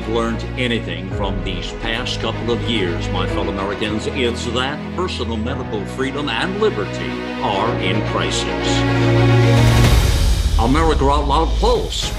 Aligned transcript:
we've 0.00 0.14
learned 0.14 0.42
anything 0.58 1.10
from 1.10 1.42
these 1.44 1.72
past 1.82 2.20
couple 2.20 2.50
of 2.50 2.60
years, 2.62 3.06
my 3.10 3.26
fellow 3.28 3.50
Americans, 3.50 4.06
it's 4.06 4.46
that 4.46 4.78
personal 4.96 5.36
medical 5.36 5.84
freedom 5.84 6.28
and 6.30 6.58
liberty 6.58 7.10
are 7.42 7.70
in 7.80 8.00
crisis. 8.08 8.78
America 10.58 11.04
Out 11.04 11.28
Loud 11.28 11.48
Pulse 11.58 12.10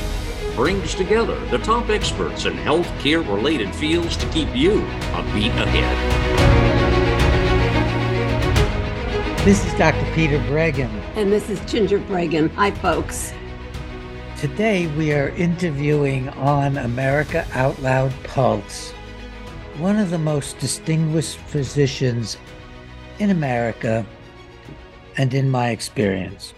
brings 0.56 0.94
together 0.94 1.40
the 1.48 1.58
top 1.60 1.90
experts 1.90 2.46
in 2.46 2.54
healthcare 2.54 3.28
related 3.28 3.74
fields 3.74 4.16
to 4.18 4.28
keep 4.30 4.56
you 4.56 4.82
a 5.14 5.24
beat 5.34 5.52
ahead. 5.52 5.98
This 9.44 9.66
is 9.66 9.74
Dr. 9.74 10.06
Peter 10.14 10.38
Breggin. 10.40 10.92
And 11.16 11.32
this 11.32 11.50
is 11.50 11.60
Ginger 11.62 11.98
Breggin. 12.00 12.54
Hi, 12.56 12.70
folks. 12.70 13.34
Today 14.42 14.88
we 14.98 15.14
are 15.14 15.30
interviewing 15.30 16.28
on 16.30 16.76
America 16.78 17.46
Out 17.54 17.80
Loud 17.80 18.12
Pulse 18.24 18.90
one 19.78 20.00
of 20.00 20.10
the 20.10 20.18
most 20.18 20.58
distinguished 20.58 21.38
physicians 21.38 22.38
in 23.20 23.30
America 23.30 24.04
and 25.16 25.32
in 25.36 25.48
my 25.48 25.70
experience. 25.70 26.56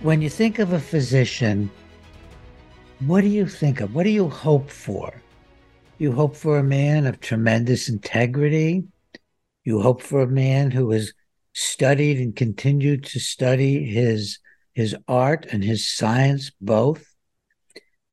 When 0.00 0.20
you 0.20 0.28
think 0.28 0.58
of 0.58 0.72
a 0.72 0.80
physician, 0.80 1.70
what 3.06 3.20
do 3.20 3.28
you 3.28 3.46
think 3.46 3.80
of? 3.80 3.94
What 3.94 4.02
do 4.02 4.10
you 4.10 4.28
hope 4.28 4.68
for? 4.68 5.22
You 5.98 6.10
hope 6.10 6.34
for 6.34 6.58
a 6.58 6.64
man 6.64 7.06
of 7.06 7.20
tremendous 7.20 7.88
integrity. 7.88 8.82
You 9.62 9.80
hope 9.80 10.02
for 10.02 10.22
a 10.22 10.26
man 10.26 10.72
who 10.72 10.90
has 10.90 11.12
studied 11.52 12.18
and 12.18 12.34
continued 12.34 13.04
to 13.04 13.20
study 13.20 13.84
his 13.84 14.40
his 14.74 14.96
art 15.08 15.46
and 15.50 15.64
his 15.64 15.88
science 15.88 16.50
both. 16.60 17.14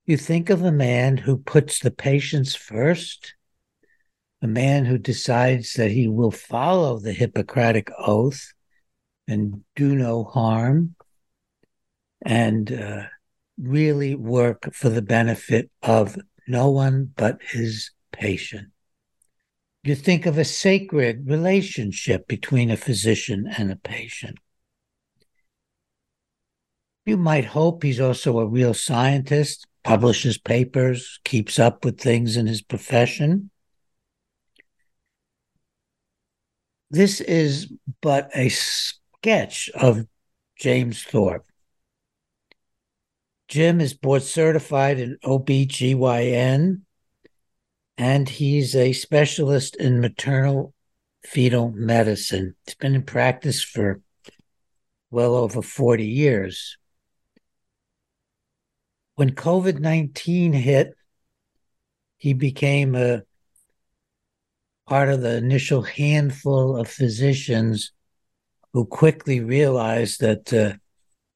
You 0.06 0.18
think 0.18 0.50
of 0.50 0.62
a 0.62 0.72
man 0.72 1.18
who 1.18 1.38
puts 1.38 1.80
the 1.80 1.92
patients 1.92 2.56
first, 2.56 3.34
a 4.42 4.48
man 4.48 4.86
who 4.86 4.98
decides 4.98 5.74
that 5.74 5.92
he 5.92 6.08
will 6.08 6.32
follow 6.32 7.00
the 7.00 7.14
Hippocratic 7.14 7.90
Oath 7.98 8.54
and 9.28 9.64
do 9.76 9.96
no 9.96 10.24
harm 10.24 10.96
and 12.24 12.72
uh, 12.72 13.04
really 13.58 14.16
work 14.16 14.74
for 14.74 14.90
the 14.90 15.02
benefit 15.02 15.70
of 15.82 16.18
no 16.48 16.70
one 16.70 17.12
but 17.16 17.40
his 17.42 17.92
patient. 18.12 18.70
You 19.84 19.96
think 19.96 20.26
of 20.26 20.38
a 20.38 20.46
sacred 20.46 21.28
relationship 21.28 22.28
between 22.28 22.70
a 22.70 22.78
physician 22.78 23.52
and 23.58 23.72
a 23.72 23.76
patient. 23.76 24.38
You 27.06 27.18
might 27.18 27.46
hope 27.46 27.82
he's 27.82 28.00
also 28.00 28.40
a 28.40 28.48
real 28.48 28.74
scientist, 28.74 29.66
publishes 29.84 30.38
papers, 30.38 31.20
keeps 31.24 31.58
up 31.58 31.84
with 31.84 32.00
things 32.00 32.38
in 32.38 32.46
his 32.46 32.62
profession. 32.62 33.50
This 36.92 37.20
is 37.22 37.72
but 38.02 38.30
a 38.36 38.50
sketch 38.50 39.70
of 39.74 40.06
James 40.60 41.04
Thorp. 41.04 41.46
Jim 43.48 43.82
is 43.82 43.94
board 43.94 44.22
certified 44.22 45.00
in 45.00 45.18
OBGYN, 45.24 46.82
and 47.98 48.30
he's 48.30 48.76
a 48.76 48.94
specialist 48.94 49.76
in 49.76 50.00
maternal 50.00 50.74
fetal 51.24 51.72
medicine. 51.72 52.56
He's 52.66 52.76
been 52.76 52.94
in 52.94 53.04
practice 53.04 53.64
for 53.64 54.02
well 55.10 55.36
over 55.36 55.62
40 55.62 56.06
years 56.06 56.78
when 59.22 59.36
COVID 59.36 59.78
19 59.78 60.52
hit, 60.52 60.96
he 62.18 62.34
became 62.34 62.96
a 62.96 63.22
part 64.90 65.10
of 65.10 65.22
the 65.22 65.38
initial 65.38 65.84
handful 65.84 66.76
of 66.76 66.88
physicians 66.88 67.92
who 68.74 68.84
quickly 68.84 69.40
realized 69.40 70.22
that 70.22 70.52
uh, 70.52 70.74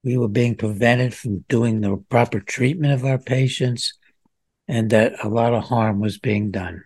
we 0.04 0.18
were 0.18 0.28
being 0.28 0.56
prevented 0.56 1.14
from 1.14 1.46
doing 1.48 1.82
the 1.82 1.98
proper 2.10 2.40
treatment 2.40 2.92
of 2.92 3.06
our 3.06 3.20
patients 3.20 3.94
and 4.68 4.90
that 4.90 5.24
a 5.24 5.30
lot 5.30 5.54
of 5.54 5.66
harm 5.66 6.00
was 6.00 6.18
being 6.18 6.50
done. 6.50 6.86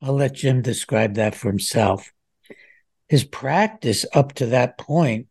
I'll 0.00 0.14
let 0.14 0.32
Jim 0.32 0.62
describe 0.62 1.16
that 1.16 1.34
for 1.34 1.48
himself. 1.48 2.10
His 3.06 3.24
practice 3.24 4.06
up 4.14 4.32
to 4.36 4.46
that 4.46 4.78
point 4.78 5.26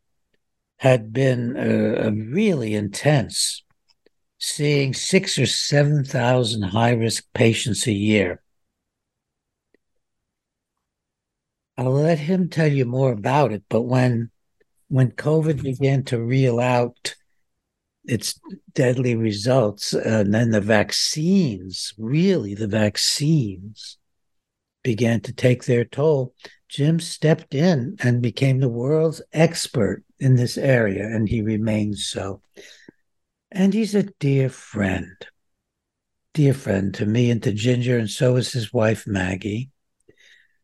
had 0.78 1.12
been 1.12 1.58
uh, 1.58 2.12
really 2.12 2.76
intense 2.76 3.64
seeing 4.40 4.94
six 4.94 5.38
or 5.38 5.46
7,000 5.46 6.62
high 6.62 6.92
risk 6.92 7.26
patients 7.34 7.88
a 7.88 7.92
year. 7.92 8.42
I'll 11.78 11.92
let 11.92 12.20
him 12.20 12.50
tell 12.50 12.72
you 12.72 12.86
more 12.86 13.12
about 13.12 13.52
it, 13.52 13.64
but 13.70 13.84
when 13.84 14.32
when 14.90 15.12
COVID 15.12 15.62
began 15.62 16.04
to 16.06 16.22
reel 16.22 16.60
out 16.60 17.16
its 18.06 18.40
deadly 18.74 19.16
results, 19.16 19.94
and 19.94 20.34
then 20.34 20.52
the 20.52 20.62
vaccines, 20.62 21.94
really 21.98 22.56
the 22.56 22.68
vaccines, 22.68 23.98
began 24.84 25.20
to 25.20 25.34
take 25.34 25.66
their 25.66 25.84
toll, 25.84 26.34
Jim 26.70 27.00
stepped 27.02 27.54
in 27.54 27.98
and 28.00 28.22
became 28.22 28.60
the 28.60 28.70
world's 28.70 29.22
expert 29.34 30.04
in 30.20 30.36
this 30.36 30.58
area, 30.58 31.06
and 31.06 31.28
he 31.28 31.42
remains 31.42 32.08
so. 32.08 32.42
And 33.52 33.74
he's 33.74 33.96
a 33.96 34.04
dear 34.04 34.50
friend, 34.50 35.16
dear 36.34 36.54
friend 36.54 36.94
to 36.96 37.06
me 37.06 37.32
and 37.32 37.42
to 37.44 37.54
Ginger, 37.54 37.98
and 37.98 38.10
so 38.10 38.36
is 38.36 38.52
his 38.52 38.74
wife, 38.74 39.08
Maggie. 39.08 39.70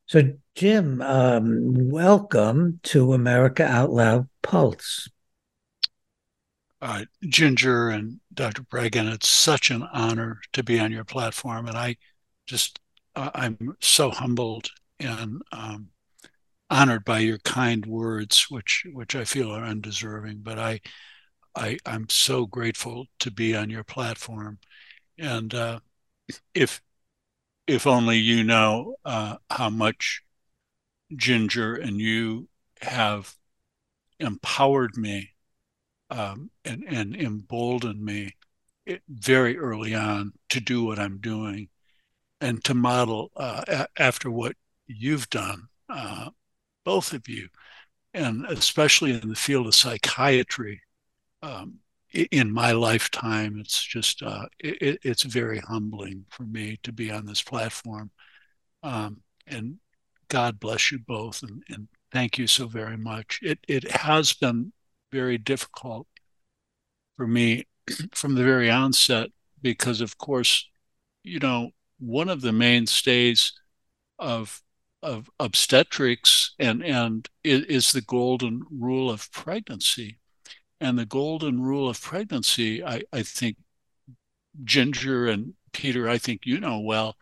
So, 0.06 0.34
Jim, 0.56 1.02
um, 1.02 1.90
welcome 1.90 2.82
to 2.84 3.14
America 3.14 3.64
Out 3.64 3.92
Loud 3.92 4.28
Pulse. 4.42 5.10
Uh, 6.82 7.06
Ginger 7.24 7.90
and 7.90 8.20
Dr. 8.34 8.64
Breggin, 8.64 9.12
it's 9.14 9.30
such 9.30 9.72
an 9.72 9.84
honor 9.94 10.42
to 10.52 10.62
be 10.62 10.78
on 10.78 10.92
your 10.92 11.06
platform. 11.06 11.68
And 11.68 11.78
I 11.78 11.96
just, 12.48 12.82
uh, 13.16 13.32
I'm 13.34 13.78
so 13.80 14.12
humbled 14.12 14.70
and 15.00 15.42
um, 15.54 15.88
honored 16.70 17.06
by 17.06 17.20
your 17.20 17.38
kind 17.40 17.86
words, 17.86 18.48
which, 18.50 18.86
which 18.92 19.16
I 19.16 19.24
feel 19.24 19.52
are 19.52 19.64
undeserving. 19.64 20.40
But 20.44 20.60
I, 20.60 20.82
I, 21.56 21.78
I'm 21.86 22.10
so 22.10 22.46
grateful 22.46 23.08
to 23.20 23.32
be 23.32 23.56
on 23.56 23.70
your 23.70 23.84
platform. 23.84 24.60
And 25.20 25.54
uh, 25.54 25.80
if 26.54 26.82
if 27.68 27.88
only 27.88 28.18
you 28.18 28.44
know 28.44 28.96
uh, 29.06 29.38
how 29.50 29.70
much 29.70 30.22
Ginger 31.16 31.76
and 31.76 32.00
you 32.00 32.50
have 32.82 33.36
empowered 34.20 34.98
me 34.98 35.32
um, 36.10 36.52
and, 36.66 36.84
and 36.88 37.16
emboldened 37.16 38.04
me 38.04 38.36
very 39.10 39.58
early 39.58 39.96
on 39.96 40.34
to 40.50 40.60
do 40.60 40.84
what 40.84 41.00
I'm 41.00 41.20
doing 41.20 41.70
and 42.42 42.64
to 42.66 42.74
model 42.74 43.32
uh, 43.38 43.64
a- 43.68 44.02
after 44.02 44.30
what 44.32 44.56
you've 44.88 45.30
done, 45.30 45.68
uh, 45.90 46.30
both 46.86 47.14
of 47.14 47.28
you, 47.30 47.50
and 48.14 48.46
especially 48.48 49.12
in 49.14 49.30
the 49.30 49.36
field 49.36 49.68
of 49.68 49.76
psychiatry, 49.76 50.82
um, 51.44 51.80
in 52.32 52.52
my 52.52 52.72
lifetime, 52.72 53.58
it's 53.60 53.84
just 53.84 54.24
uh, 54.24 54.46
it, 54.60 55.00
it's 55.04 55.24
very 55.24 55.60
humbling 55.60 56.26
for 56.30 56.44
me 56.44 56.80
to 56.84 56.92
be 56.92 57.12
on 57.12 57.26
this 57.26 57.42
platform. 57.42 58.12
Um, 58.82 59.22
and 59.46 59.78
God 60.30 60.60
bless 60.60 60.92
you 60.92 61.00
both, 61.00 61.44
and, 61.44 61.64
and 61.70 61.88
thank 62.12 62.38
you 62.38 62.48
so 62.48 62.68
very 62.68 62.98
much. 62.98 63.40
It 63.44 63.60
it 63.68 63.92
has 63.92 64.34
been 64.34 64.72
very 65.12 65.38
difficult 65.38 66.08
for 67.18 67.28
me 67.28 67.66
from 68.14 68.36
the 68.36 68.44
very 68.44 68.72
onset 68.72 69.30
because, 69.62 70.00
of 70.02 70.18
course, 70.18 70.68
you 71.24 71.40
know 71.40 71.72
one 72.00 72.30
of 72.30 72.42
the 72.42 72.54
mainstays 72.54 73.54
of 74.20 74.62
of 75.02 75.30
obstetrics 75.40 76.54
and 76.60 76.84
and 76.84 77.28
is, 77.44 77.66
is 77.66 77.92
the 77.92 78.02
golden 78.02 78.62
rule 78.72 79.10
of 79.10 79.32
pregnancy 79.32 80.20
and 80.84 81.00
the 81.00 81.06
golden 81.06 81.62
rule 81.62 81.90
of 81.90 82.02
pregnancy, 82.02 82.84
I, 82.84 83.04
I 83.12 83.24
think 83.24 83.58
Ginger 84.64 85.28
and 85.28 85.54
Peter, 85.72 86.10
I 86.10 86.18
think 86.18 86.42
you 86.46 86.60
know 86.60 86.80
well, 86.80 87.16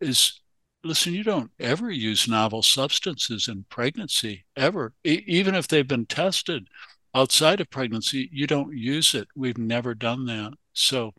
is 0.00 0.40
listen, 0.82 1.14
you 1.14 1.22
don't 1.22 1.50
ever 1.60 1.90
use 1.90 2.26
novel 2.26 2.62
substances 2.62 3.48
in 3.48 3.64
pregnancy, 3.68 4.44
ever. 4.56 4.94
E- 5.04 5.22
even 5.26 5.54
if 5.54 5.68
they've 5.68 5.86
been 5.86 6.06
tested 6.06 6.68
outside 7.14 7.60
of 7.60 7.70
pregnancy, 7.70 8.28
you 8.32 8.46
don't 8.46 8.76
use 8.76 9.14
it. 9.14 9.28
We've 9.36 9.58
never 9.58 9.94
done 9.94 10.26
that. 10.26 10.54
So, 10.72 11.12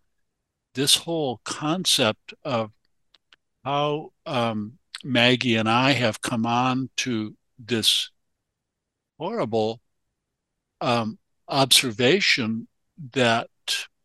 this 0.73 0.97
whole 0.97 1.39
concept 1.45 2.33
of 2.43 2.71
how 3.63 4.11
um, 4.25 4.79
Maggie 5.03 5.55
and 5.55 5.69
I 5.69 5.91
have 5.91 6.21
come 6.21 6.45
on 6.45 6.89
to 6.97 7.35
this 7.59 8.09
horrible 9.17 9.81
um, 10.81 11.17
observation 11.47 12.67
that 13.13 13.49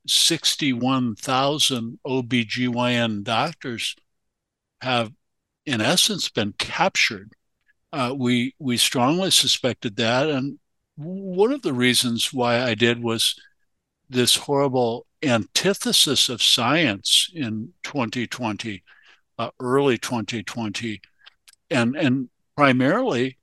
61,000 0.07 1.99
OBGYN 2.07 3.23
doctors 3.23 3.95
have, 4.81 5.13
in 5.67 5.81
essence, 5.81 6.29
been 6.29 6.53
captured. 6.59 7.33
Uh, 7.93 8.15
we 8.17 8.55
we 8.59 8.77
strongly 8.77 9.31
suspected 9.31 9.97
that, 9.97 10.29
and 10.29 10.59
one 10.97 11.53
of 11.53 11.63
the 11.63 11.73
reasons 11.73 12.33
why 12.33 12.63
I 12.63 12.75
did 12.75 13.03
was 13.03 13.35
this 14.11 14.37
horrible 14.37 15.07
antithesis 15.23 16.29
of 16.29 16.43
science 16.43 17.31
in 17.35 17.73
2020, 17.85 18.83
uh, 19.39 19.51
early 19.61 19.99
2020, 19.99 21.01
and 21.71 21.97
and 21.97 22.29
primarily 22.57 23.39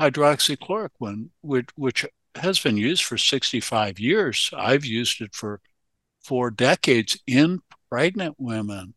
hydroxychloroquine, 0.00 1.30
which 1.42 1.68
which 1.74 2.06
has 2.36 2.58
been 2.58 2.76
used 2.76 3.04
for 3.04 3.18
65 3.18 3.98
years. 3.98 4.50
I've 4.56 4.84
used 4.84 5.20
it 5.20 5.34
for 5.34 5.60
four 6.22 6.50
decades 6.50 7.18
in 7.26 7.60
pregnant 7.90 8.36
women, 8.38 8.94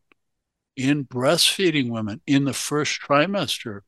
in 0.76 1.06
breastfeeding 1.06 1.90
women, 1.90 2.22
in 2.28 2.46
the 2.46 2.54
first 2.54 3.02
trimester. 3.02 3.82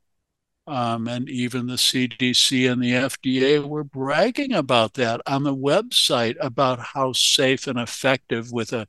Um, 0.68 1.08
and 1.08 1.30
even 1.30 1.68
the 1.68 1.76
CDC 1.76 2.72
and 2.72 2.82
the 2.82 2.92
FDA 2.92 3.64
were 3.64 3.84
bragging 3.84 4.52
about 4.54 4.96
that 4.96 5.22
on 5.28 5.44
the 5.44 5.56
website 5.56 6.36
about 6.42 6.80
how 6.80 7.14
safe 7.14 7.68
and 7.68 7.78
effective 7.78 8.52
with 8.52 8.74
a 8.74 8.88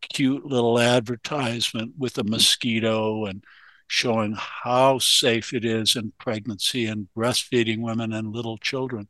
cute 0.00 0.44
little 0.44 0.80
advertisement 0.80 1.92
with 1.96 2.18
a 2.18 2.24
mosquito 2.24 3.24
and 3.26 3.44
showing 3.86 4.34
how 4.36 4.98
safe 4.98 5.52
it 5.52 5.64
is 5.64 5.96
in 5.96 6.12
pregnancy 6.18 6.86
and 6.86 7.08
breastfeeding 7.16 7.80
women 7.80 8.12
and 8.12 8.32
little 8.34 8.58
children. 8.58 9.08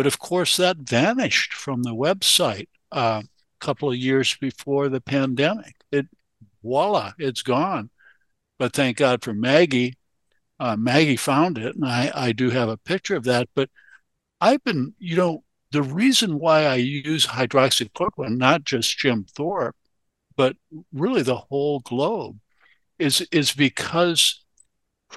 But 0.00 0.06
of 0.06 0.18
course, 0.18 0.56
that 0.56 0.78
vanished 0.78 1.52
from 1.52 1.82
the 1.82 1.94
website 1.94 2.68
uh, 2.90 3.20
a 3.22 3.62
couple 3.62 3.90
of 3.90 3.98
years 3.98 4.34
before 4.34 4.88
the 4.88 5.02
pandemic. 5.02 5.74
It 5.92 6.06
voila, 6.62 7.12
it's 7.18 7.42
gone. 7.42 7.90
But 8.58 8.72
thank 8.72 8.96
God 8.96 9.22
for 9.22 9.34
Maggie. 9.34 9.98
Uh, 10.58 10.76
Maggie 10.76 11.16
found 11.16 11.58
it, 11.58 11.74
and 11.76 11.84
I, 11.84 12.10
I 12.14 12.32
do 12.32 12.48
have 12.48 12.70
a 12.70 12.78
picture 12.78 13.14
of 13.14 13.24
that. 13.24 13.50
But 13.54 13.68
I've 14.40 14.64
been, 14.64 14.94
you 14.98 15.16
know, 15.16 15.44
the 15.70 15.82
reason 15.82 16.38
why 16.38 16.64
I 16.64 16.76
use 16.76 17.26
hydroxychloroquine, 17.26 18.38
not 18.38 18.64
just 18.64 18.96
Jim 18.96 19.26
Thorp, 19.36 19.76
but 20.34 20.56
really 20.94 21.20
the 21.20 21.36
whole 21.36 21.80
globe, 21.80 22.38
is 22.98 23.20
is 23.30 23.52
because 23.52 24.42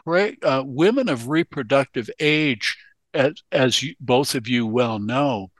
uh, 0.05 0.61
women 0.65 1.07
of 1.07 1.29
reproductive 1.29 2.09
age, 2.19 2.77
as, 3.13 3.33
as 3.51 3.83
you, 3.83 3.95
both 3.99 4.35
of 4.35 4.47
you 4.47 4.65
well 4.65 4.99
know, 4.99 5.51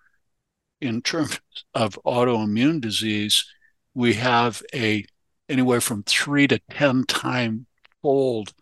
in 0.81 1.01
terms 1.01 1.39
of 1.73 1.99
autoimmune 2.05 2.81
disease, 2.81 3.45
we 3.93 4.15
have 4.15 4.61
a 4.73 5.05
anywhere 5.49 5.81
from 5.81 6.03
three 6.03 6.47
to 6.47 6.59
ten 6.71 7.05
time 7.05 7.65
fold 8.01 8.53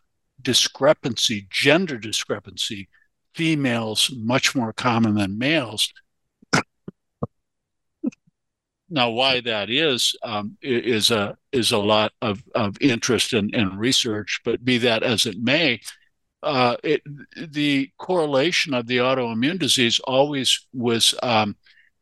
discrepancy, 0.41 1.47
gender 1.49 1.97
discrepancy. 1.97 2.89
Females 3.33 4.11
much 4.13 4.53
more 4.55 4.73
common 4.73 5.15
than 5.15 5.37
males 5.37 5.93
now, 8.93 9.09
why 9.09 9.39
that 9.39 9.69
is 9.69 10.13
um, 10.21 10.57
is 10.61 11.11
a 11.11 11.37
is 11.53 11.71
a 11.71 11.77
lot 11.77 12.11
of, 12.21 12.43
of 12.53 12.75
interest 12.81 13.31
and, 13.31 13.55
and 13.55 13.79
research. 13.79 14.41
But 14.43 14.65
be 14.65 14.77
that 14.79 15.01
as 15.01 15.25
it 15.25 15.37
may, 15.39 15.79
uh, 16.43 16.75
it, 16.83 17.01
the 17.35 17.91
correlation 17.97 18.73
of 18.73 18.87
the 18.87 18.97
autoimmune 18.97 19.59
disease 19.59 19.99
always 20.01 20.67
was 20.73 21.15
um, 21.21 21.55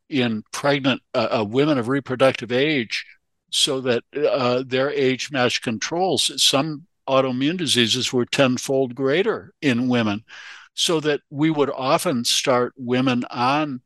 in 0.10 0.44
pregnant 0.52 1.02
uh, 1.14 1.40
uh, 1.40 1.44
women 1.44 1.78
of 1.78 1.88
reproductive 1.88 2.52
age, 2.52 3.06
so 3.52 3.82
that 3.82 4.04
uh, 4.16 4.64
their 4.66 4.90
age 4.92 5.32
matched 5.32 5.64
controls. 5.64 6.32
Some 6.42 6.86
autoimmune 7.08 7.58
diseases 7.58 8.14
were 8.14 8.26
tenfold 8.26 8.96
greater 8.96 9.54
in 9.62 9.90
women, 9.90 10.24
so 10.74 11.00
that 11.02 11.22
we 11.30 11.50
would 11.50 11.70
often 11.70 12.24
start 12.24 12.74
women 12.78 13.26
on 13.30 13.82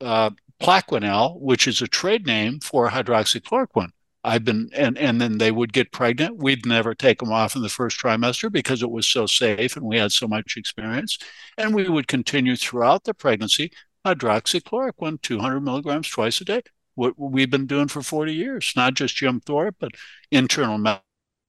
uh, 0.00 0.30
Plaquenil, 0.60 1.40
which 1.40 1.68
is 1.68 1.82
a 1.82 1.88
trade 1.88 2.26
name 2.26 2.60
for 2.60 2.88
hydroxychloroquine. 2.88 3.90
I've 4.24 4.44
been, 4.44 4.70
and, 4.74 4.96
and 4.96 5.20
then 5.20 5.36
they 5.36 5.50
would 5.52 5.72
get 5.72 5.92
pregnant. 5.92 6.38
We'd 6.38 6.64
never 6.64 6.94
take 6.94 7.18
them 7.18 7.30
off 7.30 7.54
in 7.54 7.62
the 7.62 7.68
first 7.68 8.00
trimester 8.00 8.50
because 8.50 8.82
it 8.82 8.90
was 8.90 9.06
so 9.06 9.26
safe 9.26 9.76
and 9.76 9.84
we 9.84 9.98
had 9.98 10.12
so 10.12 10.26
much 10.26 10.56
experience. 10.56 11.18
And 11.58 11.74
we 11.74 11.88
would 11.88 12.08
continue 12.08 12.56
throughout 12.56 13.04
the 13.04 13.12
pregnancy 13.12 13.70
hydroxychloroquine, 14.06 15.20
200 15.22 15.60
milligrams 15.60 16.08
twice 16.08 16.40
a 16.40 16.44
day. 16.44 16.62
What 16.94 17.14
we've 17.18 17.50
been 17.50 17.66
doing 17.66 17.88
for 17.88 18.02
40 18.02 18.32
years, 18.32 18.72
not 18.74 18.94
just 18.94 19.16
Jim 19.16 19.40
Thorp, 19.40 19.76
but 19.78 19.92
internal 20.30 20.78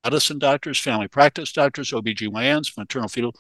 medicine 0.04 0.40
doctors, 0.40 0.80
family 0.80 1.08
practice 1.08 1.54
doctors, 1.54 1.92
OBGYNs, 1.92 2.78
maternal 2.78 3.10
fetal, 3.10 3.36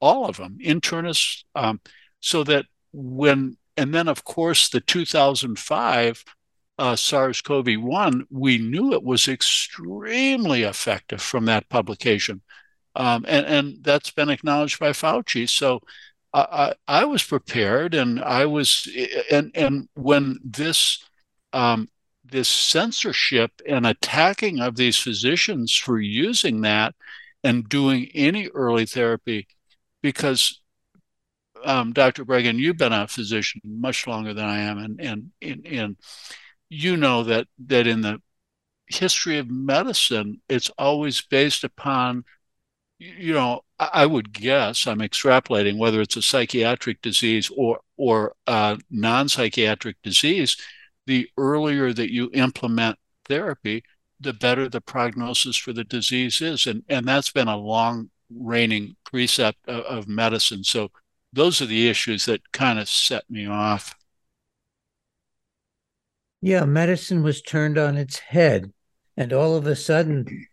all 0.00 0.26
of 0.26 0.36
them, 0.36 0.58
internists, 0.62 1.44
um, 1.54 1.80
so 2.20 2.44
that 2.44 2.66
when 2.92 3.56
and 3.76 3.92
then, 3.92 4.08
of 4.08 4.24
course, 4.24 4.68
the 4.68 4.80
2005 4.80 6.24
uh, 6.78 6.96
SARS 6.96 7.40
CoV 7.40 7.66
1, 7.78 8.26
we 8.30 8.58
knew 8.58 8.92
it 8.92 9.02
was 9.02 9.28
extremely 9.28 10.62
effective 10.62 11.22
from 11.22 11.44
that 11.46 11.68
publication. 11.68 12.42
Um, 12.96 13.24
and, 13.28 13.46
and 13.46 13.76
that's 13.82 14.10
been 14.10 14.28
acknowledged 14.28 14.78
by 14.78 14.90
Fauci. 14.90 15.48
So 15.48 15.80
I, 16.32 16.74
I 16.88 17.04
was 17.04 17.22
prepared, 17.22 17.94
and 17.94 18.20
I 18.20 18.46
was, 18.46 18.88
and, 19.30 19.52
and 19.54 19.88
when 19.94 20.38
this, 20.44 21.04
um, 21.52 21.88
this 22.24 22.48
censorship 22.48 23.52
and 23.68 23.86
attacking 23.86 24.60
of 24.60 24.74
these 24.74 24.98
physicians 24.98 25.76
for 25.76 26.00
using 26.00 26.62
that 26.62 26.94
and 27.44 27.68
doing 27.68 28.10
any 28.14 28.48
early 28.48 28.84
therapy, 28.84 29.46
because 30.02 30.60
um, 31.64 31.92
Dr. 31.92 32.24
Breggin, 32.24 32.58
you've 32.58 32.78
been 32.78 32.92
a 32.92 33.06
physician 33.06 33.60
much 33.64 34.06
longer 34.06 34.34
than 34.34 34.44
I 34.44 34.60
am, 34.60 34.78
and 34.78 35.00
and 35.00 35.30
and, 35.40 35.66
and 35.66 35.96
you 36.68 36.96
know 36.96 37.22
that 37.24 37.46
that 37.66 37.86
in 37.86 38.00
the 38.02 38.20
history 38.86 39.38
of 39.38 39.50
medicine, 39.50 40.40
it's 40.48 40.70
always 40.78 41.22
based 41.22 41.64
upon, 41.64 42.24
you 42.98 43.32
know, 43.32 43.62
I 43.78 44.06
would 44.06 44.32
guess 44.32 44.86
I'm 44.86 45.00
extrapolating 45.00 45.78
whether 45.78 46.00
it's 46.00 46.16
a 46.16 46.22
psychiatric 46.22 47.02
disease 47.02 47.50
or 47.56 47.80
or 47.96 48.34
a 48.46 48.78
non-psychiatric 48.90 49.96
disease. 50.02 50.56
The 51.06 51.28
earlier 51.36 51.92
that 51.92 52.12
you 52.12 52.30
implement 52.32 52.98
therapy, 53.26 53.84
the 54.20 54.32
better 54.32 54.68
the 54.68 54.80
prognosis 54.80 55.56
for 55.56 55.72
the 55.72 55.84
disease 55.84 56.40
is, 56.40 56.66
and 56.66 56.82
and 56.88 57.06
that's 57.06 57.30
been 57.30 57.48
a 57.48 57.56
long 57.56 58.10
reigning 58.30 58.96
precept 59.04 59.58
of, 59.68 59.84
of 59.84 60.08
medicine. 60.08 60.64
So 60.64 60.90
those 61.32 61.60
are 61.60 61.66
the 61.66 61.88
issues 61.88 62.26
that 62.26 62.52
kind 62.52 62.78
of 62.78 62.88
set 62.88 63.28
me 63.28 63.46
off. 63.46 63.94
Yeah, 66.44 66.66
medicine 66.66 67.22
was 67.22 67.40
turned 67.40 67.78
on 67.78 67.96
its 67.96 68.18
head. 68.18 68.70
And 69.16 69.32
all 69.32 69.56
of 69.56 69.66
a 69.66 69.74
sudden, 69.74 70.46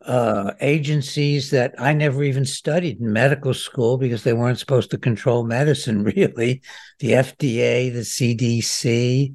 uh, 0.00 0.52
agencies 0.60 1.50
that 1.50 1.74
I 1.76 1.92
never 1.92 2.22
even 2.22 2.44
studied 2.44 3.00
in 3.00 3.12
medical 3.12 3.52
school 3.52 3.98
because 3.98 4.22
they 4.22 4.32
weren't 4.32 4.60
supposed 4.60 4.92
to 4.92 4.96
control 4.96 5.42
medicine, 5.42 6.04
really, 6.16 6.62
the 7.00 7.14
FDA, 7.14 7.92
the 7.92 8.04
CDC, 8.04 9.34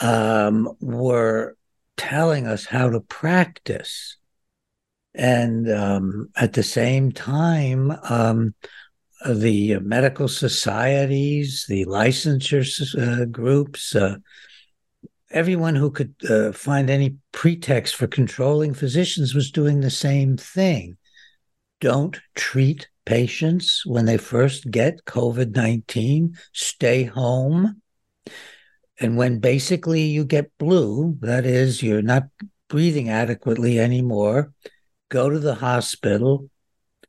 um, 0.00 0.70
were 0.80 1.56
telling 1.96 2.46
us 2.46 2.64
how 2.64 2.88
to 2.90 3.00
practice. 3.00 4.16
And 5.12 5.68
um, 5.72 6.28
at 6.36 6.52
the 6.52 6.62
same 6.62 7.10
time, 7.10 7.90
um, 8.08 8.54
the 9.28 9.80
medical 9.80 10.28
societies, 10.28 11.64
the 11.68 11.84
licensure 11.86 12.62
uh, 12.96 13.24
groups, 13.24 13.96
uh, 13.96 14.14
everyone 15.30 15.76
who 15.76 15.90
could 15.90 16.14
uh, 16.28 16.52
find 16.52 16.90
any 16.90 17.16
pretext 17.32 17.94
for 17.96 18.06
controlling 18.06 18.74
physicians 18.74 19.34
was 19.34 19.50
doing 19.50 19.80
the 19.80 19.90
same 19.90 20.36
thing. 20.36 20.96
Don't 21.80 22.20
treat 22.34 22.88
patients 23.06 23.82
when 23.86 24.04
they 24.04 24.16
first 24.16 24.70
get 24.70 25.04
COVID 25.04 25.54
19, 25.54 26.36
stay 26.52 27.04
home. 27.04 27.80
And 28.98 29.16
when 29.16 29.38
basically 29.38 30.02
you 30.02 30.24
get 30.24 30.56
blue, 30.58 31.16
that 31.20 31.46
is, 31.46 31.82
you're 31.82 32.02
not 32.02 32.24
breathing 32.68 33.08
adequately 33.08 33.80
anymore, 33.80 34.52
go 35.08 35.30
to 35.30 35.38
the 35.38 35.54
hospital, 35.54 36.50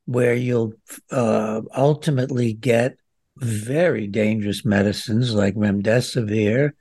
where 0.06 0.34
you'll 0.34 0.74
uh, 1.12 1.62
ultimately 1.76 2.54
get 2.54 2.98
very 3.38 4.08
dangerous 4.08 4.66
medicines 4.66 5.34
like 5.34 5.56
remdesivir, 5.56 6.72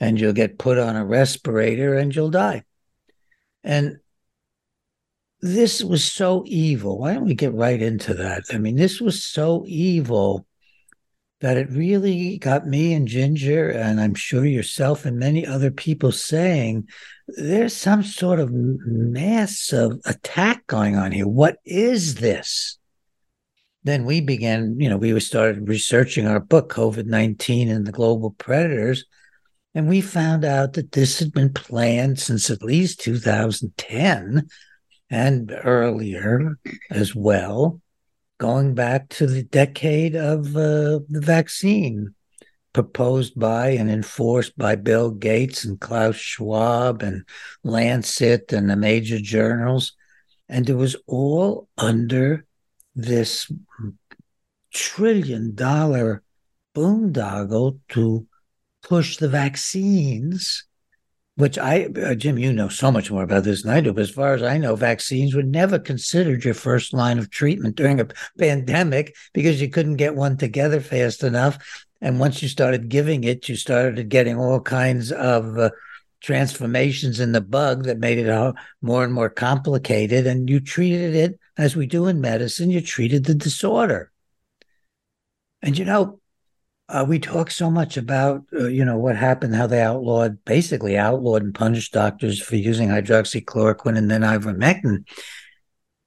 and 0.00 0.18
you'll 0.18 0.32
get 0.32 0.58
put 0.58 0.78
on 0.78 0.96
a 0.96 1.04
respirator 1.04 1.94
and 1.94 2.14
you'll 2.14 2.30
die. 2.30 2.64
And 3.62 3.98
this 5.40 5.82
was 5.82 6.04
so 6.04 6.42
evil. 6.46 6.98
Why 6.98 7.14
don't 7.14 7.26
we 7.26 7.34
get 7.34 7.54
right 7.54 7.80
into 7.80 8.14
that? 8.14 8.44
I 8.50 8.58
mean, 8.58 8.76
this 8.76 9.00
was 9.00 9.22
so 9.22 9.64
evil 9.66 10.46
that 11.40 11.56
it 11.56 11.70
really 11.70 12.36
got 12.38 12.66
me 12.66 12.92
and 12.92 13.08
Ginger, 13.08 13.70
and 13.70 13.98
I'm 13.98 14.14
sure 14.14 14.44
yourself 14.44 15.06
and 15.06 15.18
many 15.18 15.46
other 15.46 15.70
people 15.70 16.12
saying 16.12 16.86
there's 17.28 17.74
some 17.74 18.02
sort 18.02 18.40
of 18.40 18.50
massive 18.52 19.92
attack 20.04 20.66
going 20.66 20.96
on 20.96 21.12
here. 21.12 21.26
What 21.26 21.56
is 21.64 22.16
this? 22.16 22.78
Then 23.84 24.04
we 24.04 24.20
began, 24.20 24.78
you 24.78 24.90
know, 24.90 24.98
we 24.98 25.18
started 25.20 25.66
researching 25.66 26.26
our 26.26 26.40
book, 26.40 26.70
COVID 26.70 27.06
19 27.06 27.70
and 27.70 27.86
the 27.86 27.92
Global 27.92 28.32
Predators. 28.32 29.06
And 29.74 29.88
we 29.88 30.00
found 30.00 30.44
out 30.44 30.72
that 30.74 30.92
this 30.92 31.18
had 31.18 31.32
been 31.32 31.52
planned 31.52 32.18
since 32.18 32.50
at 32.50 32.62
least 32.62 33.00
2010 33.00 34.48
and 35.10 35.52
earlier 35.64 36.58
as 36.90 37.14
well 37.14 37.80
going 38.40 38.74
back 38.74 39.06
to 39.10 39.26
the 39.26 39.42
decade 39.42 40.16
of 40.16 40.56
uh, 40.56 40.98
the 41.10 41.20
vaccine 41.20 42.14
proposed 42.72 43.38
by 43.38 43.68
and 43.68 43.90
enforced 43.90 44.56
by 44.56 44.74
Bill 44.74 45.10
Gates 45.10 45.64
and 45.64 45.78
Klaus 45.78 46.16
Schwab 46.16 47.02
and 47.02 47.24
Lancet 47.64 48.50
and 48.52 48.70
the 48.70 48.76
major 48.76 49.18
journals. 49.18 49.92
And 50.48 50.70
it 50.70 50.74
was 50.74 50.96
all 51.06 51.68
under 51.76 52.46
this 52.94 53.52
trillion 54.72 55.54
dollar 55.54 56.22
boondoggle 56.74 57.78
to 57.90 58.26
push 58.90 59.16
the 59.16 59.28
vaccines 59.28 60.66
which 61.36 61.56
I, 61.56 61.88
uh, 62.04 62.14
Jim, 62.14 62.36
you 62.36 62.52
know 62.52 62.68
so 62.68 62.92
much 62.92 63.10
more 63.10 63.22
about 63.22 63.44
this 63.44 63.62
than 63.62 63.72
I 63.72 63.80
do, 63.80 63.94
but 63.94 64.02
as 64.02 64.10
far 64.10 64.34
as 64.34 64.42
I 64.42 64.58
know, 64.58 64.76
vaccines 64.76 65.34
were 65.34 65.42
never 65.42 65.78
considered 65.78 66.44
your 66.44 66.52
first 66.52 66.92
line 66.92 67.18
of 67.18 67.30
treatment 67.30 67.76
during 67.76 67.98
a 67.98 68.08
pandemic 68.38 69.16
because 69.32 69.58
you 69.58 69.70
couldn't 69.70 69.96
get 69.96 70.14
one 70.14 70.36
together 70.36 70.82
fast 70.82 71.22
enough. 71.22 71.86
And 72.02 72.20
once 72.20 72.42
you 72.42 72.48
started 72.48 72.90
giving 72.90 73.24
it, 73.24 73.48
you 73.48 73.56
started 73.56 74.10
getting 74.10 74.36
all 74.36 74.60
kinds 74.60 75.12
of 75.12 75.56
uh, 75.56 75.70
transformations 76.20 77.20
in 77.20 77.32
the 77.32 77.40
bug 77.40 77.84
that 77.84 77.98
made 77.98 78.18
it 78.18 78.54
more 78.82 79.02
and 79.02 79.12
more 79.14 79.30
complicated. 79.30 80.26
And 80.26 80.50
you 80.50 80.60
treated 80.60 81.14
it 81.14 81.40
as 81.56 81.74
we 81.74 81.86
do 81.86 82.06
in 82.06 82.20
medicine, 82.20 82.70
you 82.70 82.82
treated 82.82 83.24
the 83.24 83.34
disorder. 83.34 84.12
And 85.62 85.78
you 85.78 85.86
know, 85.86 86.19
uh, 86.90 87.04
we 87.08 87.18
talk 87.18 87.50
so 87.50 87.70
much 87.70 87.96
about 87.96 88.42
uh, 88.52 88.66
you 88.66 88.84
know 88.84 88.98
what 88.98 89.16
happened, 89.16 89.54
how 89.54 89.66
they 89.66 89.80
outlawed, 89.80 90.44
basically 90.44 90.98
outlawed 90.98 91.42
and 91.42 91.54
punished 91.54 91.92
doctors 91.92 92.40
for 92.40 92.56
using 92.56 92.88
hydroxychloroquine 92.88 93.96
and 93.96 94.10
then 94.10 94.22
ivermectin. 94.22 95.04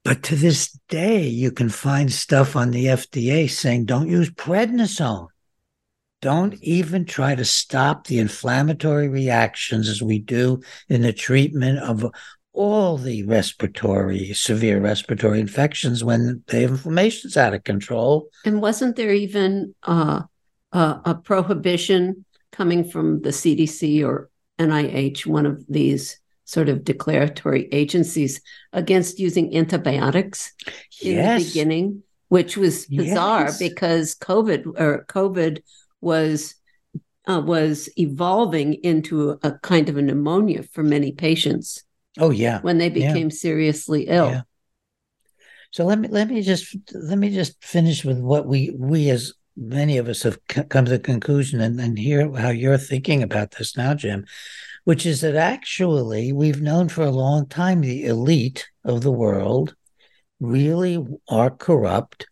But 0.04 0.22
to 0.24 0.36
this 0.36 0.78
day, 0.88 1.26
you 1.26 1.50
can 1.50 1.70
find 1.70 2.12
stuff 2.12 2.56
on 2.56 2.70
the 2.70 2.86
FDA 2.86 3.48
saying 3.50 3.86
don't 3.86 4.08
use 4.08 4.30
prednisone. 4.30 5.28
Don't 6.20 6.54
even 6.62 7.04
try 7.04 7.34
to 7.34 7.44
stop 7.44 8.06
the 8.06 8.18
inflammatory 8.18 9.08
reactions 9.08 9.88
as 9.88 10.02
we 10.02 10.18
do 10.18 10.62
in 10.88 11.02
the 11.02 11.12
treatment 11.12 11.78
of 11.78 12.10
all 12.52 12.96
the 12.96 13.24
respiratory, 13.24 14.32
severe 14.32 14.80
respiratory 14.80 15.40
infections 15.40 16.04
when 16.04 16.42
the 16.46 16.62
inflammation's 16.62 17.36
out 17.36 17.52
of 17.52 17.64
control. 17.64 18.28
And 18.44 18.62
wasn't 18.62 18.96
there 18.96 19.12
even 19.12 19.74
uh, 19.82 20.22
uh, 20.74 20.98
a 21.04 21.14
prohibition 21.14 22.24
coming 22.52 22.84
from 22.84 23.22
the 23.22 23.30
CDC 23.30 24.04
or 24.06 24.28
NIH, 24.58 25.24
one 25.24 25.46
of 25.46 25.64
these 25.68 26.20
sort 26.44 26.68
of 26.68 26.84
declaratory 26.84 27.68
agencies, 27.72 28.40
against 28.72 29.18
using 29.18 29.56
antibiotics 29.56 30.52
in 31.00 31.12
yes. 31.16 31.42
the 31.42 31.48
beginning, 31.48 32.02
which 32.28 32.56
was 32.56 32.86
bizarre 32.86 33.44
yes. 33.44 33.58
because 33.58 34.14
COVID 34.16 34.78
or 34.78 35.06
COVID 35.08 35.62
was 36.00 36.54
uh, 37.26 37.40
was 37.44 37.88
evolving 37.96 38.74
into 38.74 39.30
a, 39.30 39.38
a, 39.44 39.58
kind 39.60 39.88
of 39.88 39.96
a 39.96 40.02
pneumonia 40.02 40.62
for 40.62 40.82
many 40.82 41.12
patients. 41.12 41.82
Oh 42.18 42.30
yeah, 42.30 42.60
when 42.60 42.78
they 42.78 42.90
became 42.90 43.28
yeah. 43.30 43.36
seriously 43.36 44.08
ill. 44.08 44.28
Yeah. 44.28 44.42
So 45.70 45.84
let 45.84 45.98
me 45.98 46.08
let 46.08 46.28
me 46.28 46.42
just 46.42 46.76
let 46.92 47.18
me 47.18 47.30
just 47.30 47.62
finish 47.64 48.04
with 48.04 48.18
what 48.18 48.46
we 48.46 48.70
we 48.76 49.08
as 49.10 49.32
many 49.56 49.98
of 49.98 50.08
us 50.08 50.22
have 50.22 50.38
come 50.46 50.84
to 50.84 50.90
the 50.90 50.98
conclusion 50.98 51.60
and, 51.60 51.80
and 51.80 51.98
hear 51.98 52.32
how 52.34 52.50
you're 52.50 52.78
thinking 52.78 53.22
about 53.22 53.52
this 53.52 53.76
now, 53.76 53.94
Jim, 53.94 54.26
which 54.84 55.06
is 55.06 55.20
that 55.20 55.36
actually 55.36 56.32
we've 56.32 56.60
known 56.60 56.88
for 56.88 57.02
a 57.02 57.10
long 57.10 57.46
time 57.46 57.80
the 57.80 58.04
elite 58.04 58.68
of 58.84 59.02
the 59.02 59.12
world 59.12 59.74
really 60.40 61.04
are 61.28 61.50
corrupt. 61.50 62.26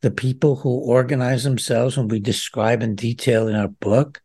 The 0.00 0.10
people 0.12 0.54
who 0.56 0.70
organize 0.70 1.42
themselves, 1.42 1.96
and 1.96 2.08
we 2.08 2.20
describe 2.20 2.82
in 2.82 2.94
detail 2.94 3.48
in 3.48 3.56
our 3.56 3.68
book, 3.68 4.22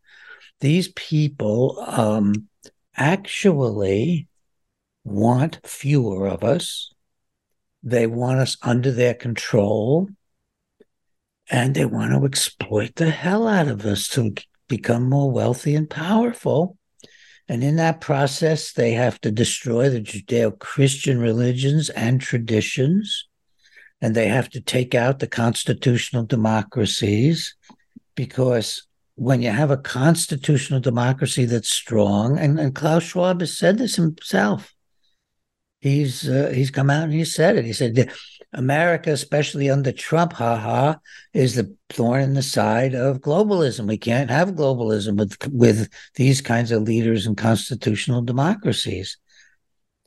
these 0.59 0.89
people 0.89 1.83
um, 1.87 2.47
actually 2.95 4.27
want 5.03 5.59
fewer 5.65 6.27
of 6.27 6.43
us. 6.43 6.93
They 7.81 8.05
want 8.05 8.39
us 8.39 8.55
under 8.61 8.91
their 8.91 9.15
control 9.15 10.09
and 11.53 11.75
they 11.75 11.85
want 11.85 12.11
to 12.11 12.25
exploit 12.25 12.95
the 12.95 13.11
hell 13.11 13.47
out 13.47 13.67
of 13.67 13.85
us 13.85 14.07
to 14.07 14.33
become 14.67 15.07
more 15.07 15.29
wealthy 15.29 15.75
and 15.75 15.87
powerful. 15.87 16.77
And 17.47 17.63
in 17.63 17.75
that 17.75 18.01
process, 18.01 18.73
they 18.73 18.93
have 18.93 19.21
to 19.21 19.29
destroy 19.29 19.87
the 19.87 20.01
Judeo 20.01 20.57
Christian 20.57 21.19
religions 21.19 21.91
and 21.91 22.19
traditions. 22.19 23.27
And 24.01 24.15
they 24.15 24.29
have 24.29 24.49
to 24.49 24.61
take 24.61 24.95
out 24.95 25.19
the 25.19 25.27
constitutional 25.27 26.23
democracies 26.23 27.55
because 28.15 28.87
when 29.13 29.43
you 29.43 29.51
have 29.51 29.69
a 29.69 29.77
constitutional 29.77 30.79
democracy 30.79 31.45
that's 31.45 31.69
strong, 31.69 32.39
and, 32.39 32.59
and 32.59 32.73
Klaus 32.73 33.03
Schwab 33.03 33.41
has 33.41 33.55
said 33.55 33.77
this 33.77 33.95
himself, 33.95 34.73
he's 35.81 36.27
uh, 36.27 36.51
he's 36.51 36.71
come 36.71 36.89
out 36.89 37.03
and 37.03 37.13
he 37.13 37.25
said 37.25 37.57
it. 37.57 37.65
He 37.65 37.73
said 37.73 38.11
America, 38.53 39.11
especially 39.11 39.69
under 39.69 39.91
Trump, 39.91 40.33
haha, 40.33 40.95
is 41.33 41.55
the 41.55 41.75
thorn 41.89 42.21
in 42.21 42.33
the 42.33 42.41
side 42.43 42.93
of 42.93 43.21
globalism. 43.21 43.87
We 43.87 43.97
can't 43.97 44.29
have 44.29 44.49
globalism 44.49 45.17
with 45.17 45.37
with 45.51 45.89
these 46.15 46.41
kinds 46.41 46.71
of 46.71 46.83
leaders 46.83 47.25
in 47.25 47.35
constitutional 47.35 48.21
democracies. 48.21 49.17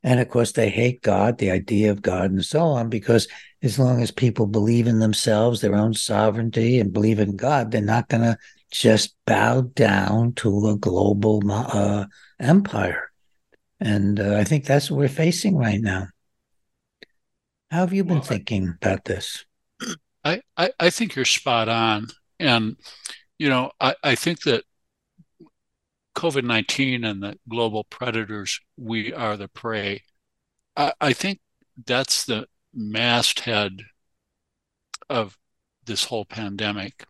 And 0.03 0.21
of 0.21 0.29
course, 0.29 0.53
they 0.53 0.71
hate 0.71 1.03
God, 1.03 1.39
the 1.39 1.51
idea 1.51 1.91
of 1.91 2.03
God, 2.03 2.31
and 2.31 2.45
so 2.45 2.61
on, 2.61 2.89
because 2.89 3.27
as 3.63 3.79
long 3.79 4.03
as 4.03 4.11
people 4.13 4.47
believe 4.47 4.87
in 4.87 5.01
themselves, 5.01 5.61
their 5.61 5.75
own 5.75 5.95
sovereignty, 5.95 6.79
and 6.79 6.93
believe 6.93 7.19
in 7.19 7.35
God, 7.35 7.71
they're 7.71 7.81
not 7.81 8.09
going 8.09 8.23
to 8.23 8.39
just 8.71 9.17
bow 9.27 9.63
down 9.63 10.33
to 10.35 10.69
a 10.69 10.77
global 10.77 11.43
uh, 11.51 12.07
empire. 12.39 13.11
And 13.81 14.21
uh, 14.21 14.37
I 14.37 14.45
think 14.45 14.65
that's 14.65 14.91
what 14.91 14.99
we're 14.99 15.09
facing 15.09 15.57
right 15.57 15.81
now. 15.81 16.07
How 17.71 17.81
have 17.81 17.93
you 17.93 18.05
been 18.05 18.17
well, 18.17 18.25
thinking 18.25 18.75
about 18.81 19.05
this? 19.05 19.45
I, 20.25 20.41
I, 20.57 20.71
I, 20.79 20.91
think 20.91 21.15
you're 21.15 21.25
spot 21.25 21.69
on. 21.69 22.09
And, 22.39 22.77
you 23.39 23.49
know, 23.49 23.73
I, 23.81 23.95
I 24.03 24.15
think 24.15 24.43
that 24.43 24.65
COVID 26.17 26.45
19 26.45 27.05
and 27.05 27.23
the 27.23 27.39
global 27.49 27.85
predators, 27.85 28.61
we 28.77 29.13
are 29.13 29.37
the 29.37 29.49
prey. 29.49 30.03
I, 30.77 30.93
I 31.01 31.13
think 31.13 31.41
that's 31.87 32.25
the 32.25 32.47
masthead 32.73 33.83
of 35.09 35.37
this 35.85 36.05
whole 36.05 36.25
pandemic. 36.25 37.05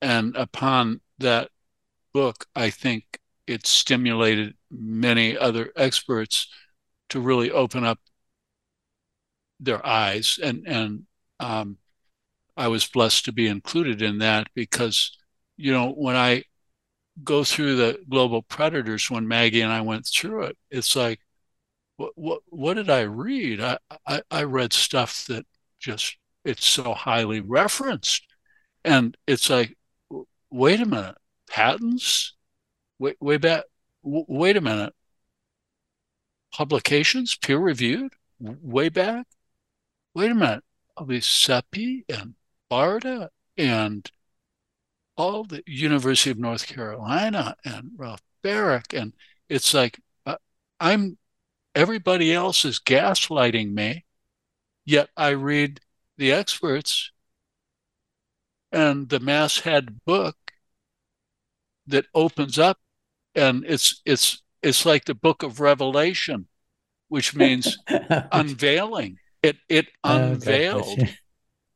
And 0.00 0.36
upon 0.36 1.00
that 1.18 1.50
book, 2.12 2.46
I 2.54 2.70
think 2.70 3.20
it 3.46 3.66
stimulated 3.66 4.54
many 4.70 5.36
other 5.36 5.72
experts 5.76 6.48
to 7.10 7.20
really 7.20 7.50
open 7.50 7.84
up 7.84 7.98
their 9.60 9.84
eyes. 9.86 10.38
And 10.42 10.66
and 10.66 11.04
um, 11.40 11.78
I 12.56 12.68
was 12.68 12.86
blessed 12.86 13.24
to 13.26 13.32
be 13.32 13.48
included 13.48 14.02
in 14.02 14.18
that 14.18 14.48
because 14.54 15.16
you 15.56 15.72
know 15.72 15.90
when 15.92 16.16
I 16.16 16.44
go 17.22 17.44
through 17.44 17.76
the 17.76 18.00
global 18.08 18.42
predators 18.42 19.10
when 19.10 19.28
Maggie 19.28 19.60
and 19.60 19.72
I 19.72 19.82
went 19.82 20.04
through 20.04 20.42
it 20.44 20.58
it's 20.68 20.96
like 20.96 21.20
what 21.96 22.12
what, 22.16 22.42
what 22.48 22.74
did 22.74 22.90
I 22.90 23.02
read? 23.02 23.60
I, 23.60 23.78
I 24.06 24.22
I 24.30 24.42
read 24.44 24.72
stuff 24.72 25.26
that 25.26 25.46
just 25.78 26.16
it's 26.44 26.66
so 26.66 26.94
highly 26.94 27.40
referenced. 27.40 28.26
And 28.84 29.16
it's 29.26 29.50
like 29.50 29.76
wait 30.50 30.80
a 30.80 30.86
minute 30.86 31.16
patents? 31.50 32.34
Way, 32.98 33.14
way 33.20 33.36
back 33.38 33.64
wait 34.02 34.56
a 34.56 34.60
minute. 34.60 34.94
Publications? 36.52 37.36
Peer 37.36 37.58
reviewed? 37.58 38.12
Way 38.40 38.88
back 38.88 39.26
wait 40.14 40.30
a 40.30 40.34
minute, 40.34 40.64
all 40.96 41.06
these 41.06 41.26
CEPI 41.26 42.04
and 42.08 42.34
BARDA 42.70 43.28
and 43.56 44.10
all 45.16 45.44
the 45.44 45.62
University 45.66 46.30
of 46.30 46.38
North 46.38 46.66
Carolina 46.66 47.56
and 47.64 47.90
Ralph 47.96 48.22
Baric. 48.42 48.98
And 48.98 49.12
it's 49.48 49.74
like, 49.74 50.00
uh, 50.26 50.36
I'm, 50.80 51.18
everybody 51.74 52.32
else 52.32 52.64
is 52.64 52.80
gaslighting 52.80 53.72
me, 53.72 54.04
yet 54.84 55.10
I 55.16 55.30
read 55.30 55.80
the 56.16 56.32
experts 56.32 57.10
and 58.72 59.08
the 59.08 59.20
Masthead 59.20 60.04
book 60.04 60.36
that 61.86 62.06
opens 62.14 62.58
up 62.58 62.78
and 63.34 63.64
it's 63.66 64.00
it's 64.04 64.42
it's 64.62 64.86
like 64.86 65.04
the 65.04 65.14
book 65.14 65.42
of 65.42 65.60
revelation 65.60 66.46
which 67.08 67.34
means 67.36 67.78
unveiling 68.32 69.18
it 69.44 69.56
it 69.68 69.88
unveiled. 70.02 70.98
oh, 71.00 71.04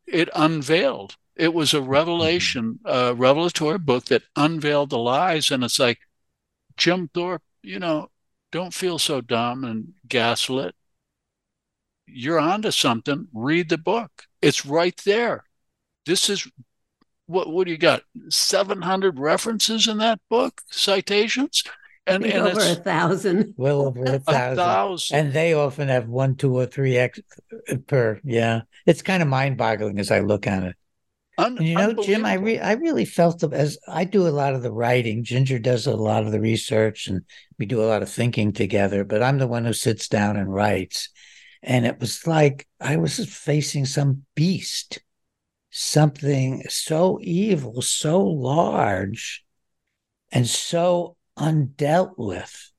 it 0.07 0.29
unveiled. 0.35 1.17
It 1.37 1.55
was 1.55 1.75
a 1.75 1.83
revelation 1.83 2.81
a 2.85 3.15
revelatory 3.15 3.79
book 3.79 4.07
that 4.07 4.23
unveiled 4.35 4.91
the 4.91 4.99
lies 4.99 5.51
and 5.51 5.63
it's 5.63 5.79
like 5.79 5.99
jim 6.77 7.09
thorp 7.15 7.43
you 7.63 7.79
know 7.79 8.09
don't 8.51 8.75
feel 8.75 8.99
so 8.99 9.21
dumb 9.21 9.65
and 9.65 9.93
gaslit. 10.07 10.75
You're 12.07 12.39
onto 12.39 12.71
something. 12.71 13.29
Read 13.33 13.69
the 13.69 13.79
book. 13.79 14.25
It's 14.41 14.65
right 14.65 14.99
there. 15.05 15.45
This 16.07 16.31
is 16.31 16.49
what 17.27 17.51
what 17.51 17.67
do 17.67 17.73
you 17.73 17.79
got? 17.79 18.03
Seven 18.31 18.83
hundred 18.83 19.19
references 19.19 19.87
in 19.87 19.99
that 19.99 20.21
book, 20.31 20.63
citations, 20.71 21.63
and, 22.09 22.25
and 22.25 22.49
over 22.49 22.61
a 22.61 22.75
thousand. 22.75 23.55
Well 23.57 23.83
over 23.83 24.05
a 24.05 24.19
thousand. 24.19 24.53
a 24.53 24.57
thousand. 24.57 25.19
And 25.19 25.33
they 25.33 25.55
often 25.55 25.89
have 25.89 26.09
one, 26.09 26.37
two, 26.37 26.57
or 26.57 26.67
three 26.67 26.97
X 26.97 27.21
uh, 27.71 27.77
per. 27.87 28.21
Yeah, 28.25 28.63
it's 28.87 29.03
kind 29.03 29.23
of 29.23 29.29
mind-boggling 29.29 29.99
as 29.99 30.11
I 30.11 30.21
look 30.21 30.47
at 30.47 30.63
it. 30.63 30.77
Un- 31.39 31.59
you 31.61 31.77
know, 31.77 31.95
Jim, 31.95 32.25
I 32.25 32.35
re- 32.35 32.59
I 32.59 32.73
really 32.73 33.05
felt 33.05 33.43
as 33.53 33.79
I 33.87 34.05
do 34.05 34.27
a 34.27 34.31
lot 34.31 34.55
of 34.55 34.63
the 34.63 34.73
writing. 34.73 35.23
Ginger 35.23 35.59
does 35.59 35.87
a 35.87 35.95
lot 35.95 36.25
of 36.25 36.33
the 36.33 36.41
research, 36.41 37.07
and 37.07 37.23
we 37.59 37.67
do 37.67 37.83
a 37.83 37.87
lot 37.87 38.03
of 38.03 38.11
thinking 38.11 38.53
together. 38.53 39.05
But 39.05 39.23
I'm 39.23 39.39
the 39.39 39.47
one 39.47 39.65
who 39.65 39.73
sits 39.73 40.09
down 40.09 40.37
and 40.37 40.53
writes, 40.53 41.11
and 41.63 41.87
it 41.87 42.01
was 42.01 42.27
like 42.27 42.67
I 42.81 42.97
was 42.97 43.25
facing 43.25 43.85
some 43.85 44.25
beast 44.35 45.01
something 45.71 46.65
so 46.69 47.19
evil, 47.23 47.83
so 47.83 48.25
large, 48.25 49.45
and 50.33 50.47
so 50.47 51.17
undealt 51.39 52.15
with. 52.17 52.71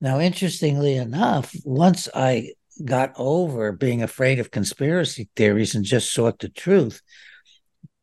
Now, 0.00 0.18
interestingly 0.18 0.96
enough, 0.96 1.54
once 1.64 2.08
I 2.14 2.52
got 2.84 3.12
over 3.16 3.72
being 3.72 4.02
afraid 4.02 4.40
of 4.40 4.50
conspiracy 4.50 5.28
theories 5.36 5.74
and 5.74 5.84
just 5.84 6.12
sought 6.12 6.40
the 6.40 6.48
truth, 6.48 7.00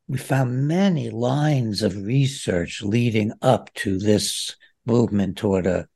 we 0.07 0.17
found 0.17 0.67
many 0.67 1.09
lines 1.09 1.81
of 1.81 1.95
research 1.95 2.81
leading 2.81 3.31
up 3.41 3.73
to 3.75 3.99
this 3.99 4.55
movement 4.85 5.37
toward 5.37 5.67
a 5.67 5.87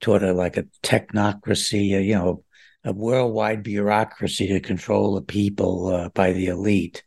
toward 0.00 0.22
a 0.22 0.32
like 0.32 0.56
a 0.56 0.66
technocracy, 0.82 1.96
a, 1.96 2.02
you 2.02 2.14
know, 2.14 2.44
a 2.84 2.92
worldwide 2.92 3.62
bureaucracy 3.62 4.48
to 4.48 4.60
control 4.60 5.14
the 5.14 5.22
people 5.22 5.88
uh, 5.88 6.08
by 6.10 6.32
the 6.32 6.46
elite, 6.46 7.02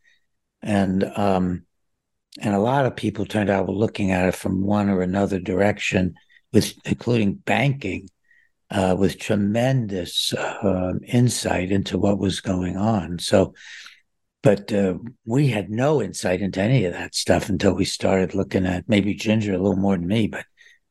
and 0.61 1.03
um, 1.03 1.66
and 2.39 2.53
a 2.53 2.59
lot 2.59 2.85
of 2.85 2.95
people 2.95 3.25
turned 3.25 3.49
out 3.49 3.67
were 3.67 3.73
looking 3.73 4.11
at 4.11 4.27
it 4.27 4.35
from 4.35 4.63
one 4.63 4.89
or 4.89 5.01
another 5.01 5.39
direction, 5.39 6.15
with 6.53 6.73
including 6.85 7.33
banking, 7.33 8.09
uh, 8.69 8.95
with 8.97 9.19
tremendous 9.19 10.33
uh, 10.33 10.93
insight 11.07 11.71
into 11.71 11.97
what 11.97 12.19
was 12.19 12.41
going 12.41 12.77
on. 12.77 13.19
So, 13.19 13.53
but 14.43 14.71
uh, 14.71 14.95
we 15.25 15.47
had 15.47 15.69
no 15.69 16.01
insight 16.01 16.41
into 16.41 16.61
any 16.61 16.85
of 16.85 16.93
that 16.93 17.15
stuff 17.15 17.49
until 17.49 17.73
we 17.73 17.85
started 17.85 18.35
looking 18.35 18.65
at 18.65 18.87
maybe 18.87 19.13
Ginger 19.13 19.53
a 19.53 19.57
little 19.57 19.75
more 19.75 19.97
than 19.97 20.07
me, 20.07 20.27
but 20.27 20.45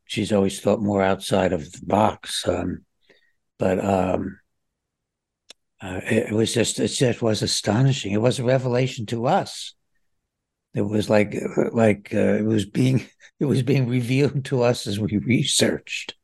she's 0.05 0.33
always 0.33 0.61
thought 0.61 0.81
more 0.81 1.03
outside 1.03 1.53
of 1.53 1.71
the 1.73 1.87
box. 1.87 2.47
Um, 2.47 2.85
but 3.59 3.83
um, 3.85 4.41
uh, 5.81 6.01
it, 6.05 6.31
it, 6.31 6.33
was 6.33 6.53
just 6.53 6.79
it 6.81 6.89
just 6.89 7.23
was 7.23 7.43
astonishing. 7.43 8.13
It 8.13 8.21
was 8.21 8.39
a 8.39 8.45
revelation 8.45 9.07
to 9.07 9.27
us. 9.27 9.75
It 10.77 10.83
was 10.83 11.09
like 11.11 11.35
like 11.73 12.11
uh, 12.15 12.35
it 12.35 12.45
was 12.45 12.67
being 12.67 13.07
it 13.41 13.47
was 13.47 13.63
being 13.63 13.89
revealed 13.89 14.45
to 14.47 14.63
us 14.63 14.87
as 14.87 15.01
we 15.01 15.19
researched, 15.19 16.15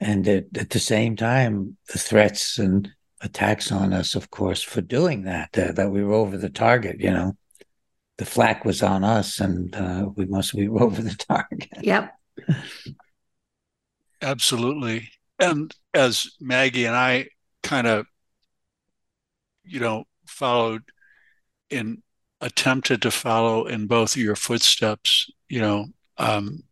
and 0.00 0.26
at, 0.28 0.44
at 0.56 0.70
the 0.70 0.78
same 0.78 1.16
time, 1.16 1.76
the 1.92 1.98
threats 1.98 2.58
and 2.58 2.88
attacks 3.20 3.72
on 3.72 3.92
us, 3.92 4.14
of 4.14 4.30
course, 4.30 4.62
for 4.62 4.80
doing 4.80 5.24
that. 5.24 5.56
Uh, 5.58 5.72
that 5.72 5.90
we 5.90 6.04
were 6.04 6.14
over 6.14 6.36
the 6.36 6.50
target. 6.50 7.00
You 7.00 7.10
know, 7.10 7.36
the 8.18 8.26
flak 8.26 8.64
was 8.64 8.82
on 8.82 9.04
us, 9.04 9.40
and 9.40 9.74
uh, 9.74 10.08
we 10.14 10.26
must 10.26 10.54
be 10.54 10.68
over 10.68 11.02
the 11.02 11.16
target. 11.16 11.68
Yep. 11.82 12.12
Absolutely. 14.22 15.10
And 15.38 15.74
as 15.92 16.30
Maggie 16.40 16.86
and 16.86 16.96
I 16.96 17.28
kind 17.62 17.86
of 17.86 18.06
you 19.66 19.80
know, 19.80 20.04
followed 20.26 20.82
in 21.70 22.02
attempted 22.46 23.02
to 23.02 23.10
follow 23.10 23.66
in 23.66 23.88
both 23.88 24.14
of 24.14 24.22
your 24.22 24.36
footsteps, 24.36 25.28
you 25.48 25.60
know, 25.60 25.86
um, 26.16 26.62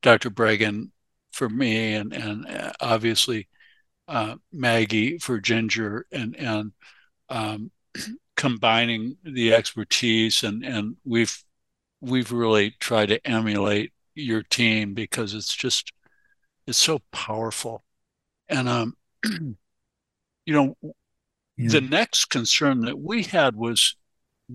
Dr. 0.00 0.30
Breggin 0.30 0.90
for 1.32 1.50
me 1.50 1.94
and, 1.94 2.14
and 2.14 2.46
uh, 2.46 2.72
obviously 2.80 3.46
uh, 4.08 4.36
Maggie 4.50 5.18
for 5.18 5.38
Ginger 5.38 6.06
and, 6.10 6.34
and 6.34 6.72
um, 7.28 7.70
combining 8.36 9.18
the 9.22 9.52
expertise 9.52 10.42
and, 10.44 10.64
and 10.64 10.96
we've, 11.04 11.44
we've 12.00 12.32
really 12.32 12.70
tried 12.80 13.10
to 13.10 13.26
emulate 13.26 13.92
your 14.14 14.42
team 14.42 14.94
because 14.94 15.34
it's 15.34 15.54
just, 15.54 15.92
it's 16.66 16.78
so 16.78 17.00
powerful. 17.12 17.84
And, 18.48 18.66
um, 18.66 18.96
you 19.24 19.56
know, 20.46 20.74
the 21.58 21.82
next 21.82 22.30
concern 22.30 22.80
that 22.82 22.98
we 22.98 23.22
had 23.22 23.54
was 23.54 23.96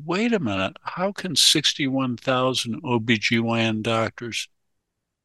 wait 0.03 0.33
a 0.33 0.39
minute, 0.39 0.77
how 0.81 1.11
can 1.11 1.35
61,000 1.35 2.81
OBGYN 2.83 3.81
doctors 3.81 4.47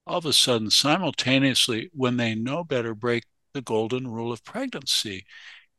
all 0.07 0.19
of 0.19 0.27
a 0.27 0.33
sudden 0.33 0.71
simultaneously, 0.71 1.91
when 1.93 2.17
they 2.17 2.35
know 2.35 2.65
better, 2.65 2.95
break 2.95 3.25
the 3.53 3.63
golden 3.63 4.09
rule 4.09 4.33
of 4.33 4.45
pregnancy? 4.45 5.25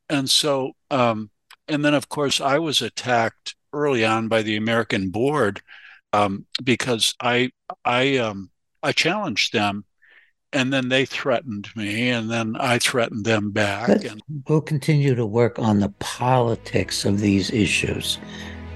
And 0.10 0.30
so, 0.30 0.74
um, 0.90 1.30
and 1.68 1.86
then 1.86 1.94
of 1.94 2.10
course, 2.10 2.42
I 2.42 2.60
was 2.60 2.82
attacked 2.82 3.56
early 3.74 4.04
on 4.04 4.28
by 4.28 4.42
the 4.42 4.58
American 4.58 5.10
board 5.10 5.62
um, 6.12 6.46
because 6.64 7.16
I, 7.22 7.52
I, 7.86 8.18
um, 8.18 8.52
I 8.84 8.92
challenged 8.92 9.54
them 9.54 9.86
and 10.54 10.74
then 10.74 10.90
they 10.90 11.06
threatened 11.06 11.70
me 11.78 12.10
and 12.10 12.30
then 12.30 12.56
i 12.58 12.78
threatened 12.78 13.24
them 13.24 13.52
back 13.52 13.88
and 14.04 14.22
we'll 14.50 14.60
continue 14.60 15.16
to 15.16 15.26
work 15.26 15.58
on 15.60 15.80
the 15.80 15.90
politics 16.00 17.06
of 17.06 17.20
these 17.20 17.52
issues 17.52 18.20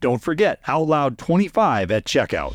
Don't 0.00 0.22
forget 0.22 0.60
Out 0.66 0.86
Loud 0.86 1.18
25 1.18 1.90
at 1.90 2.04
checkout. 2.04 2.54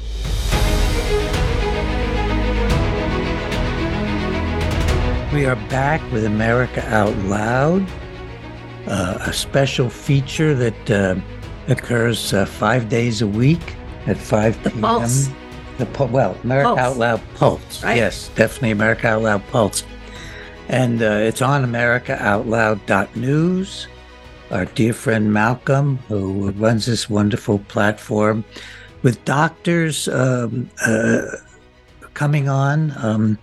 We 5.33 5.45
are 5.47 5.55
back 5.67 5.99
with 6.11 6.25
America 6.25 6.85
Out 6.93 7.17
Loud, 7.25 7.87
uh, 8.85 9.17
a 9.21 9.33
special 9.33 9.89
feature 9.89 10.53
that 10.53 10.91
uh, 10.91 11.15
occurs 11.67 12.33
uh, 12.33 12.45
five 12.45 12.87
days 12.87 13.23
a 13.23 13.27
week 13.27 13.75
at 14.05 14.15
5 14.15 14.63
The 14.63 14.69
p.m. 14.69 14.81
Pulse. 14.81 15.29
The 15.79 15.87
pu- 15.87 16.05
well, 16.05 16.37
America 16.43 16.67
Pulse. 16.75 16.79
Out 16.79 16.97
Loud 16.97 17.21
Pulse. 17.33 17.83
Right. 17.83 17.97
Yes, 17.97 18.29
definitely 18.35 18.69
America 18.71 19.07
Out 19.07 19.23
Loud 19.23 19.47
Pulse. 19.47 19.83
And 20.69 21.01
uh, 21.01 21.05
it's 21.21 21.41
on 21.41 21.65
AmericaOutloud.news. 21.65 23.87
Our 24.53 24.65
dear 24.65 24.93
friend 24.93 25.33
Malcolm, 25.33 25.97
who 26.07 26.51
runs 26.51 26.85
this 26.85 27.09
wonderful 27.09 27.57
platform 27.57 28.45
with 29.01 29.25
doctors 29.25 30.07
um, 30.07 30.69
uh, 30.85 31.23
coming 32.13 32.47
on 32.49 32.93
um, 33.03 33.39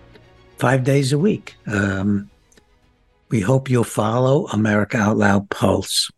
five 0.57 0.85
days 0.85 1.11
a 1.11 1.19
week. 1.19 1.57
Um, 1.67 2.29
we 3.27 3.41
hope 3.41 3.69
you'll 3.69 3.83
follow 3.83 4.47
America 4.53 4.95
Out 4.99 5.17
Loud 5.17 5.49
Pulse. 5.49 6.09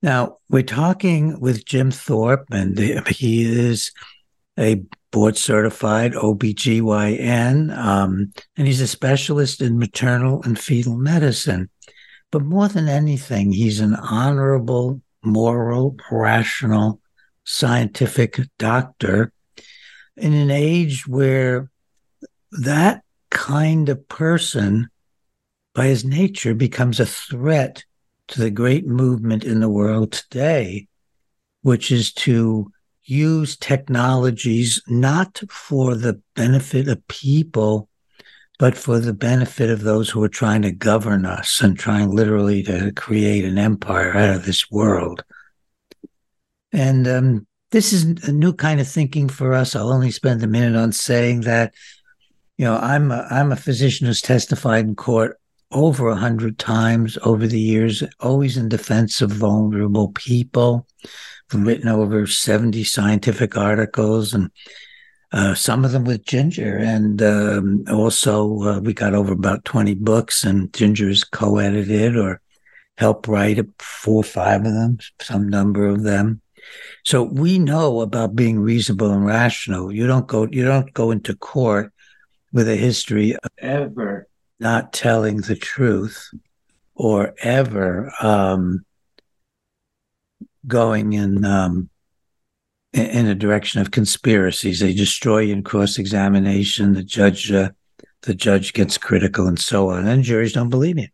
Now, 0.00 0.36
we're 0.48 0.62
talking 0.62 1.40
with 1.40 1.64
Jim 1.64 1.90
Thorp, 1.90 2.44
and 2.52 2.78
he 3.08 3.42
is 3.42 3.90
a 4.56 4.80
board 5.10 5.38
certified 5.38 6.12
OBGYN, 6.12 7.76
um, 7.76 8.32
and 8.56 8.66
he's 8.68 8.80
a 8.80 8.86
specialist 8.86 9.60
in 9.60 9.76
maternal 9.76 10.40
and 10.44 10.56
fetal 10.56 10.96
medicine. 10.96 11.68
But 12.30 12.42
more 12.42 12.68
than 12.68 12.88
anything, 12.88 13.52
he's 13.52 13.80
an 13.80 13.94
honorable, 13.94 15.00
moral, 15.22 15.96
rational, 16.10 17.00
scientific 17.44 18.38
doctor 18.58 19.32
in 20.16 20.32
an 20.32 20.50
age 20.50 21.06
where 21.06 21.70
that 22.52 23.02
kind 23.30 23.88
of 23.88 24.08
person, 24.08 24.88
by 25.74 25.86
his 25.86 26.04
nature, 26.04 26.54
becomes 26.54 27.00
a 27.00 27.06
threat 27.06 27.84
to 28.28 28.40
the 28.40 28.50
great 28.50 28.86
movement 28.86 29.44
in 29.44 29.60
the 29.60 29.68
world 29.68 30.12
today, 30.12 30.86
which 31.62 31.90
is 31.90 32.12
to 32.12 32.70
use 33.04 33.56
technologies 33.56 34.80
not 34.86 35.42
for 35.50 35.96
the 35.96 36.20
benefit 36.36 36.86
of 36.86 37.06
people, 37.08 37.88
but 38.60 38.76
for 38.76 39.00
the 39.00 39.14
benefit 39.14 39.70
of 39.70 39.80
those 39.80 40.10
who 40.10 40.22
are 40.22 40.28
trying 40.28 40.60
to 40.60 40.70
govern 40.70 41.24
us 41.24 41.62
and 41.62 41.78
trying 41.78 42.10
literally 42.10 42.62
to 42.62 42.92
create 42.92 43.42
an 43.42 43.56
empire 43.56 44.14
out 44.14 44.36
of 44.36 44.44
this 44.44 44.70
world. 44.70 45.24
And 46.70 47.08
um, 47.08 47.46
this 47.70 47.94
is 47.94 48.04
a 48.28 48.32
new 48.32 48.52
kind 48.52 48.78
of 48.78 48.86
thinking 48.86 49.30
for 49.30 49.54
us. 49.54 49.74
I'll 49.74 49.90
only 49.90 50.10
spend 50.10 50.42
a 50.42 50.46
minute 50.46 50.78
on 50.78 50.92
saying 50.92 51.40
that, 51.40 51.72
you 52.58 52.66
know, 52.66 52.76
I'm 52.76 53.10
a, 53.10 53.26
I'm 53.30 53.50
a 53.50 53.56
physician 53.56 54.06
who's 54.06 54.20
testified 54.20 54.84
in 54.84 54.94
court 54.94 55.40
over 55.72 56.10
a 56.10 56.16
hundred 56.16 56.58
times 56.58 57.16
over 57.22 57.46
the 57.46 57.58
years, 57.58 58.02
always 58.20 58.58
in 58.58 58.68
defense 58.68 59.22
of 59.22 59.30
vulnerable 59.30 60.08
people. 60.12 60.86
I've 61.50 61.62
written 61.62 61.88
over 61.88 62.26
70 62.26 62.84
scientific 62.84 63.56
articles 63.56 64.34
and 64.34 64.50
uh, 65.32 65.54
some 65.54 65.84
of 65.84 65.92
them 65.92 66.04
with 66.04 66.24
Ginger. 66.24 66.76
And 66.78 67.22
um, 67.22 67.84
also, 67.90 68.62
uh, 68.62 68.80
we 68.80 68.92
got 68.92 69.14
over 69.14 69.32
about 69.32 69.64
20 69.64 69.94
books, 69.94 70.44
and 70.44 70.72
Ginger's 70.72 71.24
co 71.24 71.58
edited 71.58 72.16
or 72.16 72.40
helped 72.96 73.28
write 73.28 73.58
four 73.78 74.20
or 74.20 74.24
five 74.24 74.64
of 74.66 74.72
them, 74.72 74.98
some 75.20 75.48
number 75.48 75.86
of 75.86 76.02
them. 76.02 76.40
So 77.04 77.22
we 77.22 77.58
know 77.58 78.00
about 78.00 78.36
being 78.36 78.60
reasonable 78.60 79.10
and 79.10 79.24
rational. 79.24 79.92
You 79.92 80.06
don't 80.06 80.26
go 80.26 80.46
you 80.50 80.64
don't 80.64 80.92
go 80.92 81.10
into 81.10 81.34
court 81.34 81.92
with 82.52 82.68
a 82.68 82.76
history 82.76 83.32
of 83.32 83.50
ever 83.58 84.28
not 84.58 84.92
telling 84.92 85.38
the 85.38 85.56
truth 85.56 86.28
or 86.94 87.34
ever 87.42 88.12
um, 88.20 88.84
going 90.66 91.14
in 91.14 91.44
um, 91.44 91.89
in 92.92 93.26
a 93.26 93.34
direction 93.34 93.80
of 93.80 93.90
conspiracies. 93.90 94.80
They 94.80 94.92
destroy 94.92 95.40
you 95.40 95.52
in 95.52 95.62
cross 95.62 95.98
examination. 95.98 96.94
The 96.94 97.04
judge 97.04 97.52
uh, 97.52 97.70
the 98.22 98.34
judge 98.34 98.72
gets 98.72 98.98
critical 98.98 99.46
and 99.46 99.58
so 99.58 99.90
on, 99.90 100.06
and 100.06 100.22
juries 100.22 100.52
don't 100.52 100.70
believe 100.70 100.98
you. 100.98 101.08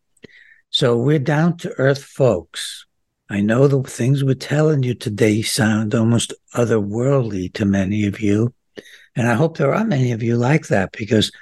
So 0.70 0.96
we're 0.96 1.18
down 1.18 1.56
to 1.58 1.74
earth 1.78 2.02
folks. 2.02 2.86
I 3.28 3.40
know 3.40 3.66
the 3.66 3.82
things 3.82 4.22
we're 4.22 4.34
telling 4.34 4.82
you 4.82 4.94
today 4.94 5.42
sound 5.42 5.94
almost 5.94 6.32
otherworldly 6.54 7.52
to 7.54 7.64
many 7.64 8.06
of 8.06 8.20
you. 8.20 8.54
And 9.16 9.28
I 9.28 9.34
hope 9.34 9.56
there 9.56 9.74
are 9.74 9.84
many 9.84 10.12
of 10.12 10.22
you 10.22 10.36
like 10.36 10.68
that 10.68 10.92
because 10.92 11.32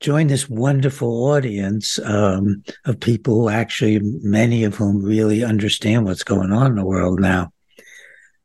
join 0.00 0.26
this 0.28 0.48
wonderful 0.48 1.24
audience 1.24 1.98
um, 2.00 2.62
of 2.84 3.00
people 3.00 3.42
who 3.42 3.48
actually, 3.48 3.98
many 4.22 4.64
of 4.64 4.76
whom 4.76 5.02
really 5.02 5.42
understand 5.42 6.04
what's 6.04 6.22
going 6.22 6.52
on 6.52 6.66
in 6.66 6.76
the 6.76 6.84
world 6.84 7.20
now. 7.20 7.52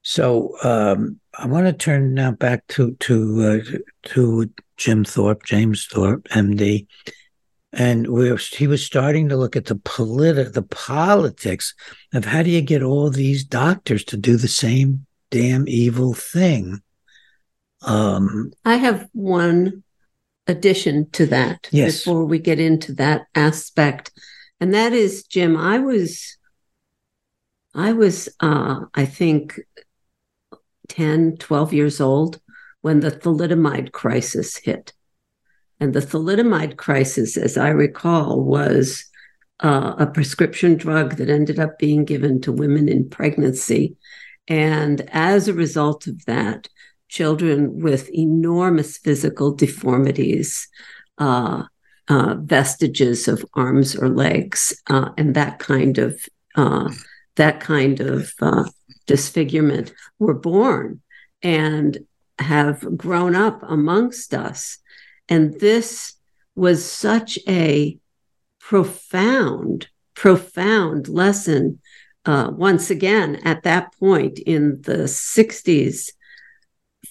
So 0.01 0.55
um, 0.63 1.19
I 1.41 1.47
want 1.47 1.65
to 1.65 1.73
turn 1.73 2.13
now 2.13 2.31
back 2.31 2.67
to 2.67 2.93
to 2.99 3.43
uh, 3.73 3.77
to 4.09 4.51
Jim 4.77 5.03
Thorp, 5.03 5.43
James 5.43 5.87
Thorp, 5.87 6.27
MD, 6.29 6.85
and 7.73 8.07
we 8.07 8.31
were, 8.31 8.37
he 8.37 8.67
was 8.67 8.85
starting 8.85 9.27
to 9.29 9.35
look 9.37 9.55
at 9.55 9.65
the 9.65 9.75
politi- 9.75 10.53
the 10.53 10.61
politics 10.61 11.73
of 12.13 12.25
how 12.25 12.43
do 12.43 12.51
you 12.51 12.61
get 12.61 12.83
all 12.83 13.09
these 13.09 13.43
doctors 13.43 14.03
to 14.05 14.17
do 14.17 14.37
the 14.37 14.47
same 14.47 15.07
damn 15.31 15.67
evil 15.67 16.13
thing. 16.13 16.81
Um, 17.81 18.51
I 18.63 18.75
have 18.75 19.09
one 19.13 19.83
addition 20.45 21.09
to 21.11 21.25
that 21.27 21.69
Yes. 21.71 22.03
before 22.03 22.25
we 22.25 22.37
get 22.37 22.59
into 22.59 22.93
that 22.93 23.23
aspect. 23.33 24.11
And 24.59 24.75
that 24.75 24.93
is, 24.93 25.23
Jim, 25.23 25.57
I 25.57 25.79
was 25.79 26.37
I 27.73 27.93
was 27.93 28.29
uh 28.41 28.81
I 28.93 29.05
think 29.05 29.59
10, 30.91 31.37
12 31.37 31.73
years 31.73 32.01
old 32.01 32.39
when 32.81 32.99
the 32.99 33.11
thalidomide 33.11 33.93
crisis 33.93 34.57
hit. 34.57 34.91
And 35.79 35.93
the 35.93 36.01
thalidomide 36.01 36.75
crisis, 36.77 37.37
as 37.37 37.57
I 37.57 37.69
recall, 37.69 38.43
was 38.43 39.05
uh, 39.61 39.95
a 39.97 40.05
prescription 40.05 40.75
drug 40.75 41.15
that 41.15 41.29
ended 41.29 41.59
up 41.59 41.79
being 41.79 42.03
given 42.03 42.41
to 42.41 42.51
women 42.51 42.89
in 42.89 43.09
pregnancy. 43.09 43.95
And 44.47 45.01
as 45.11 45.47
a 45.47 45.53
result 45.53 46.07
of 46.07 46.25
that, 46.25 46.67
children 47.07 47.81
with 47.81 48.09
enormous 48.13 48.97
physical 48.97 49.53
deformities, 49.53 50.67
uh, 51.17 51.63
uh, 52.09 52.35
vestiges 52.39 53.29
of 53.29 53.45
arms 53.53 53.95
or 53.95 54.09
legs, 54.09 54.73
uh, 54.89 55.09
and 55.17 55.35
that 55.35 55.59
kind 55.59 55.97
of 55.97 56.19
uh, 56.55 56.91
that 57.37 57.61
kind 57.61 58.01
of 58.01 58.33
uh, 58.41 58.65
disfigurement 59.11 59.93
were 60.19 60.33
born 60.33 61.01
and 61.41 61.97
have 62.39 62.97
grown 62.97 63.35
up 63.35 63.61
amongst 63.61 64.33
us. 64.33 64.77
And 65.27 65.59
this 65.59 66.13
was 66.55 66.89
such 66.89 67.37
a 67.45 67.99
profound, 68.61 69.89
profound 70.15 71.09
lesson. 71.09 71.79
Uh, 72.23 72.51
once 72.53 72.89
again, 72.89 73.35
at 73.43 73.63
that 73.63 73.93
point 73.99 74.39
in 74.39 74.81
the 74.83 75.03
60s, 75.09 76.11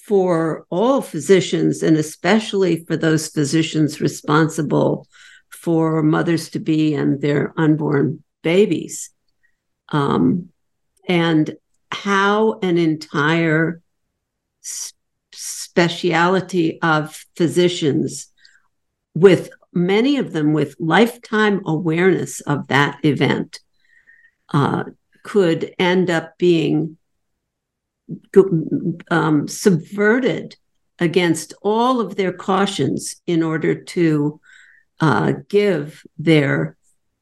for 0.07 0.65
all 0.71 1.03
physicians, 1.03 1.83
and 1.83 1.99
especially 1.99 2.83
for 2.87 2.97
those 2.97 3.29
physicians 3.29 4.01
responsible 4.01 5.07
for 5.51 6.03
mothers 6.03 6.49
to 6.49 6.61
be 6.61 6.95
and 6.95 7.21
their 7.21 7.53
unborn 7.59 8.25
babies. 8.43 9.11
Um, 9.91 10.51
and 11.09 11.57
how 11.93 12.59
an 12.61 12.79
entire 12.79 13.83
speciality 15.33 16.81
of 16.83 17.25
physicians, 17.37 18.29
with 19.15 19.51
many 19.73 20.17
of 20.17 20.33
them 20.33 20.53
with 20.53 20.77
lifetime 20.79 21.63
awareness 21.67 22.41
of 22.41 22.69
that 22.69 22.99
event, 23.05 23.61
uh, 24.53 24.85
could 25.23 25.75
end 25.79 26.11
up 26.11 26.37
being 26.39 26.97
um, 29.11 29.49
subverted 29.49 30.57
against 30.99 31.55
all 31.63 32.01
of 32.01 32.17
their 32.17 32.33
cautions 32.33 33.21
in 33.27 33.43
order 33.43 33.75
to 33.75 34.41
uh, 35.01 35.33
give 35.49 36.03
their 36.19 36.77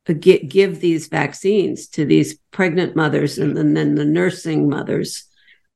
uh, 0.08 0.12
give 0.12 0.80
these 0.80 1.08
vaccines 1.08 1.88
to 1.88 2.04
these 2.04 2.38
pregnant 2.50 2.96
mothers 2.96 3.38
and 3.38 3.56
then, 3.56 3.74
then 3.74 3.94
the 3.94 4.04
nursing 4.04 4.68
mothers 4.68 5.24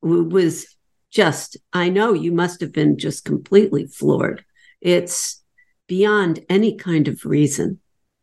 was 0.01 0.67
just 1.11 1.57
i 1.73 1.89
know 1.89 2.13
you 2.13 2.33
must 2.33 2.61
have 2.61 2.73
been 2.73 2.99
just 2.99 3.25
completely 3.25 3.87
floored. 3.87 4.45
It's 4.81 5.43
beyond 5.87 6.45
any 6.49 6.75
kind 6.75 7.07
of 7.07 7.25
reason. 7.25 7.81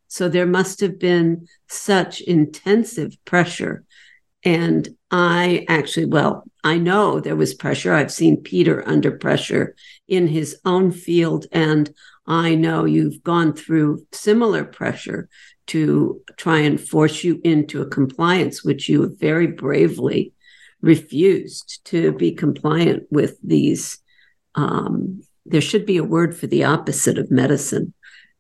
So 0.08 0.28
there 0.28 0.48
must 0.48 0.80
have 0.82 0.98
been 0.98 1.48
such 1.68 2.22
intensive 2.22 3.16
pressure. 3.26 3.84
And 4.44 4.90
i 5.12 5.66
actually 5.68 6.06
well 6.06 6.44
i 6.64 6.78
know 6.78 7.20
there 7.20 7.36
was 7.36 7.54
pressure. 7.54 7.94
I've 7.94 8.12
seen 8.12 8.42
peter 8.42 8.88
under 8.88 9.12
pressure 9.12 9.76
in 10.08 10.28
his 10.28 10.60
own 10.66 10.92
field. 10.92 11.46
And 11.52 11.94
i 12.26 12.56
know 12.56 12.86
you've 12.86 13.22
gone 13.24 13.54
through 13.54 14.06
similar 14.12 14.64
pressure 14.64 15.30
to 15.70 16.22
try 16.38 16.60
and 16.60 16.80
force 16.80 17.24
you 17.24 17.42
into 17.44 17.82
a 17.82 17.90
compliance 17.90 18.64
which 18.64 18.90
you 18.90 19.16
very 19.20 19.48
bravely 19.48 20.34
refused 20.82 21.82
to 21.86 22.12
be 22.14 22.32
compliant 22.32 23.04
with 23.10 23.38
these 23.44 24.00
um, 24.56 25.22
there 25.46 25.62
should 25.62 25.86
be 25.86 25.98
a 25.98 26.04
word 26.04 26.36
for 26.36 26.48
the 26.48 26.64
opposite 26.64 27.18
of 27.18 27.32
medicine. 27.32 27.94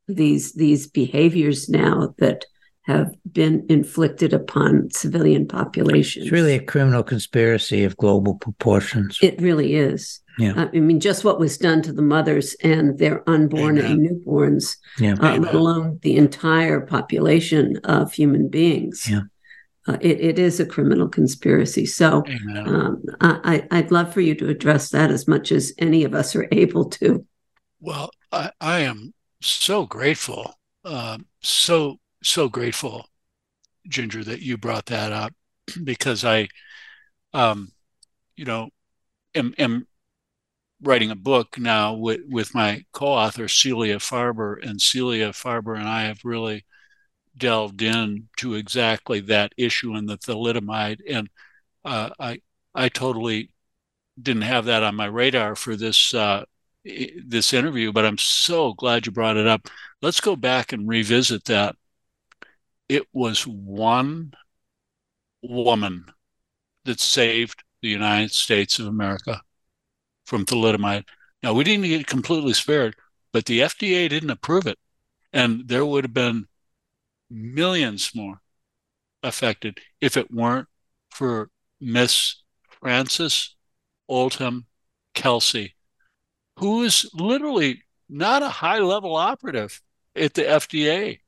These 0.07 0.53
these 0.53 0.87
behaviors 0.87 1.69
now 1.69 2.13
that 2.17 2.45
have 2.89 3.15
been 3.31 3.65
inflicted 3.69 4.33
upon 4.33 4.89
civilian 4.91 5.47
populations. 5.47 6.25
It's 6.25 6.31
really 6.31 6.55
a 6.55 6.63
criminal 6.63 7.03
conspiracy 7.03 7.83
of 7.83 7.95
global 7.97 8.35
proportions. 8.35 9.17
It 9.21 9.41
really 9.41 9.75
is. 9.75 10.21
Yeah. 10.37 10.53
Uh, 10.53 10.67
I 10.73 10.79
mean, 10.79 10.99
just 10.99 11.23
what 11.23 11.39
was 11.39 11.57
done 11.57 11.81
to 11.83 11.93
the 11.93 12.01
mothers 12.01 12.55
and 12.63 12.97
their 12.97 13.27
unborn 13.29 13.77
Amen. 13.77 13.91
and 13.91 14.25
newborns, 14.25 14.77
yeah. 14.97 15.15
uh, 15.19 15.37
let 15.37 15.53
alone 15.53 15.99
the 16.01 16.17
entire 16.17 16.81
population 16.81 17.77
of 17.83 18.13
human 18.13 18.49
beings. 18.49 19.07
Yeah 19.09 19.21
uh, 19.89 19.97
it, 20.01 20.19
it 20.19 20.39
is 20.39 20.59
a 20.59 20.65
criminal 20.65 21.07
conspiracy. 21.07 21.85
So 21.85 22.23
um, 22.55 23.01
I, 23.21 23.65
I'd 23.71 23.91
love 23.91 24.13
for 24.13 24.21
you 24.21 24.35
to 24.35 24.49
address 24.49 24.89
that 24.89 25.09
as 25.09 25.27
much 25.27 25.51
as 25.51 25.73
any 25.79 26.03
of 26.03 26.13
us 26.13 26.35
are 26.35 26.47
able 26.51 26.85
to. 26.91 27.25
Well, 27.79 28.11
I, 28.31 28.51
I 28.61 28.79
am 28.81 29.13
so 29.41 29.85
grateful, 29.85 30.53
uh, 30.85 31.17
so 31.41 31.99
so 32.23 32.49
grateful, 32.49 33.07
Ginger, 33.87 34.23
that 34.25 34.41
you 34.41 34.57
brought 34.57 34.87
that 34.87 35.11
up 35.11 35.33
because 35.83 36.25
I, 36.25 36.47
um, 37.33 37.71
you 38.35 38.45
know, 38.45 38.69
am, 39.35 39.53
am 39.57 39.87
writing 40.81 41.11
a 41.11 41.15
book 41.15 41.57
now 41.59 41.93
with, 41.93 42.21
with 42.29 42.55
my 42.55 42.83
co-author 42.93 43.47
Celia 43.47 43.97
Farber, 43.97 44.57
and 44.65 44.81
Celia 44.81 45.29
Farber 45.29 45.77
and 45.77 45.87
I 45.87 46.03
have 46.03 46.19
really 46.23 46.65
delved 47.37 47.81
into 47.81 48.55
exactly 48.55 49.19
that 49.21 49.53
issue 49.57 49.95
in 49.95 50.05
the 50.05 50.17
thalidomide, 50.17 50.99
and 51.09 51.29
uh, 51.85 52.09
I 52.19 52.41
I 52.75 52.89
totally 52.89 53.51
didn't 54.21 54.43
have 54.43 54.65
that 54.65 54.83
on 54.83 54.95
my 54.95 55.05
radar 55.05 55.55
for 55.55 55.75
this 55.75 56.13
uh, 56.13 56.45
this 56.85 57.53
interview, 57.53 57.91
but 57.91 58.05
I'm 58.05 58.17
so 58.17 58.73
glad 58.73 59.05
you 59.05 59.11
brought 59.11 59.37
it 59.37 59.47
up. 59.47 59.67
Let's 60.01 60.21
go 60.21 60.35
back 60.35 60.73
and 60.73 60.87
revisit 60.87 61.45
that. 61.45 61.75
It 62.89 63.03
was 63.13 63.45
one 63.45 64.33
woman 65.43 66.05
that 66.85 66.99
saved 66.99 67.63
the 67.81 67.87
United 67.87 68.31
States 68.31 68.79
of 68.79 68.87
America 68.87 69.41
from 70.25 70.45
thalidomide. 70.45 71.05
Now 71.43 71.53
we 71.53 71.63
didn't 71.63 71.85
get 71.85 72.07
completely 72.07 72.53
spared, 72.53 72.95
but 73.31 73.45
the 73.45 73.59
FDA 73.59 74.09
didn't 74.09 74.31
approve 74.31 74.67
it, 74.67 74.79
and 75.31 75.67
there 75.67 75.85
would 75.85 76.03
have 76.03 76.13
been 76.13 76.47
millions 77.29 78.11
more 78.15 78.41
affected 79.21 79.79
if 80.01 80.17
it 80.17 80.31
weren't 80.31 80.67
for 81.11 81.49
Miss 81.79 82.41
Frances 82.69 83.55
Oldham 84.07 84.65
Kelsey, 85.13 85.75
who 86.57 86.83
is 86.83 87.09
literally 87.13 87.83
not 88.09 88.41
a 88.41 88.49
high 88.49 88.79
level 88.79 89.15
operative 89.15 89.81
at 90.15 90.33
the 90.33 90.41
FDA, 90.41 91.19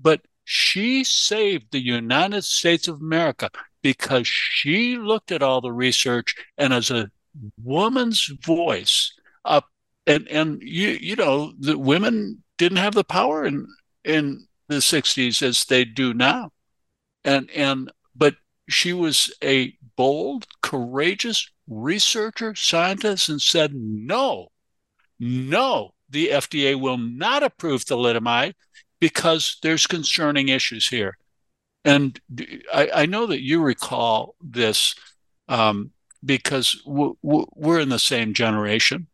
but 0.00 0.22
she 0.44 1.04
saved 1.04 1.70
the 1.70 1.80
United 1.82 2.42
States 2.44 2.88
of 2.88 3.00
America 3.00 3.50
because 3.82 4.26
she 4.26 4.96
looked 4.96 5.32
at 5.32 5.42
all 5.42 5.60
the 5.60 5.72
research 5.72 6.34
and 6.56 6.72
as 6.72 6.90
a 6.90 7.10
woman's 7.62 8.30
voice 8.42 9.12
up 9.44 9.68
and 10.06 10.28
and 10.28 10.62
you 10.62 10.90
you 10.90 11.16
know 11.16 11.52
the 11.58 11.76
women 11.76 12.42
didn't 12.58 12.78
have 12.78 12.94
the 12.94 13.04
power 13.04 13.44
in 13.44 13.66
in 14.04 14.46
the 14.68 14.76
60s 14.76 15.42
as 15.42 15.64
they 15.64 15.84
do 15.84 16.14
now. 16.14 16.50
And 17.24 17.50
and 17.50 17.90
but 18.14 18.36
she 18.68 18.92
was 18.92 19.34
a 19.42 19.76
bold, 19.96 20.46
courageous 20.62 21.50
researcher, 21.68 22.54
scientist, 22.54 23.28
and 23.28 23.40
said, 23.40 23.72
no, 23.74 24.48
no, 25.18 25.94
the 26.08 26.28
FDA 26.28 26.78
will 26.78 26.98
not 26.98 27.42
approve 27.42 27.84
thalidomide 27.84 28.54
because 29.00 29.58
there's 29.62 29.86
concerning 29.86 30.48
issues 30.48 30.88
here. 30.88 31.18
And 31.84 32.18
I, 32.72 32.90
I 32.94 33.06
know 33.06 33.26
that 33.26 33.42
you 33.42 33.62
recall 33.62 34.36
this 34.40 34.94
um, 35.48 35.90
because 36.24 36.82
w- 36.86 37.16
w- 37.22 37.46
we're 37.54 37.80
in 37.80 37.90
the 37.90 37.98
same 37.98 38.32
generation. 38.32 39.08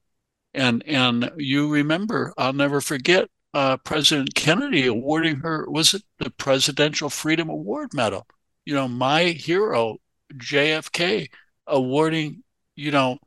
And, 0.54 0.82
and 0.86 1.32
you 1.36 1.70
remember, 1.72 2.32
I'll 2.38 2.52
never 2.52 2.80
forget 2.80 3.28
uh, 3.52 3.76
President 3.78 4.34
Kennedy 4.34 4.86
awarding 4.86 5.36
her 5.36 5.66
was 5.68 5.94
it 5.94 6.02
the 6.18 6.30
Presidential 6.30 7.10
Freedom 7.10 7.48
Award 7.48 7.92
Medal? 7.92 8.26
You 8.64 8.74
know, 8.74 8.88
my 8.88 9.24
hero 9.24 9.98
JFK 10.34 11.28
awarding 11.66 12.42
you 12.76 12.90
know 12.90 13.18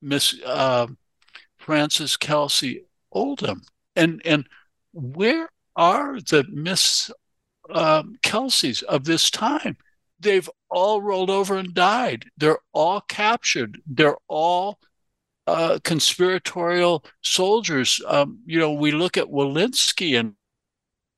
Miss 0.00 0.40
uh, 0.44 0.86
Frances 1.58 2.16
Kelsey 2.16 2.84
Oldham, 3.10 3.62
and 3.96 4.22
and 4.24 4.46
where 4.92 5.48
are 5.76 6.20
the 6.20 6.44
Miss 6.50 7.10
um, 7.70 8.16
Kelseys 8.22 8.82
of 8.82 9.04
this 9.04 9.30
time? 9.30 9.76
They've 10.20 10.48
all 10.70 11.02
rolled 11.02 11.30
over 11.30 11.56
and 11.56 11.74
died. 11.74 12.26
They're 12.36 12.60
all 12.72 13.00
captured. 13.00 13.80
They're 13.86 14.18
all 14.28 14.78
uh, 15.46 15.78
conspiratorial 15.82 17.04
soldiers. 17.22 18.00
Um, 18.06 18.40
you 18.46 18.58
know, 18.58 18.72
we 18.72 18.92
look 18.92 19.16
at 19.16 19.26
Walensky 19.26 20.18
and 20.18 20.34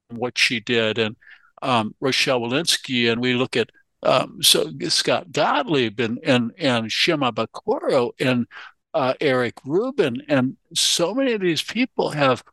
what 0.08 0.38
she 0.38 0.60
did, 0.60 0.98
and 0.98 1.16
um, 1.62 1.94
Rochelle 2.00 2.40
Walensky, 2.40 3.10
and 3.10 3.20
we 3.20 3.34
look 3.34 3.56
at 3.56 3.70
um, 4.02 4.42
so 4.42 4.70
Scott 4.88 5.32
Gottlieb 5.32 6.00
and 6.00 6.18
and 6.24 6.52
and 6.58 6.90
Shema 6.90 7.30
Baquero 7.30 8.12
and 8.20 8.46
uh, 8.92 9.14
Eric 9.20 9.54
Rubin, 9.64 10.22
and 10.28 10.56
so 10.74 11.14
many 11.14 11.32
of 11.32 11.40
these 11.40 11.62
people 11.62 12.10
have 12.10 12.44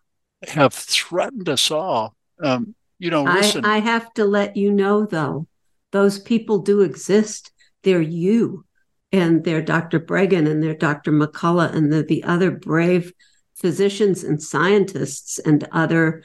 have 0.47 0.73
threatened 0.73 1.49
us 1.49 1.71
all. 1.71 2.15
Um, 2.41 2.75
you 2.99 3.09
know, 3.09 3.23
listen. 3.23 3.65
I, 3.65 3.75
I 3.75 3.79
have 3.79 4.13
to 4.13 4.25
let 4.25 4.57
you 4.57 4.71
know 4.71 5.05
though, 5.05 5.47
those 5.91 6.19
people 6.19 6.59
do 6.59 6.81
exist. 6.81 7.51
They're 7.83 8.01
you 8.01 8.65
and 9.11 9.43
they're 9.43 9.61
Dr. 9.61 9.99
Breggin, 9.99 10.49
and 10.49 10.63
they're 10.63 10.73
Dr. 10.73 11.11
McCullough 11.11 11.73
and 11.73 11.91
the, 11.91 12.03
the 12.03 12.23
other 12.23 12.51
brave 12.51 13.11
physicians 13.55 14.23
and 14.23 14.41
scientists 14.41 15.37
and 15.39 15.67
other 15.71 16.23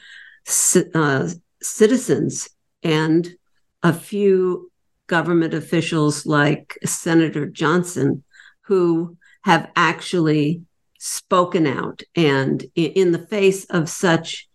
uh, 0.95 1.29
citizens 1.61 2.49
and 2.83 3.35
a 3.83 3.93
few 3.93 4.71
government 5.07 5.53
officials 5.53 6.25
like 6.25 6.77
Senator 6.85 7.45
Johnson 7.45 8.23
who 8.61 9.17
have 9.43 9.69
actually 9.75 10.61
spoken 10.99 11.67
out 11.67 12.01
and 12.15 12.65
in 12.75 13.11
the 13.11 13.25
face 13.27 13.65
of 13.65 13.89
such 13.89 14.47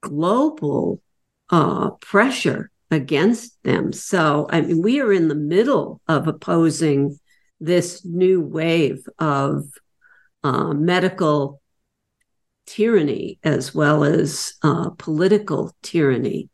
global 0.00 1.00
uh, 1.50 1.90
pressure 2.00 2.70
against 2.90 3.62
them. 3.62 3.92
So, 3.92 4.46
I 4.50 4.60
mean, 4.60 4.82
we 4.82 5.00
are 5.00 5.12
in 5.12 5.28
the 5.28 5.34
middle 5.34 6.00
of 6.08 6.28
opposing 6.28 7.18
this 7.60 8.04
new 8.04 8.40
wave 8.40 9.06
of 9.18 9.64
uh, 10.42 10.74
medical 10.74 11.60
tyranny 12.66 13.38
as 13.42 13.74
well 13.74 14.04
as 14.04 14.54
uh, 14.62 14.90
political 14.98 15.74
tyranny. 15.82 16.50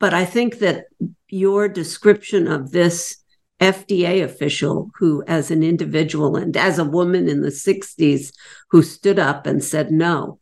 But 0.00 0.14
I 0.14 0.24
think 0.24 0.58
that 0.58 0.84
your 1.28 1.68
description 1.68 2.46
of 2.46 2.70
this 2.70 3.16
FDA 3.60 4.22
official, 4.22 4.90
who, 4.98 5.24
as 5.26 5.50
an 5.50 5.62
individual 5.62 6.36
and 6.36 6.56
as 6.56 6.78
a 6.78 6.84
woman 6.84 7.28
in 7.28 7.42
the 7.42 7.48
60s, 7.48 8.32
who 8.70 8.82
stood 8.82 9.18
up 9.18 9.46
and 9.46 9.62
said 9.62 9.90
no, 9.90 10.38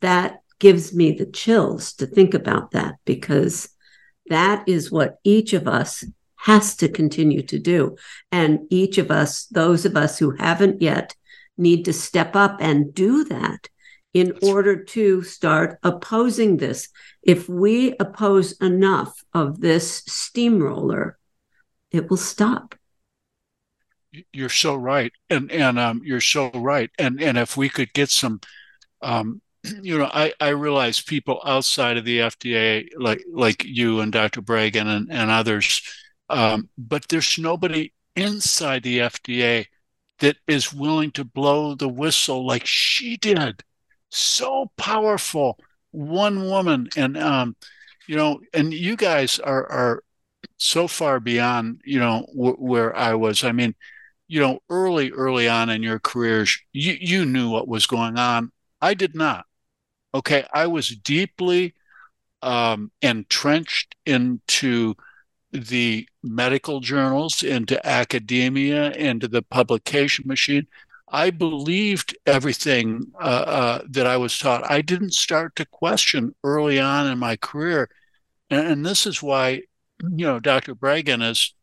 that 0.00 0.42
gives 0.58 0.94
me 0.94 1.12
the 1.12 1.26
chills 1.26 1.92
to 1.94 2.06
think 2.06 2.34
about 2.34 2.70
that 2.72 2.96
because 3.04 3.70
that 4.28 4.68
is 4.68 4.92
what 4.92 5.18
each 5.24 5.52
of 5.52 5.66
us 5.66 6.04
has 6.36 6.76
to 6.76 6.88
continue 6.88 7.42
to 7.42 7.58
do. 7.58 7.96
And 8.30 8.60
each 8.70 8.98
of 8.98 9.10
us, 9.10 9.46
those 9.46 9.84
of 9.84 9.96
us 9.96 10.18
who 10.18 10.36
haven't 10.36 10.80
yet 10.80 11.14
need 11.58 11.84
to 11.84 11.92
step 11.92 12.34
up 12.34 12.58
and 12.60 12.94
do 12.94 13.24
that 13.24 13.68
in 14.12 14.36
order 14.42 14.82
to 14.82 15.22
start 15.22 15.78
opposing 15.82 16.56
this. 16.56 16.88
If 17.22 17.48
we 17.48 17.94
oppose 18.00 18.52
enough 18.60 19.22
of 19.34 19.60
this 19.60 20.02
steamroller, 20.06 21.18
it 21.90 22.08
will 22.08 22.16
stop. 22.16 22.74
You're 24.32 24.48
so 24.48 24.74
right, 24.74 25.12
and 25.28 25.52
and 25.52 25.78
um, 25.78 26.02
you're 26.04 26.20
so 26.20 26.50
right, 26.50 26.90
and 26.98 27.22
and 27.22 27.38
if 27.38 27.56
we 27.56 27.68
could 27.68 27.92
get 27.92 28.10
some, 28.10 28.40
um, 29.02 29.40
you 29.82 29.98
know, 29.98 30.10
I 30.12 30.32
I 30.40 30.48
realize 30.48 31.00
people 31.00 31.40
outside 31.44 31.96
of 31.96 32.04
the 32.04 32.18
FDA, 32.18 32.88
like 32.98 33.22
like 33.32 33.64
you 33.64 34.00
and 34.00 34.12
Dr. 34.12 34.42
Breggin 34.42 34.86
and 34.86 35.12
and 35.12 35.30
others, 35.30 35.80
um, 36.28 36.68
but 36.76 37.06
there's 37.08 37.38
nobody 37.38 37.92
inside 38.16 38.82
the 38.82 38.98
FDA 38.98 39.66
that 40.18 40.36
is 40.46 40.72
willing 40.72 41.12
to 41.12 41.24
blow 41.24 41.74
the 41.74 41.88
whistle 41.88 42.46
like 42.46 42.66
she 42.66 43.16
did. 43.16 43.62
So 44.10 44.72
powerful, 44.76 45.58
one 45.92 46.46
woman, 46.46 46.88
and 46.96 47.16
um, 47.16 47.56
you 48.08 48.16
know, 48.16 48.40
and 48.52 48.74
you 48.74 48.96
guys 48.96 49.38
are 49.38 49.70
are 49.70 50.02
so 50.60 50.86
far 50.86 51.20
beyond 51.20 51.80
you 51.84 51.98
know 51.98 52.26
w- 52.36 52.56
where 52.56 52.94
I 52.96 53.14
was. 53.14 53.42
I 53.44 53.52
mean, 53.52 53.74
you 54.28 54.40
know, 54.40 54.60
early 54.70 55.10
early 55.10 55.48
on 55.48 55.70
in 55.70 55.82
your 55.82 55.98
careers, 55.98 56.58
you 56.72 56.96
you 57.00 57.24
knew 57.24 57.50
what 57.50 57.68
was 57.68 57.86
going 57.86 58.18
on. 58.18 58.52
I 58.80 58.94
did 58.94 59.14
not. 59.14 59.46
Okay, 60.14 60.44
I 60.52 60.66
was 60.66 60.88
deeply 60.90 61.74
um, 62.42 62.90
entrenched 63.02 63.96
into 64.06 64.94
the 65.52 66.08
medical 66.22 66.80
journals, 66.80 67.42
into 67.42 67.84
academia, 67.86 68.92
into 68.92 69.28
the 69.28 69.42
publication 69.42 70.24
machine. 70.26 70.66
I 71.08 71.30
believed 71.30 72.16
everything 72.26 73.12
uh, 73.20 73.24
uh, 73.24 73.82
that 73.90 74.06
I 74.06 74.16
was 74.16 74.38
taught. 74.38 74.70
I 74.70 74.80
didn't 74.82 75.14
start 75.14 75.56
to 75.56 75.66
question 75.66 76.34
early 76.44 76.78
on 76.78 77.08
in 77.08 77.18
my 77.18 77.36
career. 77.36 77.90
And, 78.50 78.66
and 78.66 78.86
this 78.86 79.06
is 79.06 79.22
why, 79.22 79.62
you 80.02 80.26
know, 80.26 80.40
Dr. 80.40 80.74
Breggin 80.74 81.28
is 81.28 81.54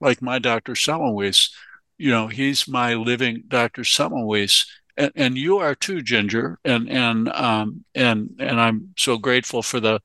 like 0.00 0.22
my 0.22 0.38
Dr. 0.38 0.72
Semmelweis. 0.72 1.50
You 1.96 2.10
know, 2.10 2.28
he's 2.28 2.68
my 2.68 2.94
living 2.94 3.44
Dr. 3.48 3.82
Semmelweis. 3.82 4.66
And, 4.96 5.12
and 5.16 5.38
you 5.38 5.58
are 5.58 5.74
too, 5.74 6.02
Ginger. 6.02 6.58
And 6.64 6.88
and 6.88 7.28
um, 7.30 7.84
and 7.94 8.30
and 8.38 8.60
I'm 8.60 8.94
so 8.96 9.18
grateful 9.18 9.62
for 9.62 9.80
the 9.80 10.00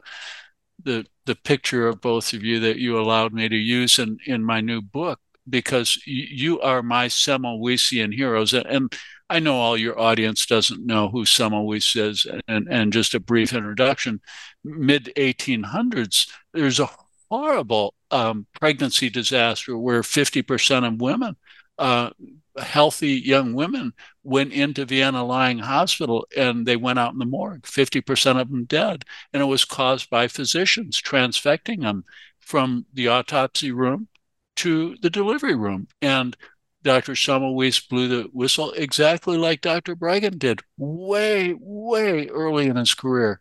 the 0.83 1.05
the 1.25 1.35
picture 1.35 1.87
of 1.87 2.01
both 2.01 2.33
of 2.33 2.43
you 2.43 2.59
that 2.61 2.77
you 2.77 2.99
allowed 2.99 3.33
me 3.33 3.47
to 3.49 3.55
use 3.55 3.99
in 3.99 4.17
in 4.25 4.43
my 4.43 4.61
new 4.61 4.81
book 4.81 5.19
because 5.49 6.01
you 6.05 6.61
are 6.61 6.81
my 6.81 7.07
Semmelweisian 7.07 8.13
heroes. 8.13 8.53
And 8.53 8.93
I 9.29 9.39
know 9.39 9.55
all 9.55 9.77
your 9.77 9.99
audience 9.99 10.45
doesn't 10.45 10.85
know 10.85 11.09
who 11.09 11.25
Semmelweis 11.25 11.95
is, 11.95 12.27
and, 12.47 12.67
and 12.69 12.93
just 12.93 13.13
a 13.13 13.19
brief 13.19 13.53
introduction. 13.53 14.21
Mid 14.63 15.11
1800s, 15.17 16.29
there's 16.53 16.79
a 16.79 16.89
horrible 17.33 17.95
um, 18.11 18.45
pregnancy 18.59 19.09
disaster 19.09 19.75
where 19.75 20.01
50% 20.01 20.87
of 20.87 21.01
women 21.01 21.35
uh, 21.79 22.11
healthy 22.59 23.13
young 23.13 23.55
women 23.55 23.93
went 24.23 24.53
into 24.53 24.85
Vienna 24.85 25.25
Lying 25.25 25.57
Hospital 25.57 26.27
and 26.37 26.65
they 26.67 26.75
went 26.75 26.99
out 26.99 27.11
in 27.13 27.17
the 27.17 27.25
morgue, 27.25 27.63
50% 27.63 28.39
of 28.39 28.51
them 28.51 28.65
dead. 28.65 29.05
And 29.33 29.41
it 29.41 29.47
was 29.47 29.65
caused 29.65 30.11
by 30.11 30.27
physicians 30.27 31.01
transfecting 31.01 31.81
them 31.81 32.03
from 32.39 32.85
the 32.93 33.07
autopsy 33.07 33.71
room 33.71 34.09
to 34.57 34.95
the 35.01 35.09
delivery 35.09 35.55
room. 35.55 35.87
And 36.03 36.37
Dr. 36.83 37.13
Semmelweis 37.13 37.89
blew 37.89 38.07
the 38.07 38.29
whistle 38.31 38.73
exactly 38.73 39.37
like 39.37 39.61
Dr. 39.61 39.95
Breggin 39.95 40.37
did 40.37 40.61
way, 40.77 41.55
way 41.57 42.27
early 42.27 42.67
in 42.67 42.75
his 42.75 42.93
career. 42.93 43.39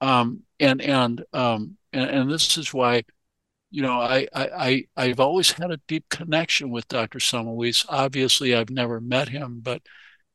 Um, 0.00 0.44
and, 0.58 0.80
and, 0.80 1.22
um, 1.34 1.76
and, 1.92 2.08
and 2.08 2.30
this 2.30 2.56
is 2.56 2.72
why 2.72 3.02
you 3.76 3.82
know, 3.82 4.00
I, 4.00 4.26
I, 4.34 4.86
I, 4.96 5.08
have 5.08 5.20
always 5.20 5.50
had 5.50 5.70
a 5.70 5.78
deep 5.86 6.08
connection 6.08 6.70
with 6.70 6.88
Dr. 6.88 7.18
Semmelweis. 7.18 7.84
Obviously, 7.90 8.54
I've 8.54 8.70
never 8.70 9.02
met 9.02 9.28
him, 9.28 9.60
but, 9.62 9.82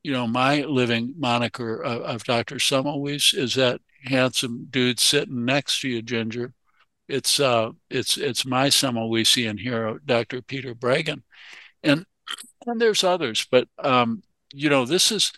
you 0.04 0.12
know, 0.12 0.27
my 0.27 0.62
living 0.62 1.15
moniker 1.17 1.82
of, 1.82 2.01
of 2.04 2.23
Dr. 2.23 2.58
Semmelweis 2.58 3.36
is 3.36 3.56
that 3.56 3.82
handsome 4.04 4.67
dude 4.69 4.99
sitting 4.99 5.43
next 5.43 5.82
to 5.82 5.89
you, 5.89 6.04
Ginger. 6.04 6.54
It's, 7.08 7.39
uh, 7.39 7.71
it's, 7.89 8.15
it's 8.15 8.45
my 8.45 8.67
Semmelweisian 8.67 9.60
hero, 9.60 9.97
Dr. 10.06 10.43
Peter 10.43 10.75
Breggin, 10.75 11.23
And, 11.82 12.06
and 12.67 12.80
there's 12.80 13.04
others, 13.04 13.47
but, 13.49 13.67
um, 13.80 14.21
you 14.54 14.69
know, 14.69 14.86
this 14.86 15.12
is, 15.12 15.32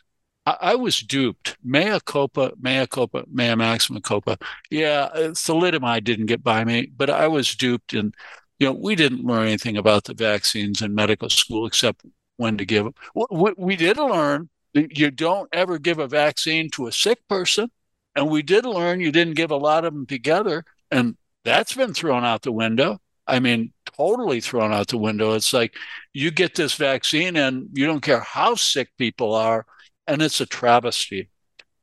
I, 0.45 0.57
I 0.59 0.75
was 0.75 0.99
duped. 1.01 1.57
Mea 1.63 1.99
culpa, 2.05 2.51
mea 2.59 2.87
culpa, 2.87 3.25
mea 3.31 3.55
maxima 3.55 4.01
culpa. 4.01 4.37
Yeah, 4.69 5.09
uh, 5.13 5.29
thalidomide 5.29 6.03
didn't 6.03 6.27
get 6.27 6.43
by 6.43 6.63
me, 6.63 6.91
but 6.95 7.09
I 7.09 7.27
was 7.27 7.55
duped. 7.55 7.93
And, 7.93 8.13
you 8.59 8.67
know, 8.67 8.73
we 8.73 8.95
didn't 8.95 9.25
learn 9.25 9.47
anything 9.47 9.77
about 9.77 10.05
the 10.05 10.13
vaccines 10.13 10.81
in 10.81 10.95
medical 10.95 11.29
school 11.29 11.65
except 11.65 12.05
when 12.37 12.57
to 12.57 12.65
give 12.65 12.85
them. 12.85 12.93
We, 13.29 13.53
we 13.57 13.75
did 13.75 13.97
learn 13.97 14.49
you 14.73 15.11
don't 15.11 15.49
ever 15.53 15.77
give 15.77 15.99
a 15.99 16.07
vaccine 16.07 16.69
to 16.71 16.87
a 16.87 16.91
sick 16.91 17.27
person. 17.27 17.69
And 18.15 18.29
we 18.29 18.41
did 18.41 18.65
learn 18.65 18.99
you 18.99 19.11
didn't 19.11 19.35
give 19.35 19.51
a 19.51 19.57
lot 19.57 19.85
of 19.85 19.93
them 19.93 20.05
together. 20.05 20.63
And 20.91 21.17
that's 21.43 21.73
been 21.73 21.93
thrown 21.93 22.23
out 22.23 22.41
the 22.41 22.51
window. 22.51 22.99
I 23.25 23.39
mean, 23.39 23.71
totally 23.97 24.41
thrown 24.41 24.73
out 24.73 24.87
the 24.87 24.97
window. 24.97 25.33
It's 25.33 25.53
like 25.53 25.75
you 26.13 26.29
get 26.29 26.55
this 26.55 26.75
vaccine 26.75 27.37
and 27.37 27.69
you 27.73 27.85
don't 27.85 28.01
care 28.01 28.19
how 28.19 28.55
sick 28.55 28.89
people 28.97 29.33
are, 29.33 29.65
and 30.07 30.21
it's 30.21 30.41
a 30.41 30.45
travesty. 30.45 31.29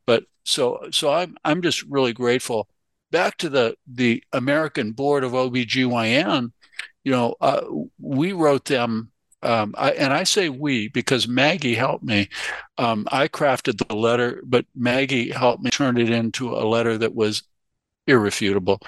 But 0.07 0.25
so 0.45 0.89
so 0.91 1.13
I'm 1.13 1.37
I'm 1.45 1.63
just 1.63 1.83
really 1.85 2.13
grateful. 2.13 2.69
Back 3.11 3.37
to 3.39 3.49
the 3.49 3.77
the 3.87 4.23
American 4.33 4.93
Board 4.93 5.25
of 5.25 5.33
OBGYN, 5.33 6.53
you 7.05 7.13
know, 7.13 7.35
uh, 7.41 7.63
we 7.99 8.33
wrote 8.33 8.67
them 8.67 9.11
um, 9.43 9.75
I, 9.79 9.93
and 9.93 10.13
I 10.13 10.25
say 10.25 10.49
we 10.49 10.89
because 10.89 11.27
Maggie 11.27 11.75
helped 11.75 12.05
me. 12.05 12.29
Um, 12.79 13.07
I 13.11 13.29
crafted 13.29 13.87
the 13.87 13.95
letter, 13.95 14.43
but 14.45 14.67
Maggie 14.75 15.31
helped 15.31 15.63
me 15.63 15.71
turn 15.71 15.99
it 15.99 16.11
into 16.11 16.55
a 16.55 16.67
letter 16.67 16.99
that 16.99 17.15
was 17.15 17.43
irrefutable. 18.07 18.81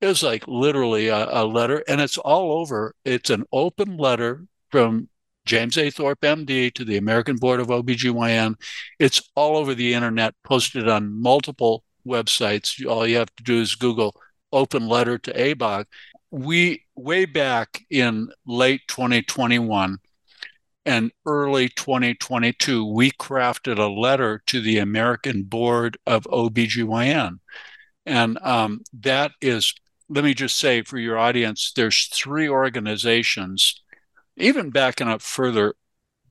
It 0.00 0.06
was 0.06 0.22
like 0.22 0.46
literally 0.46 1.08
a, 1.08 1.42
a 1.42 1.44
letter, 1.44 1.84
and 1.88 2.00
it's 2.00 2.18
all 2.18 2.52
over. 2.52 2.94
It's 3.04 3.30
an 3.30 3.44
open 3.52 3.96
letter 3.96 4.46
from 4.70 5.08
James 5.48 5.78
A. 5.78 5.90
Thorp, 5.90 6.20
MD, 6.20 6.72
to 6.74 6.84
the 6.84 6.98
American 6.98 7.36
Board 7.36 7.58
of 7.58 7.68
OBGYN. 7.68 8.54
It's 8.98 9.30
all 9.34 9.56
over 9.56 9.74
the 9.74 9.94
internet, 9.94 10.34
posted 10.44 10.86
on 10.86 11.10
multiple 11.10 11.84
websites. 12.06 12.86
All 12.86 13.06
you 13.06 13.16
have 13.16 13.34
to 13.36 13.42
do 13.42 13.58
is 13.62 13.74
Google 13.74 14.14
open 14.52 14.86
letter 14.86 15.16
to 15.16 15.32
ABOG. 15.32 15.86
We, 16.30 16.84
way 16.94 17.24
back 17.24 17.80
in 17.88 18.28
late 18.46 18.82
2021 18.88 19.96
and 20.84 21.12
early 21.24 21.70
2022, 21.70 22.84
we 22.84 23.10
crafted 23.12 23.78
a 23.78 23.90
letter 23.90 24.42
to 24.48 24.60
the 24.60 24.76
American 24.78 25.44
Board 25.44 25.96
of 26.06 26.24
OBGYN. 26.24 27.38
And 28.04 28.38
um, 28.42 28.82
that 29.00 29.30
is, 29.40 29.74
let 30.10 30.24
me 30.24 30.34
just 30.34 30.58
say 30.58 30.82
for 30.82 30.98
your 30.98 31.16
audience, 31.16 31.72
there's 31.74 32.06
three 32.08 32.50
organizations 32.50 33.80
even 34.38 34.70
backing 34.70 35.08
up 35.08 35.22
further, 35.22 35.74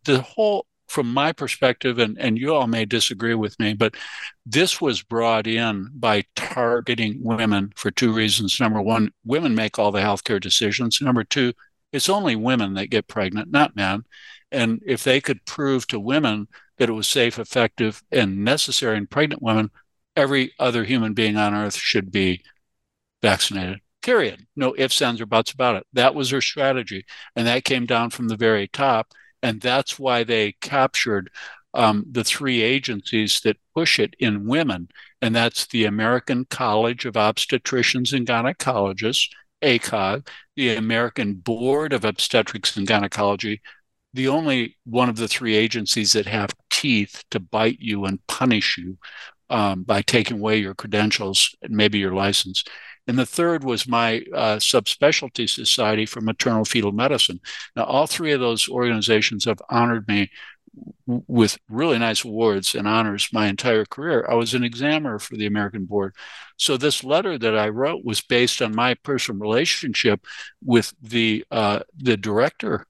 the 0.06 0.22
whole, 0.22 0.66
from 0.88 1.14
my 1.14 1.34
perspective, 1.34 2.00
and, 2.00 2.18
and 2.18 2.38
you 2.38 2.54
all 2.54 2.68
may 2.68 2.86
disagree 2.86 3.34
with 3.34 3.60
me, 3.60 3.74
but 3.74 3.96
this 4.46 4.80
was 4.80 5.04
brought 5.04 5.46
in 5.48 5.90
by 5.94 6.24
targeting 6.36 7.20
women 7.22 7.74
for 7.76 7.92
two 7.92 8.14
reasons. 8.14 8.60
Number 8.60 8.82
one, 8.82 9.12
women 9.26 9.54
make 9.54 9.78
all 9.78 9.92
the 9.92 10.00
healthcare 10.00 10.42
decisions. 10.42 11.02
Number 11.02 11.24
two, 11.24 11.54
it's 11.92 12.10
only 12.10 12.36
women 12.36 12.74
that 12.76 12.90
get 12.90 13.08
pregnant, 13.08 13.52
not 13.52 13.76
men. 13.76 14.04
And 14.52 14.82
if 14.86 15.04
they 15.04 15.20
could 15.20 15.46
prove 15.46 15.88
to 15.88 16.00
women 16.00 16.48
that 16.78 16.90
it 16.90 16.94
was 16.94 17.08
safe, 17.08 17.38
effective, 17.38 18.04
and 18.12 18.46
necessary 18.46 18.98
in 18.98 19.08
pregnant 19.08 19.42
women, 19.42 19.72
every 20.16 20.54
other 20.58 20.84
human 20.86 21.14
being 21.14 21.36
on 21.36 21.54
earth 21.54 21.76
should 21.76 22.12
be 22.12 22.44
vaccinated 23.22 23.82
period. 24.08 24.48
No 24.56 24.74
ifs, 24.78 25.02
ands, 25.02 25.20
or 25.20 25.26
buts 25.26 25.52
about 25.52 25.76
it. 25.76 25.86
That 25.92 26.16
was 26.16 26.30
their 26.30 26.40
strategy. 26.40 27.06
And 27.36 27.46
that 27.46 27.66
came 27.66 27.86
down 27.86 28.10
from 28.10 28.30
the 28.30 28.38
very 28.38 28.70
top. 28.70 29.12
And 29.44 29.60
that's 29.60 30.00
why 30.00 30.24
they 30.24 30.54
captured 30.62 31.30
um, 31.74 32.06
the 32.10 32.24
three 32.24 32.62
agencies 32.62 33.42
that 33.44 33.58
push 33.76 34.00
it 34.00 34.16
in 34.18 34.48
women. 34.48 34.88
And 35.22 35.36
that's 35.36 35.68
the 35.68 35.84
American 35.84 36.46
College 36.46 37.06
of 37.06 37.16
Obstetricians 37.16 38.14
and 38.14 38.26
Gynecologists, 38.26 39.28
ACOG, 39.62 40.26
the 40.56 40.76
American 40.78 41.34
Board 41.34 41.92
of 41.92 42.06
Obstetrics 42.06 42.78
and 42.78 42.88
Gynecology, 42.88 43.62
the 44.14 44.30
only 44.30 44.78
one 44.86 45.10
of 45.10 45.18
the 45.18 45.28
three 45.28 45.58
agencies 45.58 46.14
that 46.14 46.28
have 46.28 46.52
teeth 46.72 47.26
to 47.32 47.42
bite 47.42 47.80
you 47.82 48.06
and 48.06 48.26
punish 48.28 48.78
you 48.78 48.98
um, 49.50 49.84
by 49.84 50.02
taking 50.02 50.38
away 50.40 50.58
your 50.60 50.76
credentials 50.76 51.54
and 51.62 51.76
maybe 51.76 52.00
your 52.00 52.14
license. 52.14 52.64
And 53.08 53.18
the 53.18 53.26
third 53.26 53.64
was 53.64 53.88
my 53.88 54.24
uh, 54.34 54.58
subspecialty 54.58 55.50
society 55.50 56.06
for 56.06 56.22
maternal 56.22 56.66
fetal 56.66 56.92
medicine. 56.92 57.40
Now, 57.76 57.86
all 57.86 58.06
three 58.06 58.34
of 58.34 58.42
those 58.42 58.68
organizations 58.70 59.46
have 59.46 59.62
honored 59.70 60.08
me 60.08 60.30
with 61.06 61.58
really 61.70 61.98
nice 61.98 62.24
awards 62.24 62.76
and 62.76 62.88
honors 62.88 63.30
my 63.32 63.48
entire 63.48 63.86
career. 63.86 64.26
I 64.30 64.36
was 64.36 64.54
an 64.54 64.64
examiner 64.64 65.20
for 65.20 65.36
the 65.36 65.46
American 65.46 65.86
Board. 65.86 66.14
So 66.58 66.78
this 66.78 67.04
letter 67.04 67.38
that 67.38 67.58
I 67.58 67.70
wrote 67.70 68.04
was 68.04 68.22
based 68.22 68.62
on 68.62 68.76
my 68.76 68.94
personal 68.94 69.40
relationship 69.40 70.26
with 70.64 70.94
the 71.02 71.46
uh, 71.52 71.80
the 71.96 72.18
director, 72.18 72.86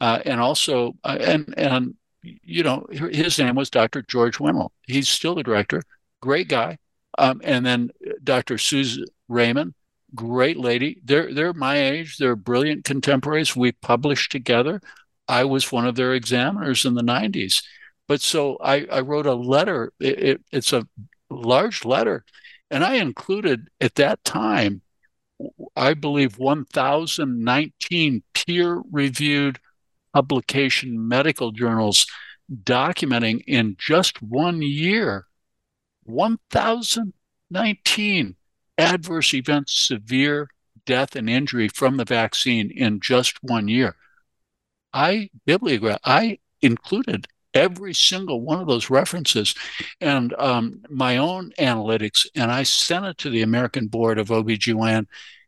uh, 0.00 0.20
and 0.24 0.40
also 0.40 0.94
uh, 1.04 1.18
and 1.20 1.54
and 1.56 1.94
you 2.22 2.62
know 2.62 2.86
his 2.90 3.38
name 3.38 3.56
was 3.56 3.70
Dr. 3.70 4.02
George 4.02 4.38
Wendel. 4.40 4.72
He's 4.86 5.08
still 5.08 5.34
the 5.34 5.42
director, 5.42 5.82
great 6.20 6.48
guy. 6.48 6.78
Um, 7.18 7.40
and 7.44 7.66
then 7.66 7.90
Dr. 8.22 8.56
Susan 8.58 9.04
Ramin, 9.28 9.74
great 10.14 10.56
lady. 10.56 11.00
They're 11.04 11.34
they're 11.34 11.52
my 11.52 11.76
age. 11.76 12.16
They're 12.16 12.36
brilliant 12.36 12.84
contemporaries. 12.84 13.54
We 13.54 13.72
published 13.72 14.32
together. 14.32 14.80
I 15.26 15.44
was 15.44 15.70
one 15.70 15.86
of 15.86 15.96
their 15.96 16.14
examiners 16.14 16.86
in 16.86 16.94
the 16.94 17.02
90s. 17.02 17.62
But 18.06 18.22
so 18.22 18.56
I, 18.62 18.86
I 18.90 19.00
wrote 19.00 19.26
a 19.26 19.34
letter. 19.34 19.92
It, 20.00 20.18
it, 20.18 20.40
it's 20.50 20.72
a 20.72 20.88
large 21.28 21.84
letter. 21.84 22.24
And 22.70 22.82
I 22.82 22.94
included 22.94 23.68
at 23.80 23.96
that 23.96 24.24
time, 24.24 24.80
I 25.76 25.92
believe, 25.94 26.38
1,019 26.38 28.22
peer 28.32 28.82
reviewed 28.90 29.58
publication 30.14 31.06
medical 31.06 31.52
journals 31.52 32.06
documenting 32.64 33.44
in 33.46 33.76
just 33.78 34.22
one 34.22 34.62
year 34.62 35.27
1,019 36.08 38.36
adverse 38.76 39.34
events, 39.34 39.72
severe 39.72 40.48
death 40.86 41.14
and 41.14 41.28
injury 41.28 41.68
from 41.68 41.96
the 41.96 42.04
vaccine 42.04 42.70
in 42.70 43.00
just 43.00 43.42
one 43.42 43.68
year. 43.68 43.94
I 44.92 45.30
bibliograph 45.44 46.00
I 46.04 46.38
included 46.62 47.26
every 47.54 47.94
single 47.94 48.40
one 48.40 48.60
of 48.60 48.66
those 48.66 48.90
references 48.90 49.54
and 50.00 50.34
um, 50.38 50.82
my 50.88 51.16
own 51.16 51.52
analytics, 51.58 52.26
and 52.34 52.50
I 52.50 52.62
sent 52.62 53.04
it 53.04 53.18
to 53.18 53.30
the 53.30 53.42
American 53.42 53.88
Board 53.88 54.18
of 54.18 54.28
OBGYN. 54.28 55.06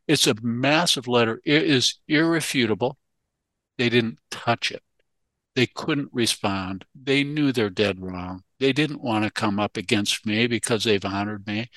It's 0.08 0.26
a 0.26 0.34
massive 0.42 1.08
letter. 1.08 1.40
It 1.44 1.62
is 1.62 1.98
irrefutable. 2.08 2.98
They 3.78 3.88
didn't 3.88 4.18
touch 4.30 4.70
it. 4.70 4.82
They 5.54 5.66
couldn't 5.66 6.10
respond. 6.12 6.84
They 6.94 7.24
knew 7.24 7.52
they're 7.52 7.70
dead 7.70 8.00
wrong. 8.00 8.44
They 8.60 8.72
didn't 8.72 9.02
want 9.02 9.24
to 9.24 9.30
come 9.30 9.58
up 9.58 9.76
against 9.76 10.24
me 10.26 10.46
because 10.46 10.84
they've 10.84 11.04
honored 11.04 11.46
me. 11.46 11.70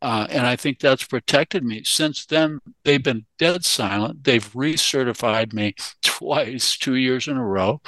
Uh, 0.00 0.26
and 0.30 0.46
I 0.46 0.56
think 0.56 0.80
that's 0.80 1.04
protected 1.04 1.62
me. 1.62 1.84
Since 1.84 2.26
then, 2.26 2.58
they've 2.84 3.02
been 3.02 3.26
dead 3.38 3.64
silent. 3.64 4.24
They've 4.24 4.52
recertified 4.52 5.52
me 5.52 5.74
twice, 6.02 6.76
two 6.76 6.96
years 6.96 7.28
in 7.28 7.36
a 7.36 7.44
row. 7.44 7.80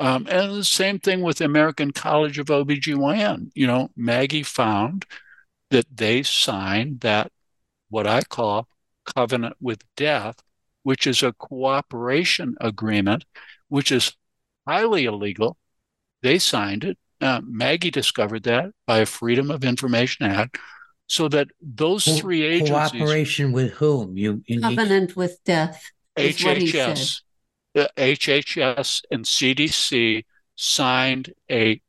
Um, 0.00 0.26
and 0.28 0.52
the 0.52 0.64
same 0.64 0.98
thing 0.98 1.22
with 1.22 1.38
the 1.38 1.46
American 1.46 1.92
College 1.92 2.38
of 2.38 2.48
OBGYN. 2.48 3.50
You 3.54 3.66
know, 3.66 3.88
Maggie 3.96 4.42
found 4.42 5.06
that 5.70 5.86
they 5.96 6.22
signed 6.22 7.00
that, 7.00 7.32
what 7.88 8.06
I 8.06 8.22
call 8.22 8.68
covenant 9.04 9.56
with 9.60 9.82
death, 9.96 10.36
which 10.82 11.06
is 11.06 11.22
a 11.22 11.32
cooperation 11.32 12.56
agreement, 12.60 13.24
which 13.68 13.90
is 13.92 14.16
highly 14.66 15.04
illegal. 15.06 15.56
They 16.22 16.38
signed 16.38 16.84
it. 16.84 16.98
Uh, 17.20 17.40
Maggie 17.44 17.90
discovered 17.90 18.42
that 18.44 18.72
by 18.86 18.98
a 18.98 19.06
Freedom 19.06 19.50
of 19.50 19.64
Information 19.64 20.26
Act 20.26 20.58
so 21.06 21.28
that 21.28 21.48
those 21.60 22.04
Co- 22.04 22.16
three 22.16 22.42
agencies 22.42 22.70
cooperation 22.70 23.52
with 23.52 23.72
whom 23.72 24.16
you, 24.16 24.42
you 24.46 24.60
covenant 24.60 25.10
need... 25.10 25.16
with 25.16 25.42
death 25.44 25.90
HHS 26.16 27.20
HHS 27.74 29.02
and 29.10 29.24
CDC 29.24 30.24
signed 30.56 31.34
a 31.50 31.80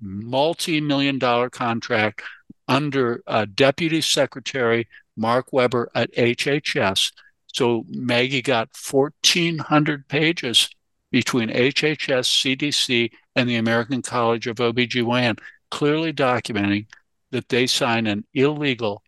multi-million 0.00 1.18
dollar 1.18 1.50
contract 1.50 2.22
under 2.66 3.22
uh, 3.26 3.46
Deputy 3.52 4.00
Secretary 4.00 4.88
Mark 5.16 5.52
Weber 5.52 5.90
at 5.94 6.12
HHS. 6.14 7.12
So 7.46 7.84
Maggie 7.88 8.42
got 8.42 8.70
1,400 8.90 10.08
pages 10.08 10.70
between 11.14 11.48
HHS, 11.48 12.26
CDC, 12.26 13.12
and 13.36 13.48
the 13.48 13.54
American 13.54 14.02
College 14.02 14.48
of 14.48 14.56
OBGYN, 14.56 15.38
clearly 15.70 16.12
documenting 16.12 16.88
that 17.30 17.48
they 17.48 17.68
signed 17.68 18.08
an 18.08 18.24
illegal, 18.34 19.00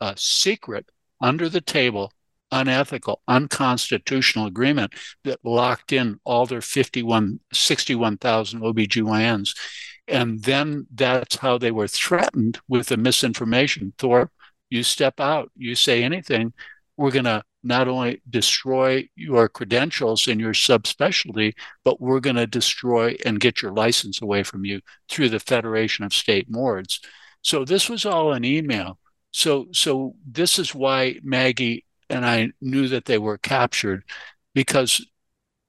uh, 0.00 0.14
secret, 0.16 0.86
under 1.20 1.46
the 1.50 1.60
table, 1.60 2.10
unethical, 2.50 3.20
unconstitutional 3.28 4.46
agreement 4.46 4.94
that 5.24 5.44
locked 5.44 5.92
in 5.92 6.18
all 6.24 6.46
their 6.46 6.62
51, 6.62 7.38
61,000 7.52 8.60
OBGYNs. 8.62 9.54
And 10.06 10.42
then 10.42 10.86
that's 10.94 11.36
how 11.36 11.58
they 11.58 11.70
were 11.70 11.86
threatened 11.86 12.60
with 12.66 12.86
the 12.86 12.96
misinformation. 12.96 13.92
Thorp, 13.98 14.30
you 14.70 14.82
step 14.82 15.20
out, 15.20 15.52
you 15.54 15.74
say 15.74 16.02
anything, 16.02 16.54
we're 16.98 17.12
going 17.12 17.24
to 17.24 17.42
not 17.62 17.88
only 17.88 18.20
destroy 18.28 19.08
your 19.14 19.48
credentials 19.48 20.28
in 20.28 20.38
your 20.38 20.52
subspecialty, 20.52 21.54
but 21.84 22.00
we're 22.00 22.20
going 22.20 22.36
to 22.36 22.46
destroy 22.46 23.16
and 23.24 23.40
get 23.40 23.62
your 23.62 23.72
license 23.72 24.20
away 24.20 24.42
from 24.42 24.64
you 24.64 24.80
through 25.08 25.28
the 25.28 25.40
Federation 25.40 26.04
of 26.04 26.12
State 26.12 26.50
Boards. 26.50 27.00
So 27.42 27.64
this 27.64 27.88
was 27.88 28.04
all 28.04 28.32
an 28.32 28.44
email. 28.44 28.98
So 29.30 29.68
so 29.72 30.14
this 30.26 30.58
is 30.58 30.74
why 30.74 31.20
Maggie 31.22 31.84
and 32.10 32.26
I 32.26 32.50
knew 32.60 32.88
that 32.88 33.04
they 33.04 33.18
were 33.18 33.38
captured 33.38 34.02
because 34.54 35.06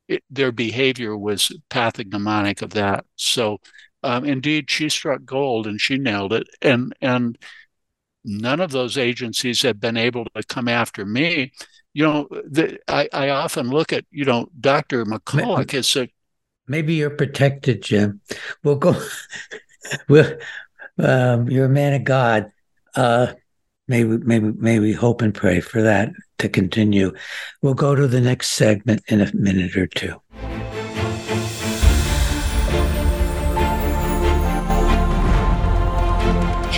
it, 0.08 0.24
their 0.30 0.52
behavior 0.52 1.16
was 1.16 1.52
pathognomonic 1.70 2.62
of 2.62 2.72
that. 2.72 3.06
So 3.16 3.60
um, 4.02 4.26
indeed, 4.26 4.72
she 4.72 4.90
struck 4.90 5.26
gold 5.26 5.68
and 5.68 5.80
she 5.80 5.98
nailed 5.98 6.34
it. 6.34 6.48
And 6.62 6.94
and 7.02 7.38
none 8.24 8.60
of 8.60 8.72
those 8.72 8.98
agencies 8.98 9.62
have 9.62 9.80
been 9.80 9.98
able 9.98 10.26
to 10.36 10.44
come 10.44 10.68
after 10.68 11.06
me 11.06 11.52
you 11.94 12.04
know, 12.04 12.28
the, 12.32 12.80
I, 12.88 13.10
I 13.12 13.30
often 13.30 13.70
look 13.70 13.92
at, 13.94 14.06
you 14.12 14.26
know, 14.26 14.50
Dr. 14.60 15.06
McCullough 15.06 15.74
is 15.74 15.96
a. 15.96 16.08
Maybe 16.68 16.94
you're 16.94 17.10
protected, 17.10 17.82
Jim. 17.82 18.22
We'll 18.64 18.76
go. 18.76 18.96
we'll, 20.08 20.38
um, 21.00 21.50
you're 21.50 21.66
a 21.66 21.70
man 21.70 21.94
of 21.94 22.04
God. 22.04 22.52
Uh, 22.96 23.34
maybe, 23.88 24.18
maybe, 24.18 24.52
maybe 24.56 24.94
hope 24.94 25.22
and 25.22 25.34
pray 25.34 25.62
for 25.62 25.82
that 25.82 26.12
to 26.38 26.48
continue. 26.48 27.12
We'll 27.62 27.74
go 27.74 27.96
to 27.96 28.08
the 28.08 28.22
next 28.22 28.50
segment 28.50 29.02
in 29.08 29.22
a 29.22 29.34
minute 29.34 29.76
or 29.76 29.88
two. 29.88 30.22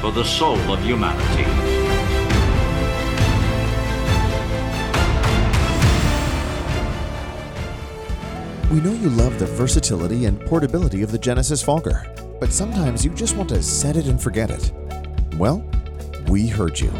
for 0.00 0.12
the 0.12 0.24
soul 0.24 0.58
of 0.70 0.80
humanity. 0.82 1.44
We 8.70 8.80
know 8.80 8.92
you 8.92 9.08
love 9.10 9.38
the 9.38 9.46
versatility 9.46 10.26
and 10.26 10.40
portability 10.40 11.02
of 11.02 11.12
the 11.12 11.18
Genesis 11.18 11.62
Fogger, 11.62 12.04
but 12.40 12.52
sometimes 12.52 13.04
you 13.04 13.10
just 13.12 13.36
want 13.36 13.48
to 13.50 13.62
set 13.62 13.96
it 13.96 14.06
and 14.06 14.20
forget 14.20 14.50
it. 14.50 14.72
Well, 15.36 15.64
we 16.28 16.46
heard 16.46 16.78
you. 16.78 16.92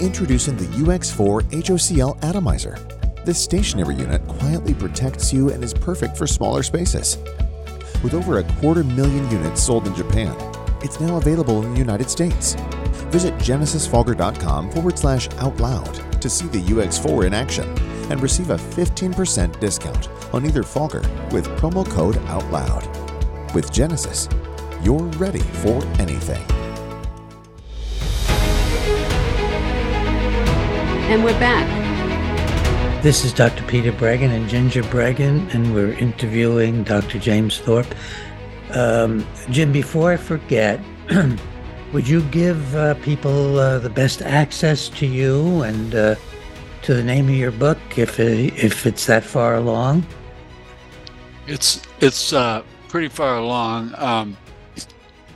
Introducing 0.00 0.56
the 0.56 0.64
UX4 0.64 1.42
HOCL 1.42 2.22
Atomizer. 2.22 2.78
This 3.24 3.42
stationary 3.42 3.94
unit 3.94 4.26
quietly 4.28 4.74
protects 4.74 5.32
you 5.32 5.50
and 5.50 5.64
is 5.64 5.72
perfect 5.72 6.16
for 6.16 6.26
smaller 6.26 6.62
spaces. 6.62 7.18
With 8.02 8.12
over 8.12 8.38
a 8.38 8.44
quarter 8.60 8.84
million 8.84 9.30
units 9.30 9.62
sold 9.62 9.86
in 9.86 9.94
Japan, 9.94 10.36
it's 10.86 11.00
now 11.00 11.16
available 11.16 11.64
in 11.64 11.72
the 11.72 11.78
United 11.78 12.08
States. 12.08 12.54
Visit 13.10 13.34
genesisfogger.com 13.34 14.70
forward 14.70 14.96
slash 14.96 15.28
out 15.38 15.56
loud 15.58 16.22
to 16.22 16.30
see 16.30 16.46
the 16.46 16.62
UX4 16.62 17.26
in 17.26 17.34
action 17.34 17.68
and 18.10 18.22
receive 18.22 18.50
a 18.50 18.56
15% 18.56 19.58
discount 19.58 20.08
on 20.32 20.46
either 20.46 20.62
Fogger 20.62 21.02
with 21.32 21.48
promo 21.58 21.84
code 21.90 22.14
OUTLOUD. 22.28 23.52
With 23.52 23.72
Genesis, 23.72 24.28
you're 24.80 25.02
ready 25.18 25.40
for 25.40 25.84
anything. 25.98 26.44
And 31.10 31.24
we're 31.24 31.38
back. 31.40 31.66
This 33.02 33.24
is 33.24 33.32
Dr. 33.32 33.64
Peter 33.64 33.92
Breggin 33.92 34.30
and 34.30 34.48
Ginger 34.48 34.82
Breggin, 34.84 35.52
and 35.52 35.74
we're 35.74 35.92
interviewing 35.94 36.84
Dr. 36.84 37.18
James 37.18 37.58
Thorp. 37.58 37.92
Um, 38.70 39.26
Jim, 39.50 39.72
before 39.72 40.12
I 40.12 40.16
forget, 40.16 40.80
would 41.92 42.08
you 42.08 42.22
give 42.30 42.74
uh, 42.74 42.94
people 42.94 43.58
uh, 43.58 43.78
the 43.78 43.90
best 43.90 44.22
access 44.22 44.88
to 44.90 45.06
you 45.06 45.62
and 45.62 45.94
uh, 45.94 46.14
to 46.82 46.94
the 46.94 47.02
name 47.02 47.28
of 47.28 47.34
your 47.34 47.52
book 47.52 47.78
if 47.96 48.18
if 48.20 48.86
it's 48.86 49.06
that 49.06 49.24
far 49.24 49.56
along? 49.56 50.06
It's 51.46 51.82
it's 52.00 52.32
uh, 52.32 52.62
pretty 52.88 53.08
far 53.08 53.36
along. 53.36 53.94
Um, 53.96 54.36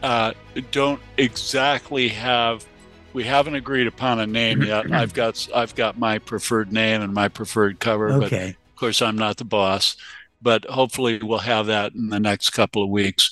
uh, 0.02 0.32
don't 0.70 1.00
exactly 1.18 2.08
have 2.08 2.66
we 3.12 3.24
haven't 3.24 3.54
agreed 3.54 3.86
upon 3.86 4.20
a 4.20 4.26
name 4.26 4.62
yet. 4.64 4.92
I've 4.92 5.14
got 5.14 5.48
I've 5.54 5.74
got 5.74 5.98
my 5.98 6.18
preferred 6.18 6.72
name 6.72 7.02
and 7.02 7.12
my 7.12 7.28
preferred 7.28 7.80
cover, 7.80 8.10
okay. 8.12 8.56
but 8.58 8.70
of 8.70 8.76
course 8.76 9.02
I'm 9.02 9.16
not 9.16 9.36
the 9.36 9.44
boss. 9.44 9.96
But 10.42 10.64
hopefully 10.64 11.20
we'll 11.22 11.38
have 11.38 11.66
that 11.66 11.92
in 11.92 12.08
the 12.08 12.20
next 12.20 12.50
couple 12.50 12.82
of 12.82 12.88
weeks. 12.88 13.30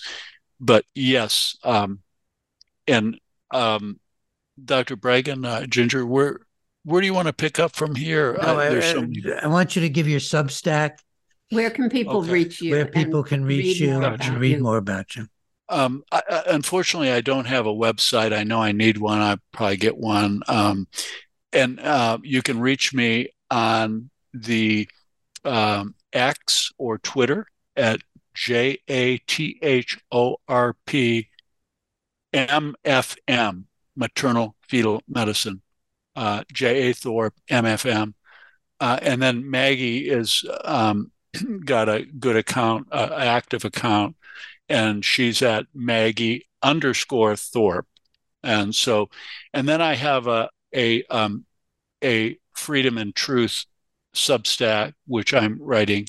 But 0.60 0.84
yes, 0.94 1.56
um, 1.64 2.00
and 2.86 3.18
um, 3.50 4.00
Dr. 4.62 4.96
Breggin, 4.96 5.46
uh, 5.46 5.66
Ginger, 5.66 6.04
where 6.04 6.40
where 6.84 7.00
do 7.00 7.06
you 7.06 7.14
want 7.14 7.26
to 7.26 7.32
pick 7.32 7.58
up 7.58 7.74
from 7.74 7.94
here? 7.94 8.38
No, 8.40 8.58
uh, 8.58 8.62
I, 8.62 8.80
so 8.80 9.06
I, 9.42 9.46
want 9.46 9.76
you 9.76 9.82
to 9.82 9.88
give 9.88 10.08
your 10.08 10.20
Substack. 10.20 10.98
Where 11.50 11.70
can 11.70 11.90
people 11.90 12.18
okay. 12.18 12.30
reach 12.30 12.60
you? 12.60 12.72
Where 12.72 12.86
people 12.86 13.22
can 13.22 13.44
reach 13.44 13.80
you 13.80 14.02
and 14.02 14.38
read 14.38 14.60
more 14.60 14.76
about 14.76 15.16
you. 15.16 15.26
Um, 15.68 16.02
I, 16.10 16.22
unfortunately, 16.46 17.10
I 17.10 17.20
don't 17.20 17.46
have 17.46 17.66
a 17.66 17.72
website. 17.72 18.32
I 18.32 18.44
know 18.44 18.60
I 18.60 18.72
need 18.72 18.98
one. 18.98 19.20
I 19.20 19.36
probably 19.52 19.76
get 19.76 19.96
one. 19.96 20.42
Um, 20.48 20.88
and 21.52 21.80
uh, 21.80 22.18
you 22.22 22.42
can 22.42 22.60
reach 22.60 22.94
me 22.94 23.28
on 23.50 24.10
the 24.32 24.88
um, 25.44 25.94
X 26.18 26.72
or 26.78 26.98
Twitter 26.98 27.46
at 27.76 28.00
J 28.34 28.78
A 28.88 29.18
T 29.18 29.58
H 29.62 29.98
O 30.12 30.36
R 30.48 30.76
P 30.86 31.28
M 32.32 32.74
F 32.84 33.16
M, 33.26 33.66
maternal 33.96 34.54
fetal 34.68 35.02
medicine. 35.08 35.62
Uh, 36.14 36.42
J 36.52 36.90
A 36.90 36.94
Thorp, 36.94 37.34
MFM. 37.48 38.14
Uh, 38.80 38.98
and 39.02 39.22
then 39.22 39.48
Maggie 39.50 40.08
is 40.08 40.44
um, 40.64 41.10
got 41.64 41.88
a 41.88 42.04
good 42.04 42.36
account, 42.36 42.88
uh, 42.92 43.10
active 43.16 43.64
account 43.64 44.16
and 44.68 45.04
she's 45.04 45.42
at 45.42 45.66
Maggie 45.74 46.46
underscore 46.62 47.36
Thorp. 47.36 47.86
And 48.42 48.74
so, 48.74 49.10
and 49.52 49.68
then 49.68 49.80
I 49.82 49.94
have 49.94 50.26
a 50.26 50.50
a 50.74 51.04
um, 51.04 51.44
a 52.04 52.38
Freedom 52.54 52.98
and 52.98 53.14
Truth 53.14 53.64
Substack, 54.18 54.94
which 55.06 55.32
I'm 55.32 55.58
writing, 55.60 56.06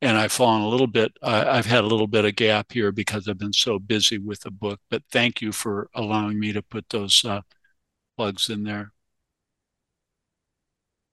and 0.00 0.16
I've 0.16 0.32
fallen 0.32 0.62
a 0.62 0.68
little 0.68 0.86
bit. 0.86 1.12
Uh, 1.22 1.44
I've 1.46 1.66
had 1.66 1.84
a 1.84 1.86
little 1.86 2.06
bit 2.06 2.24
of 2.24 2.36
gap 2.36 2.72
here 2.72 2.92
because 2.92 3.28
I've 3.28 3.38
been 3.38 3.52
so 3.52 3.78
busy 3.78 4.18
with 4.18 4.40
the 4.40 4.50
book. 4.50 4.80
But 4.90 5.02
thank 5.10 5.42
you 5.42 5.52
for 5.52 5.90
allowing 5.94 6.38
me 6.38 6.52
to 6.52 6.62
put 6.62 6.88
those 6.88 7.24
uh, 7.24 7.42
plugs 8.16 8.48
in 8.48 8.64
there. 8.64 8.92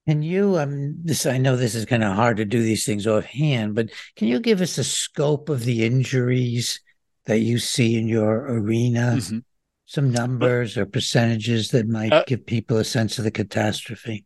Can 0.07 0.21
you, 0.21 0.59
um, 0.59 0.97
this 1.03 1.25
I 1.25 1.39
know 1.39 1.55
this 1.55 1.73
is 1.73 1.85
kind 1.85 2.03
of 2.03 2.15
hard 2.15 2.37
to 2.37 2.45
do 2.45 2.61
these 2.61 2.85
things 2.85 3.07
offhand, 3.07 3.73
but 3.73 3.89
can 4.15 4.27
you 4.27 4.39
give 4.39 4.61
us 4.61 4.77
a 4.77 4.83
scope 4.83 5.49
of 5.49 5.65
the 5.65 5.83
injuries 5.83 6.79
that 7.25 7.39
you 7.39 7.57
see 7.57 7.97
in 7.97 8.07
your 8.07 8.45
arena? 8.45 9.15
Mm-hmm. 9.17 9.39
Some 9.87 10.11
numbers 10.11 10.77
or 10.77 10.85
percentages 10.85 11.69
that 11.69 11.87
might 11.87 12.11
uh, 12.11 12.23
give 12.25 12.45
people 12.45 12.77
a 12.77 12.83
sense 12.83 13.17
of 13.17 13.23
the 13.23 13.31
catastrophe. 13.31 14.25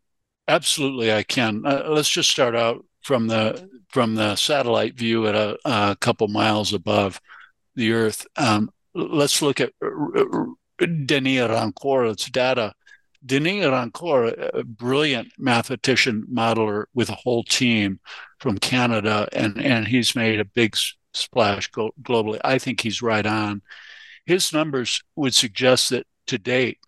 Absolutely, 0.50 1.14
I 1.14 1.22
can. 1.22 1.64
Uh, 1.64 1.84
let's 1.90 2.10
just 2.10 2.32
start 2.32 2.56
out 2.56 2.84
from 3.04 3.28
the 3.28 3.70
from 3.90 4.16
the 4.16 4.36
satellite 4.36 4.96
view 4.96 5.28
at 5.28 5.36
a, 5.36 5.58
a 5.64 5.96
couple 5.96 6.28
miles 6.28 6.74
above 6.74 7.22
the 7.76 7.94
Earth. 7.94 8.26
Um, 8.36 8.72
let's 8.96 9.44
look 9.44 9.62
at 9.62 9.74
Denis 10.80 11.48
Rancourt's 11.48 12.32
data. 12.32 12.74
Denis 13.24 13.66
Rancourt, 13.66 14.50
a 14.56 14.64
brilliant 14.64 15.34
mathematician 15.38 16.26
modeler 16.34 16.86
with 16.96 17.10
a 17.10 17.16
whole 17.16 17.44
team 17.44 18.00
from 18.40 18.58
Canada, 18.58 19.30
and, 19.32 19.62
and 19.62 19.88
he's 19.88 20.16
made 20.16 20.40
a 20.40 20.46
big 20.46 20.76
splash 21.14 21.70
globally. 21.70 22.40
I 22.44 22.58
think 22.58 22.82
he's 22.82 23.04
right 23.04 23.26
on. 23.26 23.62
His 24.26 24.52
numbers 24.52 25.04
would 25.16 25.36
suggest 25.36 25.92
that 25.92 26.08
to 26.26 26.40
date, 26.40 26.80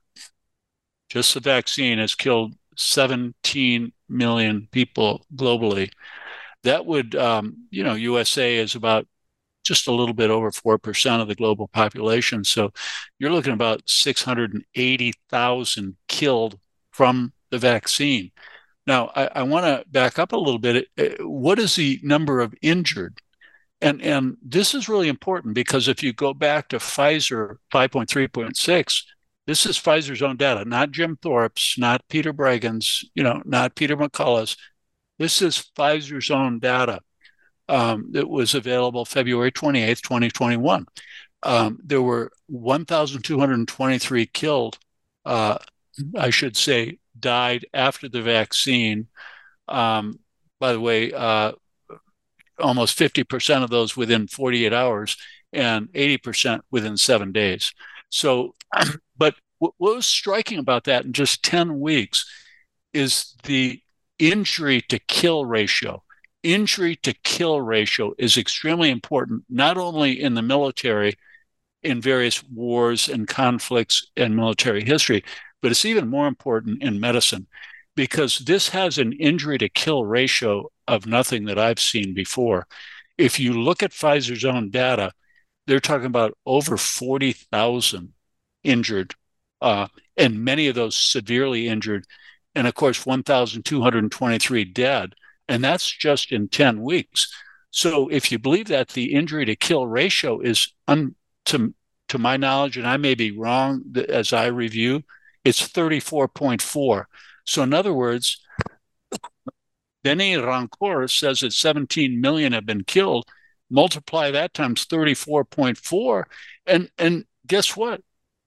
just 1.10 1.36
the 1.36 1.40
vaccine 1.42 2.00
has 2.00 2.16
killed 2.16 2.56
17 2.82 3.92
million 4.10 4.68
people 4.72 5.26
globally. 5.36 5.92
That 6.64 6.86
would, 6.86 7.16
um, 7.16 7.68
you 7.70 7.84
know, 7.84 7.96
USA 7.96 8.58
is 8.58 8.76
about 8.76 9.08
just 9.64 9.88
a 9.88 9.92
little 9.92 10.14
bit 10.14 10.30
over 10.30 10.52
4% 10.52 11.22
of 11.22 11.28
the 11.28 11.36
global 11.36 11.68
population. 11.68 12.44
So 12.44 12.72
you're 13.20 13.32
looking 13.32 13.54
about 13.54 13.82
680,000 13.86 15.98
killed 16.08 16.60
from 16.92 17.34
the 17.52 17.58
vaccine. 17.58 18.32
Now, 18.88 19.12
I, 19.16 19.30
I 19.36 19.44
want 19.44 19.66
to 19.66 19.84
back 19.90 20.18
up 20.18 20.32
a 20.32 20.38
little 20.38 20.60
bit. 20.60 20.88
What 21.20 21.60
is 21.60 21.76
the 21.76 22.00
number 22.04 22.42
of 22.42 22.56
injured? 22.62 23.20
And, 23.82 24.02
and 24.02 24.38
this 24.44 24.76
is 24.76 24.90
really 24.90 25.08
important 25.08 25.54
because 25.54 25.88
if 25.88 26.04
you 26.04 26.14
go 26.14 26.34
back 26.34 26.68
to 26.70 26.78
Pfizer 26.78 27.58
5.3.6, 27.74 29.04
this 29.48 29.66
is 29.66 29.78
Pfizer's 29.78 30.22
own 30.22 30.38
data, 30.38 30.66
not 30.66 30.92
Jim 30.92 31.18
Thorp's, 31.22 31.78
not 31.78 32.08
Peter 32.10 32.34
Breggin's, 32.34 33.06
you 33.16 33.24
know, 33.24 33.42
not 33.46 33.76
Peter 33.76 33.98
McCullough's. 33.98 34.56
This 35.18 35.42
is 35.42 35.70
Pfizer's 35.76 36.32
own 36.32 36.60
data 36.60 37.02
um, 37.68 38.12
that 38.12 38.30
was 38.30 38.54
available 38.54 39.06
February 39.06 39.52
28th, 39.52 40.02
2021. 40.02 40.86
Um, 41.44 41.80
there 41.84 42.02
were 42.02 42.32
1,223 42.48 44.26
killed, 44.28 44.78
uh, 45.26 45.58
I 46.18 46.30
should 46.30 46.56
say, 46.56 47.00
died 47.20 47.66
after 47.74 48.10
the 48.10 48.22
vaccine. 48.22 49.08
Um, 49.68 50.20
by 50.60 50.74
the 50.74 50.80
way, 50.80 51.14
uh, 51.14 51.54
almost 52.60 52.98
50% 52.98 53.64
of 53.64 53.70
those 53.70 53.98
within 53.98 54.28
48 54.28 54.74
hours 54.74 55.18
and 55.52 55.92
80% 55.94 56.62
within 56.70 56.98
seven 56.98 57.32
days. 57.32 57.74
So, 58.10 58.56
what 59.62 59.74
was 59.78 60.08
striking 60.08 60.58
about 60.58 60.86
that 60.86 61.06
in 61.06 61.14
just 61.14 61.44
10 61.44 61.80
weeks 61.80 62.26
is 62.96 63.36
the 63.44 63.80
injury 64.18 64.82
to 64.82 64.98
kill 64.98 65.46
ratio. 65.46 66.02
Injury 66.42 66.96
to 67.04 67.14
kill 67.14 67.62
ratio 67.62 68.16
is 68.18 68.38
extremely 68.38 68.90
important, 68.90 69.44
not 69.48 69.78
only 69.78 70.20
in 70.20 70.34
the 70.34 70.42
military, 70.42 71.14
in 71.84 72.02
various 72.02 72.44
wars 72.44 73.08
and 73.08 73.28
conflicts 73.28 74.10
and 74.18 74.36
military 74.36 74.84
history, 74.84 75.24
but 75.62 75.70
it's 75.70 75.86
even 75.86 76.08
more 76.08 76.26
important 76.26 76.82
in 76.82 77.00
medicine 77.00 77.46
because 77.96 78.40
this 78.40 78.70
has 78.70 78.98
an 78.98 79.14
injury 79.14 79.60
to 79.60 79.70
kill 79.70 80.06
ratio 80.06 80.72
of 80.88 81.06
nothing 81.06 81.46
that 81.46 81.60
I've 81.60 81.80
seen 81.80 82.16
before. 82.16 82.66
If 83.16 83.40
you 83.40 83.62
look 83.62 83.84
at 83.84 83.92
Pfizer's 83.92 84.44
own 84.44 84.72
data, 84.72 85.12
they're 85.68 85.80
talking 85.80 86.08
about 86.08 86.36
over 86.48 86.78
40,000 86.78 88.14
injured, 88.64 89.14
uh, 89.62 89.88
and 90.18 90.44
many 90.44 90.68
of 90.68 90.76
those 90.76 90.96
severely 90.96 91.68
injured, 91.68 92.06
and 92.56 92.68
of 92.68 92.74
course, 92.74 93.06
1,223 93.06 94.66
dead. 94.66 95.14
And 95.48 95.64
that's 95.64 95.90
just 95.90 96.32
in 96.32 96.48
10 96.48 96.82
weeks. 96.82 97.32
So 97.72 98.10
if 98.10 98.32
you 98.32 98.40
believe 98.40 98.68
that 98.68 98.90
the 98.90 99.14
injury 99.14 99.46
to 99.46 99.56
kill 99.56 99.88
ratio 99.88 100.40
is, 100.40 100.74
un, 100.88 101.16
to, 101.46 101.74
to 102.10 102.18
my 102.18 102.38
knowledge, 102.38 102.78
and 102.78 102.88
I 102.88 102.98
may 102.98 103.16
be 103.16 103.32
wrong 103.38 103.84
as 104.10 104.34
I 104.34 104.48
review, 104.48 105.04
it's 105.44 105.68
34.4. 105.68 107.06
So, 107.46 107.64
in 107.64 107.74
other 107.74 107.94
words, 107.94 108.42
Denis 110.04 110.38
Rancourt 110.38 111.10
says 111.10 111.42
that 111.42 111.54
17 111.54 112.20
million 112.20 112.54
have 112.54 112.66
been 112.66 112.84
killed. 112.84 113.26
Multiply 113.70 114.32
that 114.32 114.54
times 114.54 114.86
34.4, 114.86 116.24
and 116.68 116.90
and 116.98 117.26
guess 117.48 117.78
what? 117.78 118.02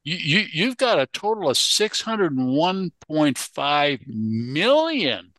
You, 0.05 0.17
you 0.17 0.47
you've 0.53 0.77
got 0.77 1.01
a 1.01 1.07
total 1.07 1.49
of 1.51 1.57
601.5 1.57 4.01
million 4.07 5.33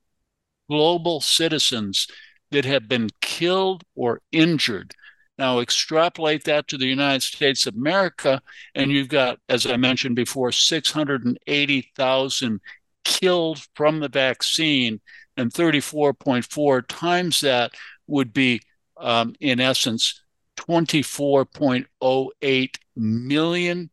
global 0.69 1.21
citizens 1.21 2.07
that 2.51 2.65
have 2.65 2.87
been 2.87 3.09
killed 3.21 3.83
or 3.95 4.21
injured. 4.31 4.93
Now, 5.37 5.59
extrapolate 5.59 6.45
that 6.45 6.67
to 6.69 6.77
the 6.77 6.87
United 6.87 7.21
States 7.21 7.67
of 7.67 7.75
America, 7.75 8.41
and 8.73 8.89
you've 8.89 9.09
got, 9.09 9.37
as 9.49 9.65
I 9.65 9.75
mentioned 9.77 10.15
before, 10.15 10.53
680,000 10.53 12.61
killed 13.03 13.59
from 13.75 13.99
the 13.99 14.07
vaccine, 14.07 15.01
and 15.35 15.51
34.4 15.51 16.87
times 16.87 17.41
that 17.41 17.73
would 18.07 18.31
be, 18.33 18.61
um, 18.97 19.35
in 19.41 19.59
essence, 19.59 20.21
24.08 20.55 22.77
million 22.95 23.89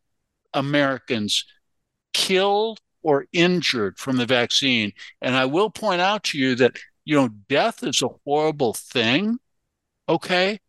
Americans 0.55 1.45
killed 2.13 2.81
or 3.03 3.27
injured 3.33 3.99
from 3.99 4.17
the 4.17 4.27
vaccine. 4.27 4.93
And 5.21 5.35
I 5.35 5.45
will 5.47 5.71
point 5.71 6.01
out 6.01 6.25
to 6.25 6.39
you 6.39 6.55
that, 6.57 6.77
you 7.05 7.17
know, 7.17 7.29
death 7.49 7.83
is 7.83 8.03
a 8.03 8.09
horrible 8.25 8.75
thing. 8.75 9.39
Okay. 10.09 10.61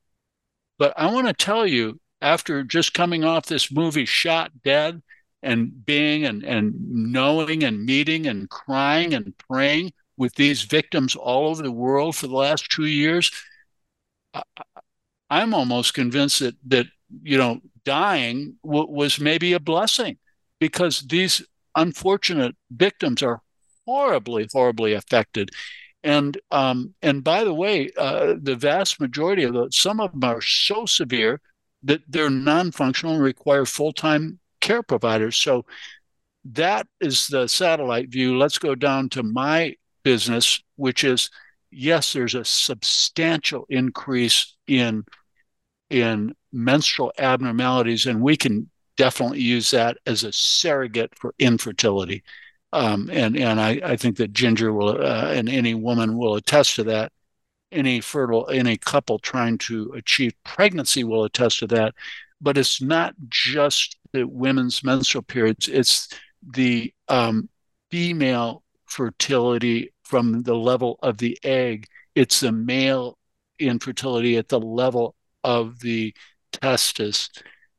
But 0.79 0.93
I 0.97 1.11
want 1.11 1.27
to 1.27 1.33
tell 1.33 1.67
you, 1.67 1.99
after 2.21 2.63
just 2.63 2.93
coming 2.93 3.23
off 3.23 3.45
this 3.45 3.71
movie 3.71 4.05
Shot 4.05 4.51
Dead 4.63 5.01
and 5.41 5.85
being 5.85 6.25
and, 6.25 6.43
and 6.43 6.73
knowing 6.89 7.63
and 7.63 7.85
meeting 7.85 8.27
and 8.27 8.49
crying 8.49 9.13
and 9.13 9.37
praying 9.37 9.91
with 10.15 10.33
these 10.35 10.61
victims 10.63 11.15
all 11.15 11.49
over 11.49 11.61
the 11.61 11.71
world 11.71 12.15
for 12.15 12.27
the 12.27 12.35
last 12.35 12.71
two 12.71 12.85
years, 12.85 13.29
I'm 15.29 15.53
almost 15.53 15.93
convinced 15.93 16.39
that 16.39 16.55
that 16.67 16.87
you 17.21 17.37
know 17.37 17.59
dying 17.85 18.55
w- 18.63 18.89
was 18.89 19.19
maybe 19.19 19.53
a 19.53 19.59
blessing 19.59 20.17
because 20.59 21.01
these 21.01 21.45
unfortunate 21.75 22.55
victims 22.71 23.21
are 23.21 23.41
horribly, 23.85 24.47
horribly 24.51 24.93
affected. 24.93 25.49
And 26.03 26.37
um, 26.51 26.93
and 27.01 27.23
by 27.23 27.43
the 27.43 27.53
way, 27.53 27.89
uh, 27.97 28.35
the 28.41 28.55
vast 28.55 28.99
majority 28.99 29.43
of 29.43 29.53
those, 29.53 29.77
some 29.77 29.99
of 29.99 30.11
them 30.11 30.23
are 30.23 30.41
so 30.41 30.85
severe 30.85 31.39
that 31.83 32.01
they're 32.07 32.29
non-functional 32.29 33.15
and 33.15 33.23
require 33.23 33.65
full-time 33.65 34.39
care 34.61 34.83
providers. 34.83 35.35
So 35.35 35.65
that 36.45 36.87
is 36.99 37.27
the 37.27 37.47
satellite 37.47 38.09
view. 38.09 38.37
Let's 38.37 38.57
go 38.57 38.75
down 38.75 39.09
to 39.09 39.23
my 39.23 39.75
business, 40.03 40.61
which 40.75 41.03
is 41.03 41.29
yes, 41.71 42.13
there's 42.13 42.35
a 42.35 42.45
substantial 42.45 43.65
increase 43.69 44.55
in 44.67 45.05
in 45.89 46.35
menstrual 46.53 47.11
abnormalities, 47.17 48.05
and 48.05 48.21
we 48.21 48.37
can 48.37 48.69
definitely 48.95 49.41
use 49.41 49.71
that 49.71 49.97
as 50.05 50.23
a 50.23 50.31
surrogate 50.31 51.13
for 51.17 51.33
infertility. 51.39 52.23
Um, 52.71 53.09
and 53.11 53.37
and 53.37 53.59
I, 53.59 53.81
I 53.83 53.97
think 53.97 54.17
that 54.17 54.33
Ginger 54.33 54.73
will 54.73 55.01
uh, 55.01 55.31
and 55.33 55.49
any 55.49 55.73
woman 55.73 56.17
will 56.17 56.35
attest 56.35 56.75
to 56.75 56.83
that. 56.85 57.11
Any 57.71 58.01
fertile 58.01 58.49
any 58.49 58.77
couple 58.77 59.19
trying 59.19 59.57
to 59.59 59.91
achieve 59.95 60.33
pregnancy 60.43 61.03
will 61.03 61.23
attest 61.23 61.59
to 61.59 61.67
that. 61.67 61.93
But 62.41 62.57
it's 62.57 62.81
not 62.81 63.15
just 63.29 63.97
the 64.11 64.27
women's 64.27 64.83
menstrual 64.83 65.23
periods; 65.23 65.67
it's 65.67 66.09
the 66.55 66.93
um, 67.07 67.49
female 67.91 68.63
fertility 68.85 69.93
from 70.03 70.43
the 70.43 70.55
level 70.55 70.99
of 71.03 71.17
the 71.17 71.37
egg. 71.43 71.87
It's 72.15 72.39
the 72.39 72.51
male 72.51 73.17
infertility 73.59 74.37
at 74.37 74.49
the 74.49 74.59
level 74.59 75.15
of 75.43 75.79
the 75.79 76.13
testis. 76.53 77.29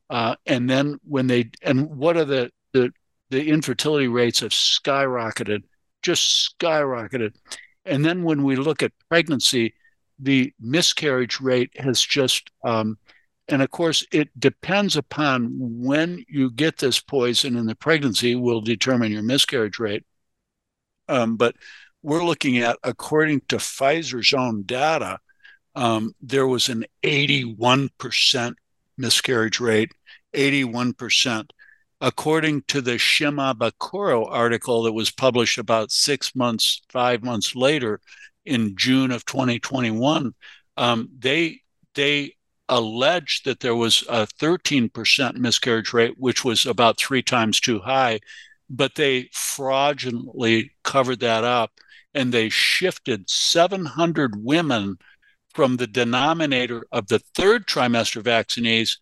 Uh, 0.09 0.35
and 0.45 0.69
then 0.69 0.99
when 1.03 1.27
they 1.27 1.49
and 1.63 1.89
what 1.89 2.15
are 2.17 2.25
the 2.25 2.51
the 2.73 2.91
the 3.29 3.49
infertility 3.49 4.07
rates 4.07 4.41
have 4.41 4.51
skyrocketed, 4.51 5.63
just 6.01 6.55
skyrocketed. 6.59 7.33
And 7.85 8.05
then 8.05 8.23
when 8.23 8.43
we 8.43 8.55
look 8.55 8.83
at 8.83 8.91
pregnancy, 9.09 9.73
the 10.19 10.53
miscarriage 10.59 11.39
rate 11.41 11.71
has 11.79 12.01
just, 12.01 12.49
um, 12.63 12.97
and 13.47 13.61
of 13.61 13.69
course, 13.69 14.05
it 14.11 14.29
depends 14.39 14.95
upon 14.97 15.51
when 15.59 16.23
you 16.27 16.49
get 16.51 16.77
this 16.77 16.99
poison 16.99 17.57
in 17.57 17.65
the 17.65 17.75
pregnancy 17.75 18.35
will 18.35 18.61
determine 18.61 19.11
your 19.11 19.23
miscarriage 19.23 19.79
rate. 19.79 20.03
Um, 21.07 21.37
but 21.37 21.55
we're 22.01 22.23
looking 22.23 22.57
at, 22.59 22.77
according 22.83 23.41
to 23.49 23.57
Pfizer's 23.57 24.33
own 24.33 24.63
data, 24.63 25.19
um, 25.75 26.13
there 26.21 26.47
was 26.47 26.69
an 26.69 26.85
81% 27.03 28.55
miscarriage 28.97 29.59
rate, 29.59 29.91
81% 30.33 31.47
according 32.01 32.61
to 32.63 32.81
the 32.81 32.95
Shimabukuro 32.95 34.29
article 34.29 34.83
that 34.83 34.93
was 34.93 35.11
published 35.11 35.57
about 35.57 35.91
six 35.91 36.35
months, 36.35 36.81
five 36.89 37.23
months 37.23 37.55
later 37.55 38.01
in 38.45 38.75
June 38.77 39.11
of 39.11 39.25
2021, 39.25 40.33
um, 40.77 41.09
they 41.17 41.61
they 41.95 42.33
alleged 42.67 43.45
that 43.45 43.59
there 43.59 43.75
was 43.75 44.03
a 44.09 44.27
13% 44.39 45.35
miscarriage 45.35 45.93
rate, 45.93 46.15
which 46.17 46.43
was 46.43 46.65
about 46.65 46.97
three 46.97 47.21
times 47.21 47.59
too 47.59 47.79
high, 47.79 48.19
but 48.69 48.95
they 48.95 49.29
fraudulently 49.31 50.71
covered 50.83 51.19
that 51.19 51.43
up 51.43 51.71
and 52.13 52.33
they 52.33 52.49
shifted 52.49 53.29
700 53.29 54.43
women 54.43 54.97
from 55.55 55.77
the 55.77 55.87
denominator 55.87 56.85
of 56.91 57.07
the 57.07 57.19
third 57.33 57.65
trimester 57.65 58.21
vaccinees 58.21 58.99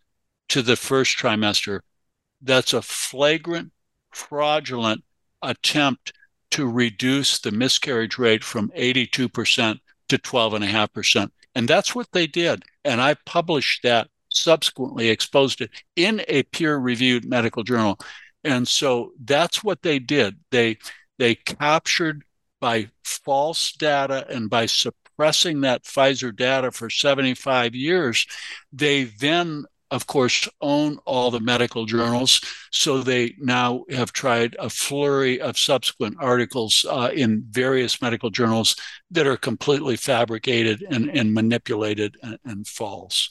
to 0.49 0.61
the 0.61 0.75
first 0.75 1.17
trimester 1.17 1.79
that's 2.41 2.73
a 2.73 2.81
flagrant, 2.81 3.71
fraudulent 4.11 5.03
attempt 5.41 6.13
to 6.51 6.69
reduce 6.69 7.39
the 7.39 7.51
miscarriage 7.51 8.19
rate 8.19 8.43
from 8.43 8.69
82% 8.77 9.79
to 10.09 10.17
12.5%. 10.17 11.31
And 11.55 11.67
that's 11.67 11.95
what 11.95 12.11
they 12.11 12.27
did. 12.27 12.63
And 12.85 13.01
I 13.01 13.15
published 13.25 13.81
that 13.81 14.09
subsequently, 14.29 15.09
exposed 15.09 15.61
it 15.61 15.71
in 15.95 16.23
a 16.27 16.43
peer 16.43 16.77
reviewed 16.77 17.25
medical 17.25 17.63
journal. 17.63 17.97
And 18.43 18.67
so 18.67 19.13
that's 19.23 19.63
what 19.63 19.81
they 19.81 19.99
did. 19.99 20.37
They 20.51 20.77
they 21.19 21.35
captured 21.35 22.23
by 22.59 22.89
false 23.03 23.71
data 23.73 24.25
and 24.29 24.49
by 24.49 24.65
suppressing 25.23 25.61
that 25.61 25.83
Pfizer 25.83 26.35
data 26.35 26.69
for 26.69 26.89
75 26.89 27.73
years, 27.75 28.27
they 28.73 29.05
then 29.05 29.65
of 29.91 30.07
course, 30.07 30.49
own 30.59 30.97
all 31.05 31.29
the 31.29 31.39
medical 31.39 31.85
journals. 31.85 32.41
So 32.71 33.03
they 33.03 33.35
now 33.37 33.83
have 33.91 34.11
tried 34.11 34.55
a 34.57 34.67
flurry 34.67 35.39
of 35.39 35.55
subsequent 35.55 36.17
articles 36.19 36.83
uh, 36.89 37.11
in 37.13 37.45
various 37.51 38.01
medical 38.01 38.31
journals 38.31 38.75
that 39.11 39.27
are 39.27 39.37
completely 39.37 39.95
fabricated 39.95 40.83
and, 40.89 41.11
and 41.11 41.31
manipulated 41.31 42.17
and, 42.23 42.39
and 42.43 42.67
false. 42.67 43.29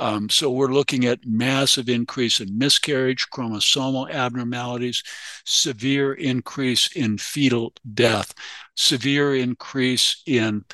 Um, 0.00 0.30
so 0.30 0.50
we're 0.50 0.72
looking 0.72 1.04
at 1.04 1.26
massive 1.26 1.88
increase 1.88 2.40
in 2.40 2.58
miscarriage, 2.58 3.28
chromosomal 3.30 4.10
abnormalities, 4.10 5.04
severe 5.44 6.14
increase 6.14 6.90
in 6.96 7.18
fetal 7.18 7.72
death, 7.94 8.34
severe 8.74 9.36
increase 9.36 10.22
in 10.26 10.64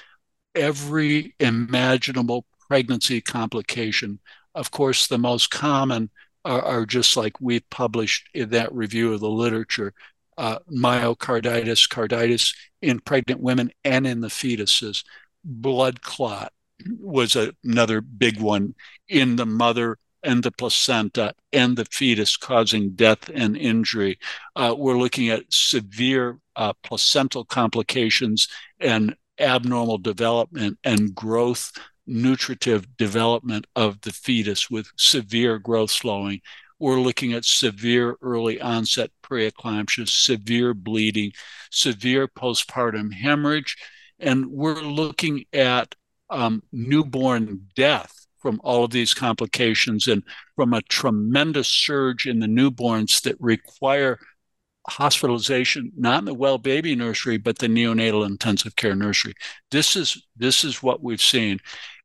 every 0.57 1.35
imaginable 1.39 2.47
pregnancy 2.69 3.21
complication 3.21 4.19
of 4.57 4.71
course, 4.71 5.07
the 5.07 5.19
most 5.19 5.51
common 5.51 6.11
are, 6.45 6.63
are 6.63 6.87
just 6.87 7.17
like 7.17 7.41
we 7.41 7.61
published 7.61 8.29
in 8.33 8.49
that 8.51 8.75
review 8.75 9.13
of 9.13 9.21
the 9.21 9.29
literature 9.29 9.93
uh, 10.39 10.59
myocarditis, 10.73 11.89
carditis 11.89 12.55
in 12.81 12.99
pregnant 13.01 13.41
women 13.41 13.71
and 13.85 14.07
in 14.07 14.23
the 14.23 14.29
fetuses. 14.29 15.05
Blood 15.45 16.01
clot 16.01 16.53
was 16.99 17.37
a, 17.37 17.55
another 17.65 18.01
big 18.01 18.41
one 18.41 18.75
in 19.09 19.37
the 19.37 19.47
mother 19.47 19.99
and 20.23 20.43
the 20.43 20.51
placenta 20.51 21.35
and 21.53 21.77
the 21.77 21.85
fetus, 21.85 22.37
causing 22.37 22.91
death 22.91 23.29
and 23.33 23.57
injury. 23.57 24.19
Uh, 24.57 24.75
we're 24.77 24.99
looking 24.99 25.29
at 25.29 25.45
severe 25.51 26.39
uh, 26.57 26.73
placental 26.83 27.45
complications 27.45 28.49
and 28.81 29.15
abnormal 29.39 29.99
development 29.99 30.79
and 30.85 31.15
growth 31.15 31.73
nutritive 32.07 32.97
development 32.97 33.67
of 33.75 34.01
the 34.03 34.13
fetus 34.13 34.71
with 34.71 34.91
severe 34.97 35.59
growth 35.59 35.91
slowing. 35.91 36.41
We're 36.79 37.01
looking 37.01 37.33
at 37.33 37.45
severe 37.45 38.17
early 38.23 38.61
onset 38.61 39.11
preeclampsia, 39.23 40.09
severe 40.09 40.75
bleeding, 40.75 41.33
severe 41.71 42.29
postpartum 42.29 43.13
hemorrhage, 43.13 43.77
and 44.19 44.47
we're 44.47 44.83
looking 44.83 45.45
at 45.53 45.95
um, 46.31 46.63
newborn 46.73 47.69
death 47.75 48.27
from 48.39 48.61
all 48.63 48.85
of 48.85 48.91
these 48.91 49.15
complications 49.15 50.07
and 50.07 50.23
from 50.55 50.73
a 50.73 50.83
tremendous 50.83 51.69
surge 51.69 52.27
in 52.27 52.41
the 52.41 52.47
newborns 52.47 53.23
that 53.23 53.37
require 53.41 54.19
hospitalization 54.89 55.91
not 55.97 56.21
in 56.21 56.25
the 56.25 56.35
well 56.35 56.59
baby 56.59 56.95
nursery 56.95 57.37
but 57.37 57.59
the 57.59 57.67
neonatal 57.67 58.27
intensive 58.27 58.77
care 58.77 58.95
nursery 58.95 59.35
this 59.71 59.97
is 59.97 60.27
this 60.37 60.65
is 60.65 60.83
what 60.83 61.03
we've 61.03 61.23
seen 61.23 61.61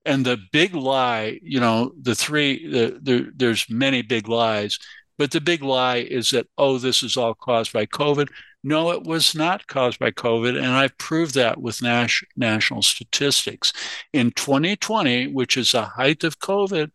and 0.06 0.26
the 0.26 0.40
big 0.52 0.74
lie, 0.74 1.40
you 1.44 1.60
know, 1.60 1.94
the 2.02 2.16
three, 2.16 2.68
the, 2.68 3.00
the, 3.02 3.32
there's 3.36 3.70
many 3.70 4.02
big 4.02 4.28
lies, 4.28 4.80
but 5.18 5.32
the 5.32 5.42
big 5.42 5.62
lie 5.62 5.98
is 5.98 6.32
that, 6.32 6.48
oh, 6.58 6.78
this 6.78 7.04
is 7.04 7.18
all 7.18 7.36
caused 7.36 7.72
by 7.72 7.86
COVID. 7.86 8.30
No, 8.64 8.92
it 8.92 9.04
was 9.04 9.36
not 9.36 9.68
caused 9.68 10.00
by 10.00 10.12
COVID. 10.12 10.58
And 10.58 10.68
I've 10.68 10.98
proved 10.98 11.36
that 11.36 11.62
with 11.62 11.82
nas- 11.82 12.24
national 12.36 12.82
statistics. 12.82 13.74
In 14.14 14.32
2020, 14.32 15.28
which 15.28 15.58
is 15.58 15.72
the 15.72 15.84
height 15.84 16.24
of 16.24 16.40
COVID, 16.40 16.92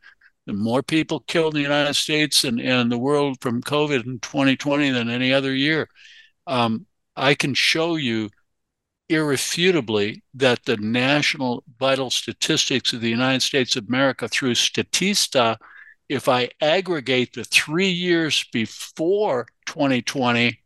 more 0.46 0.82
people 0.82 1.20
killed 1.20 1.54
in 1.54 1.58
the 1.58 1.68
United 1.68 1.94
States 1.94 2.44
and, 2.44 2.60
and 2.60 2.90
the 2.90 2.98
world 2.98 3.38
from 3.40 3.62
COVID 3.62 4.06
in 4.06 4.20
2020 4.20 4.90
than 4.90 5.10
any 5.10 5.32
other 5.32 5.54
year. 5.54 5.88
Um, 6.46 6.86
I 7.16 7.34
can 7.34 7.54
show 7.54 7.96
you 7.96 8.30
irrefutably 9.08 10.22
that 10.34 10.64
the 10.64 10.76
national 10.78 11.62
vital 11.78 12.10
statistics 12.10 12.92
of 12.92 13.00
the 13.00 13.08
United 13.08 13.42
States 13.42 13.76
of 13.76 13.86
America 13.88 14.28
through 14.28 14.54
Statista, 14.54 15.56
if 16.08 16.28
I 16.28 16.50
aggregate 16.60 17.34
the 17.34 17.44
three 17.44 17.88
years 17.88 18.44
before 18.52 19.46
2020, 19.66 20.60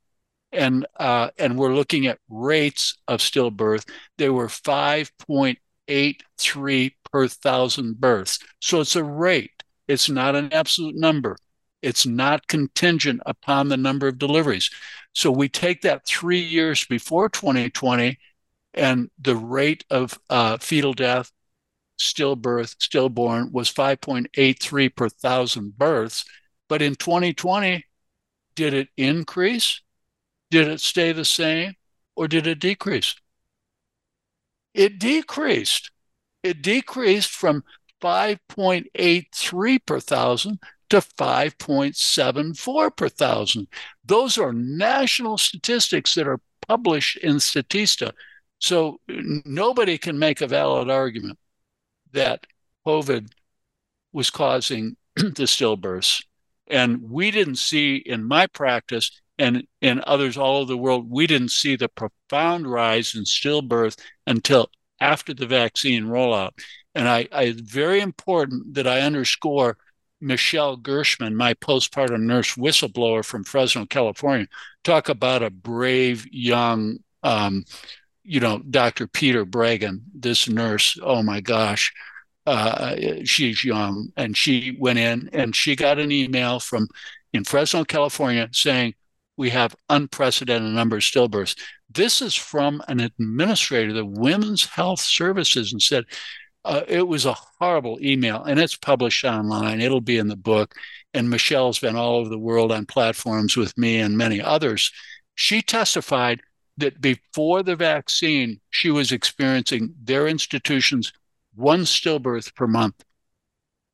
and 0.53 0.87
uh, 0.99 1.31
and 1.39 1.57
we're 1.57 1.75
looking 1.75 2.07
at 2.07 2.19
rates 2.29 2.99
of 3.07 3.21
stillbirth, 3.21 3.89
they 4.19 4.31
were 4.31 4.49
5.83 4.49 6.93
per 7.13 7.29
thousand 7.29 8.01
births. 8.01 8.41
So 8.61 8.81
it's 8.81 8.97
a 8.97 9.05
rate. 9.05 9.60
It's 9.91 10.09
not 10.09 10.37
an 10.37 10.53
absolute 10.53 10.95
number. 10.95 11.37
It's 11.83 12.07
not 12.07 12.47
contingent 12.47 13.23
upon 13.27 13.69
the 13.69 13.77
number 13.77 14.07
of 14.07 14.19
deliveries. 14.19 14.71
So 15.15 15.33
we 15.33 15.49
take 15.49 15.83
that 15.83 16.07
three 16.07 16.39
years 16.39 16.85
before 16.85 17.29
2020 17.29 18.17
and 18.75 19.11
the 19.19 19.35
rate 19.35 19.85
of 19.91 20.17
uh, 20.31 20.59
fetal 20.59 20.93
death, 20.93 21.33
stillbirth, 21.99 22.77
stillborn 22.79 23.51
was 23.51 23.69
5.83 23.69 24.95
per 24.95 25.09
thousand 25.09 25.77
births. 25.77 26.25
But 26.69 26.83
in 26.83 26.95
2020, 26.95 27.85
did 28.55 28.75
it 28.75 28.91
increase? 28.97 29.83
Did 30.53 30.69
it 30.69 30.81
stay 30.81 31.11
the 31.11 31.25
same? 31.25 31.75
Or 32.15 32.29
did 32.29 32.47
it 32.47 32.61
decrease? 32.61 33.17
It 34.73 35.01
decreased. 35.01 35.91
It 36.45 36.63
decreased 36.63 37.31
from 37.31 37.65
5.83 38.01 39.79
per 39.87 40.01
thousand 40.01 40.59
to 40.91 40.99
5.74 40.99 42.97
per 42.97 43.09
thousand. 43.09 43.69
Those 44.05 44.39
are 44.39 44.53
national 44.53 45.39
statistics 45.39 46.15
that 46.15 46.27
are 46.27 46.41
published 46.67 47.17
in 47.19 47.37
Statista. 47.37 48.13
So 48.59 49.01
nobody 49.09 49.99
can 49.99 50.19
make 50.19 50.41
a 50.41 50.47
valid 50.47 50.91
argument 50.91 51.39
that 52.13 52.47
COVID 52.87 53.29
was 54.13 54.31
causing 54.31 54.97
the 55.17 55.45
stillbirths. 55.45 56.25
And 56.67 57.11
we 57.11 57.31
didn't 57.31 57.57
see 57.57 57.97
in 57.97 58.25
my 58.25 58.47
practice 58.47 59.21
and 59.39 59.67
in 59.81 60.03
others 60.07 60.37
all 60.37 60.59
over 60.59 60.67
the 60.67 60.77
world, 60.77 61.11
we 61.11 61.27
didn't 61.27 61.51
see 61.51 61.75
the 61.75 61.89
profound 61.89 62.71
rise 62.71 63.15
in 63.15 63.25
stillbirth 63.25 63.99
until 64.27 64.71
after 65.01 65.33
the 65.33 65.47
vaccine 65.47 66.05
rollout. 66.05 66.51
And 66.95 67.09
I, 67.09 67.29
I 67.33 67.55
very 67.57 68.01
important 68.01 68.75
that 68.75 68.87
I 68.87 69.01
underscore 69.01 69.77
Michelle 70.21 70.77
Gershman, 70.77 71.37
my 71.37 71.55
postpartum 71.55 72.23
nurse 72.23 72.55
whistleblower 72.55 73.25
from 73.25 73.45
Fresno, 73.45 73.87
California, 73.87 74.49
talk 74.85 75.09
about 75.09 75.43
a 75.43 75.51
brave 75.51 76.27
young 76.31 76.99
um, 77.23 77.65
you 78.23 78.41
know, 78.41 78.59
Dr. 78.59 79.07
Peter 79.07 79.45
Breggin, 79.45 80.03
this 80.15 80.49
nurse, 80.49 80.99
oh 81.03 81.23
my 81.23 81.41
gosh, 81.41 81.93
uh, 82.47 82.95
she's 83.25 83.65
young. 83.65 84.11
And 84.17 84.37
she 84.37 84.77
went 84.79 84.99
in 84.99 85.31
and 85.33 85.55
she 85.55 85.77
got 85.77 85.99
an 85.99 86.13
email 86.13 86.61
from 86.61 86.89
in 87.33 87.45
Fresno, 87.45 87.85
California 87.85 88.49
saying, 88.53 88.95
we 89.37 89.51
have 89.51 89.75
unprecedented 89.89 90.73
number 90.73 90.97
of 90.97 91.03
stillbirths. 91.03 91.59
This 91.89 92.21
is 92.21 92.35
from 92.35 92.83
an 92.89 93.01
administrator, 93.01 93.93
the 93.93 94.05
Women's 94.05 94.67
Health 94.67 95.01
Services, 95.01 95.73
and 95.73 95.81
said, 95.81 96.05
uh, 96.65 96.83
it 96.87 97.07
was 97.07 97.25
a 97.25 97.37
horrible 97.59 97.99
email 98.03 98.43
and 98.45 98.61
it's 98.61 98.77
published 98.77 99.25
online. 99.25 99.81
It'll 99.81 100.01
be 100.01 100.19
in 100.19 100.29
the 100.29 100.37
book. 100.37 100.75
And 101.15 101.31
Michelle's 101.31 101.79
been 101.79 101.97
all 101.97 102.17
over 102.17 102.29
the 102.29 102.39
world 102.39 102.71
on 102.71 102.87
platforms 102.87 103.57
with 103.57 103.77
me 103.77 103.99
and 103.99 104.17
many 104.17 104.41
others. 104.41 104.93
She 105.35 105.63
testified 105.63 106.41
that 106.77 107.01
before 107.01 107.63
the 107.63 107.77
vaccine, 107.77 108.61
she 108.71 108.91
was 108.91 109.13
experiencing 109.13 109.95
their 110.03 110.27
institutions 110.29 111.13
one 111.55 111.81
stillbirth 111.81 112.55
per 112.55 112.67
month. 112.67 113.05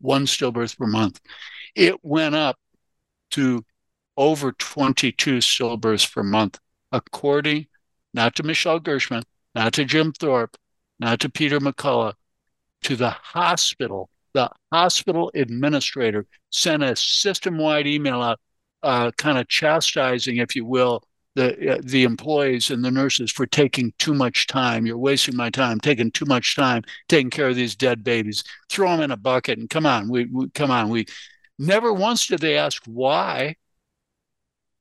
One 0.01 0.27
stillbirth 0.27 0.77
per 0.77 0.87
month. 0.87 1.21
It 1.75 2.05
went 2.05 2.35
up 2.35 2.59
to 3.33 3.65
over 4.17 4.53
22 4.53 5.39
stillbirths 5.39 6.13
per 6.13 6.23
month, 6.23 6.59
according 6.93 7.67
not 8.13 8.35
to 8.37 8.43
Michelle 8.43 8.81
Gershman, 8.81 9.23
not 9.55 9.73
to 9.75 9.85
Jim 9.85 10.13
Thorp, 10.13 10.57
not 10.99 11.21
to 11.21 11.29
Peter 11.29 11.61
McCullough, 11.61 12.15
to 12.87 12.95
the 12.95 13.11
hospital. 13.11 14.09
The 14.33 14.49
hospital 14.73 15.33
administrator 15.35 16.25
sent 16.51 16.85
a 16.85 16.95
system 16.95 17.59
wide 17.59 17.89
email 17.89 18.23
out, 18.23 18.39
uh, 18.85 19.11
kind 19.17 19.39
of 19.39 19.49
chastising, 19.49 20.37
if 20.37 20.55
you 20.55 20.65
will, 20.65 21.03
the 21.35 21.75
uh, 21.75 21.81
the 21.83 22.05
employees 22.05 22.71
and 22.71 22.85
the 22.85 22.91
nurses 22.93 23.33
for 23.33 23.45
taking 23.45 23.93
too 23.99 24.15
much 24.15 24.47
time. 24.47 24.87
You're 24.87 24.99
wasting 24.99 25.35
my 25.37 25.51
time, 25.51 25.81
taking 25.81 26.13
too 26.13 26.27
much 26.27 26.55
time, 26.55 26.83
taking 27.09 27.29
care 27.29 27.49
of 27.49 27.57
these 27.57 27.75
dead 27.75 28.05
babies. 28.05 28.45
Throw 28.71 28.93
them 28.93 29.01
in 29.01 29.11
a 29.11 29.17
bucket 29.17 29.59
and 29.59 29.69
come 29.69 29.85
on, 29.85 30.09
we, 30.09 30.27
we 30.27 30.49
come 30.51 30.71
on. 30.71 30.89
We 30.89 31.07
never 31.59 31.93
once 31.93 32.29
did 32.29 32.41
they 32.41 32.57
ask 32.57 32.85
why. 32.87 33.57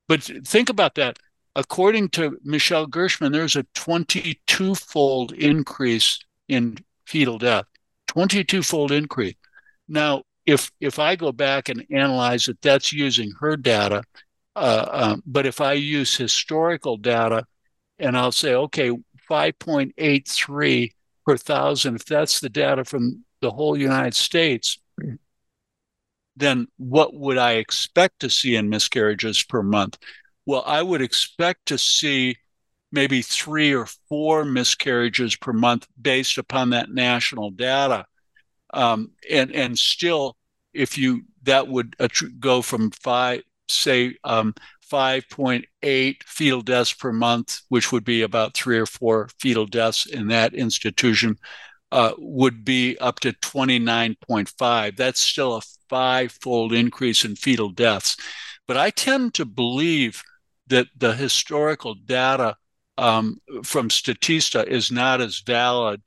But 0.07 0.21
think 0.45 0.69
about 0.69 0.93
that. 0.95 1.17
According 1.55 2.09
to 2.09 2.37
Michelle 2.43 2.85
Gershman, 2.85 3.31
there's 3.31 3.55
a 3.55 3.65
22 3.73 4.75
fold 4.75 5.31
increase 5.31 6.19
in 6.47 6.77
fetal 7.05 7.39
death. 7.39 7.65
22 8.15 8.63
fold 8.63 8.91
increase. 8.91 9.35
Now, 9.87 10.23
if 10.45 10.71
if 10.79 10.99
I 10.99 11.15
go 11.15 11.31
back 11.31 11.69
and 11.69 11.85
analyze 11.91 12.47
it, 12.47 12.57
that's 12.61 12.91
using 12.91 13.31
her 13.39 13.57
data 13.57 14.03
uh, 14.55 14.87
um, 14.91 15.23
but 15.25 15.45
if 15.45 15.59
I 15.59 15.73
use 15.73 16.15
historical 16.15 16.97
data 16.97 17.45
and 17.99 18.17
I'll 18.17 18.31
say, 18.31 18.55
okay, 18.55 18.91
5.83 19.29 20.91
per 21.25 21.37
thousand, 21.37 21.95
if 21.95 22.05
that's 22.05 22.39
the 22.39 22.49
data 22.49 22.85
from 22.85 23.25
the 23.41 23.51
whole 23.51 23.77
United 23.77 24.15
States, 24.15 24.77
then 26.37 26.67
what 26.77 27.13
would 27.13 27.37
I 27.37 27.53
expect 27.53 28.19
to 28.21 28.29
see 28.29 28.55
in 28.55 28.69
miscarriages 28.69 29.43
per 29.43 29.61
month? 29.61 29.97
Well, 30.45 30.63
I 30.65 30.81
would 30.81 31.01
expect 31.01 31.67
to 31.67 31.77
see 31.77 32.37
maybe 32.95 33.21
three 33.21 33.73
or 33.73 33.85
four 34.07 34.45
miscarriages 34.45 35.35
per 35.35 35.53
month 35.53 35.85
based 36.01 36.37
upon 36.37 36.71
that 36.71 36.89
national 36.89 37.51
data. 37.51 38.05
Um, 38.73 39.11
and 39.29 39.51
and 39.51 39.77
still, 39.77 40.37
if 40.73 40.97
you 40.97 41.23
that 41.43 41.67
would 41.67 41.95
go 42.39 42.61
from 42.61 42.91
five 42.91 43.43
say 43.67 44.15
um, 44.23 44.53
5.8 44.91 46.23
fetal 46.23 46.61
deaths 46.61 46.93
per 46.93 47.11
month, 47.11 47.61
which 47.69 47.91
would 47.91 48.05
be 48.05 48.21
about 48.21 48.53
three 48.53 48.77
or 48.77 48.85
four 48.85 49.29
fetal 49.39 49.65
deaths 49.65 50.05
in 50.05 50.27
that 50.27 50.53
institution, 50.53 51.37
uh, 51.91 52.13
would 52.17 52.63
be 52.63 52.97
up 52.99 53.19
to 53.21 53.33
29.5. 53.33 54.95
That's 54.95 55.19
still 55.19 55.55
a 55.55 55.61
five 55.89 56.31
fold 56.31 56.73
increase 56.73 57.25
in 57.25 57.35
fetal 57.35 57.69
deaths. 57.69 58.17
But 58.67 58.77
I 58.77 58.89
tend 58.89 59.33
to 59.35 59.45
believe 59.45 60.23
that 60.67 60.87
the 60.95 61.13
historical 61.13 61.95
data 61.95 62.57
um, 62.97 63.41
from 63.63 63.89
Statista 63.89 64.65
is 64.65 64.91
not 64.91 65.21
as 65.21 65.39
valid 65.39 66.01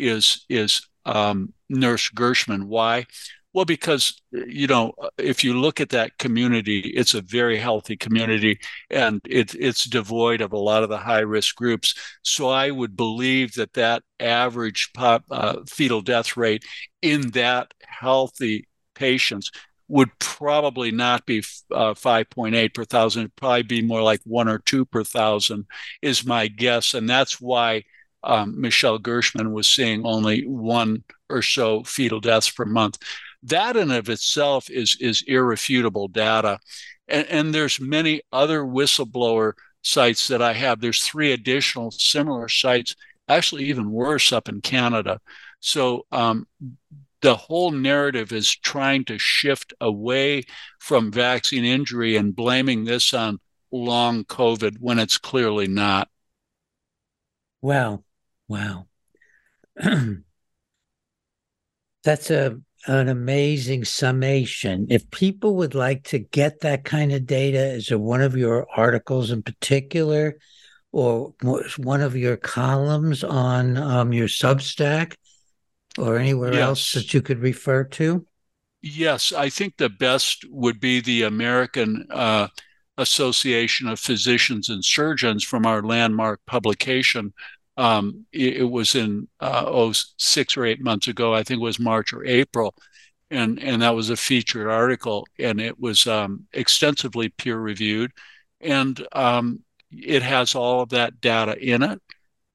as, 0.00 0.44
is 0.48 0.86
um, 1.04 1.52
Nurse 1.68 2.08
Gershman. 2.08 2.68
Why? 2.68 3.06
Well, 3.52 3.64
because, 3.64 4.20
you 4.32 4.66
know, 4.66 4.94
if 5.16 5.44
you 5.44 5.54
look 5.54 5.80
at 5.80 5.90
that 5.90 6.18
community, 6.18 6.80
it's 6.80 7.14
a 7.14 7.20
very 7.20 7.56
healthy 7.56 7.96
community 7.96 8.58
and 8.90 9.20
it, 9.24 9.54
it's 9.54 9.84
devoid 9.84 10.40
of 10.40 10.52
a 10.52 10.58
lot 10.58 10.82
of 10.82 10.88
the 10.88 10.98
high 10.98 11.20
risk 11.20 11.54
groups. 11.54 11.94
So 12.22 12.48
I 12.48 12.72
would 12.72 12.96
believe 12.96 13.54
that 13.54 13.74
that 13.74 14.02
average 14.18 14.90
pop, 14.92 15.22
uh, 15.30 15.60
fetal 15.68 16.00
death 16.00 16.36
rate 16.36 16.64
in 17.00 17.30
that 17.30 17.72
healthy 17.86 18.66
patients 18.96 19.52
would 19.88 20.10
probably 20.18 20.90
not 20.90 21.26
be 21.26 21.38
uh, 21.72 21.94
5.8 21.94 22.74
per 22.74 22.84
thousand. 22.84 23.22
It'd 23.22 23.36
probably 23.36 23.62
be 23.62 23.82
more 23.82 24.02
like 24.02 24.20
one 24.24 24.48
or 24.48 24.58
two 24.58 24.84
per 24.86 25.04
thousand, 25.04 25.66
is 26.02 26.24
my 26.24 26.48
guess. 26.48 26.94
And 26.94 27.08
that's 27.08 27.40
why 27.40 27.84
um, 28.22 28.58
Michelle 28.60 28.98
Gershman 28.98 29.52
was 29.52 29.68
seeing 29.68 30.06
only 30.06 30.46
one 30.46 31.04
or 31.28 31.42
so 31.42 31.82
fetal 31.84 32.20
deaths 32.20 32.50
per 32.50 32.64
month 32.64 32.98
that 33.44 33.76
in 33.76 33.90
of 33.90 34.08
itself 34.08 34.70
is 34.70 34.96
is 35.00 35.22
irrefutable 35.26 36.08
data 36.08 36.58
and, 37.08 37.26
and 37.28 37.54
there's 37.54 37.78
many 37.78 38.22
other 38.32 38.62
whistleblower 38.62 39.52
sites 39.82 40.28
that 40.28 40.42
i 40.42 40.52
have 40.52 40.80
there's 40.80 41.02
three 41.02 41.32
additional 41.32 41.90
similar 41.90 42.48
sites 42.48 42.96
actually 43.28 43.64
even 43.64 43.90
worse 43.90 44.32
up 44.32 44.48
in 44.48 44.60
canada 44.60 45.20
so 45.60 46.04
um, 46.12 46.46
the 47.24 47.34
whole 47.34 47.70
narrative 47.70 48.32
is 48.32 48.54
trying 48.54 49.02
to 49.06 49.18
shift 49.18 49.72
away 49.80 50.42
from 50.78 51.10
vaccine 51.10 51.64
injury 51.64 52.16
and 52.16 52.36
blaming 52.36 52.84
this 52.84 53.14
on 53.14 53.40
long 53.72 54.24
covid 54.24 54.76
when 54.78 54.98
it's 54.98 55.16
clearly 55.16 55.66
not. 55.66 56.10
Wow 57.62 58.04
wow. 58.46 58.86
That's 62.04 62.30
a 62.30 62.60
an 62.86 63.08
amazing 63.08 63.86
summation. 63.86 64.88
If 64.90 65.10
people 65.10 65.56
would 65.56 65.74
like 65.74 66.04
to 66.08 66.18
get 66.18 66.60
that 66.60 66.84
kind 66.84 67.12
of 67.12 67.24
data, 67.24 67.72
is 67.72 67.90
it 67.90 67.98
one 67.98 68.20
of 68.20 68.36
your 68.36 68.66
articles 68.76 69.30
in 69.30 69.42
particular 69.42 70.36
or 70.92 71.32
one 71.78 72.02
of 72.02 72.14
your 72.14 72.36
columns 72.36 73.24
on 73.24 73.78
um, 73.78 74.12
your 74.12 74.28
Substack 74.28 75.14
or 75.98 76.18
anywhere 76.18 76.52
yes. 76.52 76.62
else 76.62 76.92
that 76.92 77.14
you 77.14 77.22
could 77.22 77.40
refer 77.40 77.84
to? 77.84 78.26
Yes, 78.82 79.32
I 79.32 79.48
think 79.48 79.76
the 79.76 79.88
best 79.88 80.44
would 80.50 80.78
be 80.78 81.00
the 81.00 81.22
American 81.22 82.06
uh, 82.10 82.48
Association 82.98 83.88
of 83.88 83.98
Physicians 83.98 84.68
and 84.68 84.84
Surgeons 84.84 85.42
from 85.42 85.64
our 85.64 85.82
landmark 85.82 86.40
publication 86.46 87.32
um, 87.76 88.26
it, 88.32 88.58
it, 88.58 88.70
was 88.70 88.94
in 88.94 89.28
uh, 89.40 89.64
oh 89.66 89.92
six 90.16 90.56
or 90.56 90.64
eight 90.64 90.80
months 90.80 91.08
ago. 91.08 91.34
I 91.34 91.42
think 91.42 91.58
it 91.58 91.64
was 91.64 91.80
March 91.80 92.12
or 92.12 92.24
April, 92.24 92.74
and 93.30 93.60
and 93.60 93.82
that 93.82 93.94
was 93.94 94.10
a 94.10 94.16
featured 94.16 94.68
article, 94.68 95.26
and 95.38 95.60
it 95.60 95.78
was 95.78 96.06
um, 96.06 96.46
extensively 96.52 97.30
peer 97.30 97.58
reviewed, 97.58 98.12
and 98.60 99.04
um, 99.12 99.60
it 99.90 100.22
has 100.22 100.54
all 100.54 100.82
of 100.82 100.90
that 100.90 101.20
data 101.20 101.58
in 101.58 101.82
it. 101.82 102.00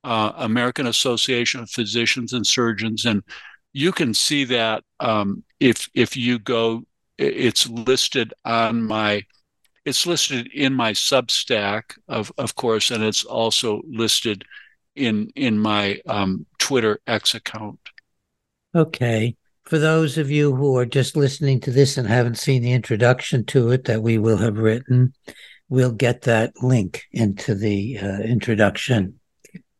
Uh, 0.03 0.31
American 0.37 0.87
Association 0.87 1.61
of 1.61 1.69
Physicians 1.69 2.33
and 2.33 2.47
Surgeons, 2.47 3.05
and 3.05 3.21
you 3.73 3.91
can 3.91 4.13
see 4.13 4.45
that 4.45 4.83
um, 4.99 5.43
if 5.59 5.89
if 5.93 6.15
you 6.15 6.39
go, 6.39 6.83
it's 7.17 7.67
listed 7.67 8.33
on 8.45 8.81
my, 8.81 9.23
it's 9.85 10.05
listed 10.05 10.47
in 10.53 10.73
my 10.73 10.93
Substack, 10.93 11.97
of 12.07 12.31
of 12.37 12.55
course, 12.55 12.91
and 12.91 13.03
it's 13.03 13.25
also 13.25 13.81
listed 13.87 14.45
in 14.95 15.29
in 15.35 15.59
my 15.59 15.99
um, 16.07 16.45
Twitter 16.59 16.99
X 17.05 17.35
account. 17.35 17.79
Okay. 18.73 19.35
For 19.65 19.77
those 19.77 20.17
of 20.17 20.31
you 20.31 20.55
who 20.55 20.77
are 20.77 20.85
just 20.85 21.15
listening 21.15 21.59
to 21.61 21.71
this 21.71 21.97
and 21.97 22.07
haven't 22.07 22.39
seen 22.39 22.63
the 22.63 22.71
introduction 22.71 23.45
to 23.45 23.69
it 23.69 23.85
that 23.85 24.01
we 24.01 24.17
will 24.17 24.37
have 24.37 24.57
written, 24.57 25.13
we'll 25.69 25.91
get 25.91 26.23
that 26.23 26.53
link 26.63 27.03
into 27.11 27.53
the 27.53 27.99
uh, 27.99 28.21
introduction 28.21 29.18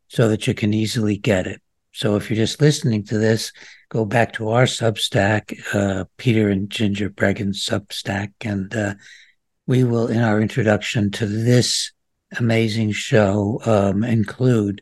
so 0.10 0.28
that 0.28 0.48
you 0.48 0.54
can 0.54 0.74
easily 0.74 1.18
get 1.18 1.48
it. 1.48 1.62
So 1.94 2.16
if 2.16 2.30
you're 2.30 2.38
just 2.38 2.62
listening 2.62 3.04
to 3.06 3.18
this, 3.18 3.52
go 3.90 4.06
back 4.06 4.34
to 4.34 4.50
our 4.50 4.64
Substack, 4.64 5.58
uh, 5.74 6.06
Peter 6.18 6.50
and 6.50 6.70
Ginger 6.70 7.10
Breggin's 7.10 7.66
Substack, 7.66 8.32
and 8.42 8.74
uh, 8.76 8.96
we 9.66 9.84
will, 9.84 10.08
in 10.08 10.20
our 10.20 10.42
introduction 10.42 11.12
to 11.12 11.26
this 11.26 11.92
amazing 12.38 12.92
show, 12.92 13.62
um, 13.66 14.04
include 14.04 14.82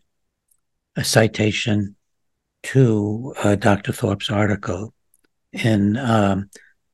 a 0.95 1.03
citation 1.03 1.95
to 2.63 3.34
uh, 3.43 3.55
Dr. 3.55 3.91
Thorp's 3.91 4.30
article 4.30 4.93
in 5.53 5.97
um, 5.97 6.49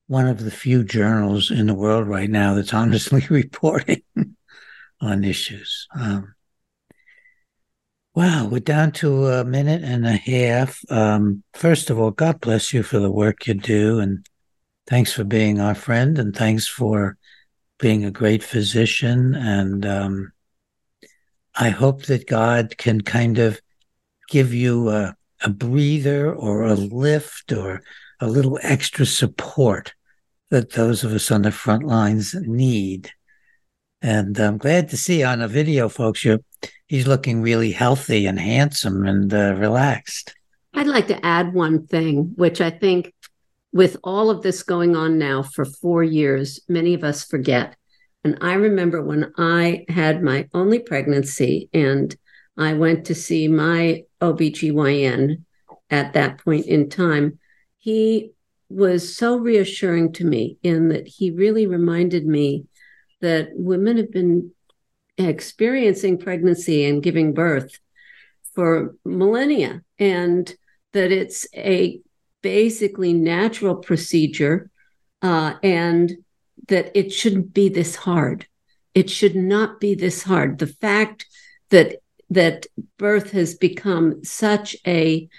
one 0.08 0.28
of 0.28 0.44
the 0.44 0.52
few 0.52 0.84
journals 0.84 1.50
in 1.50 1.68
the 1.68 1.74
world 1.74 2.08
right 2.08 2.30
now 2.30 2.54
that's 2.54 2.74
honestly 2.74 3.26
reporting 3.30 4.04
on 5.02 5.24
issues. 5.24 5.88
Um, 5.96 6.36
wow, 8.16 8.46
we're 8.46 8.60
down 8.60 8.92
to 8.92 9.28
a 9.28 9.44
minute 9.44 9.84
and 9.84 10.06
a 10.06 10.16
half. 10.16 10.80
Um, 10.92 11.44
first 11.54 11.90
of 11.90 12.00
all, 12.00 12.12
God 12.12 12.40
bless 12.40 12.72
you 12.72 12.84
for 12.84 13.00
the 13.00 13.12
work 13.12 13.48
you 13.48 13.56
do, 13.56 14.00
and 14.00 14.26
thanks 14.88 15.12
for 15.12 15.24
being 15.24 15.60
our 15.60 15.74
friend, 15.74 16.20
and 16.20 16.36
thanks 16.36 16.68
for 16.68 17.18
being 17.80 18.06
a 18.06 18.12
great 18.12 18.44
physician. 18.44 19.34
And 19.34 19.86
um, 19.86 20.32
I 21.56 21.70
hope 21.70 22.04
that 22.04 22.28
God 22.28 22.78
can 22.78 23.02
kind 23.02 23.40
of 23.40 23.60
give 24.30 24.54
you 24.54 24.90
a, 24.90 25.16
a 25.42 25.50
breather 25.50 26.34
or 26.34 26.64
a 26.64 26.76
lift 26.76 27.52
or 27.52 27.82
a 28.20 28.28
little 28.28 28.60
extra 28.62 29.08
support 29.08 29.94
that 30.52 30.74
those 30.74 31.04
of 31.04 31.14
us 31.14 31.32
on 31.32 31.42
the 31.42 31.52
front 31.52 31.84
lines 31.84 32.36
need. 32.36 33.12
And 34.04 34.38
I'm 34.38 34.58
glad 34.58 34.90
to 34.90 34.98
see 34.98 35.24
on 35.24 35.42
a 35.42 35.48
video, 35.48 35.88
folks, 35.88 36.26
you're, 36.26 36.40
he's 36.88 37.08
looking 37.08 37.42
really 37.42 37.72
healthy 37.72 38.26
and 38.26 38.38
handsome 38.38 39.06
and 39.06 39.34
uh, 39.34 39.56
relaxed. 39.56 40.36
I'd 40.74 40.88
like 40.88 41.08
to 41.08 41.26
add 41.26 41.54
one 41.54 41.88
thing, 41.88 42.34
which 42.36 42.60
I 42.60 42.70
think 42.70 43.14
with 43.72 43.96
all 44.04 44.30
of 44.30 44.42
this 44.42 44.62
going 44.62 44.98
on 44.98 45.18
now 45.18 45.42
for 45.42 45.64
four 45.64 46.04
years, 46.04 46.60
many 46.68 46.94
of 46.94 47.06
us 47.06 47.24
forget. 47.24 47.78
And 48.26 48.38
I 48.42 48.54
remember 48.56 49.02
when 49.02 49.32
I 49.38 49.86
had 49.88 50.22
my 50.22 50.50
only 50.54 50.80
pregnancy 50.80 51.70
and 51.74 52.14
I 52.58 52.74
went 52.74 53.06
to 53.06 53.16
see 53.16 53.48
my 53.48 54.04
OBGYN 54.22 55.44
at 55.90 56.14
that 56.14 56.44
point 56.44 56.66
in 56.66 56.90
time, 56.90 57.40
he 57.78 58.32
was 58.68 59.16
so 59.16 59.38
reassuring 59.38 60.12
to 60.14 60.26
me 60.26 60.58
in 60.62 60.90
that 60.90 61.08
he 61.08 61.32
really 61.32 61.68
reminded 61.68 62.26
me 62.26 62.66
that 63.24 63.52
women 63.54 63.96
have 63.96 64.12
been 64.12 64.52
experiencing 65.18 66.18
pregnancy 66.18 66.84
and 66.84 67.02
giving 67.02 67.34
birth 67.34 67.80
for 68.54 68.96
millennia 69.06 69.82
and 69.98 70.54
that 70.92 71.12
it's 71.12 71.48
a 71.56 72.02
basically 72.42 73.14
natural 73.14 73.76
procedure 73.76 74.70
uh, 75.22 75.54
and 75.64 76.12
that 76.68 76.92
it 76.94 77.14
shouldn't 77.14 77.54
be 77.54 77.70
this 77.70 77.96
hard. 77.96 78.46
It 78.94 79.10
should 79.10 79.36
not 79.36 79.80
be 79.80 79.96
this 79.96 80.24
hard. 80.24 80.60
The 80.60 80.68
fact 80.68 81.26
that 81.70 81.96
that 82.30 82.66
birth 82.98 83.32
has 83.32 83.56
become 83.56 84.24
such 84.26 84.76
a 84.86 85.30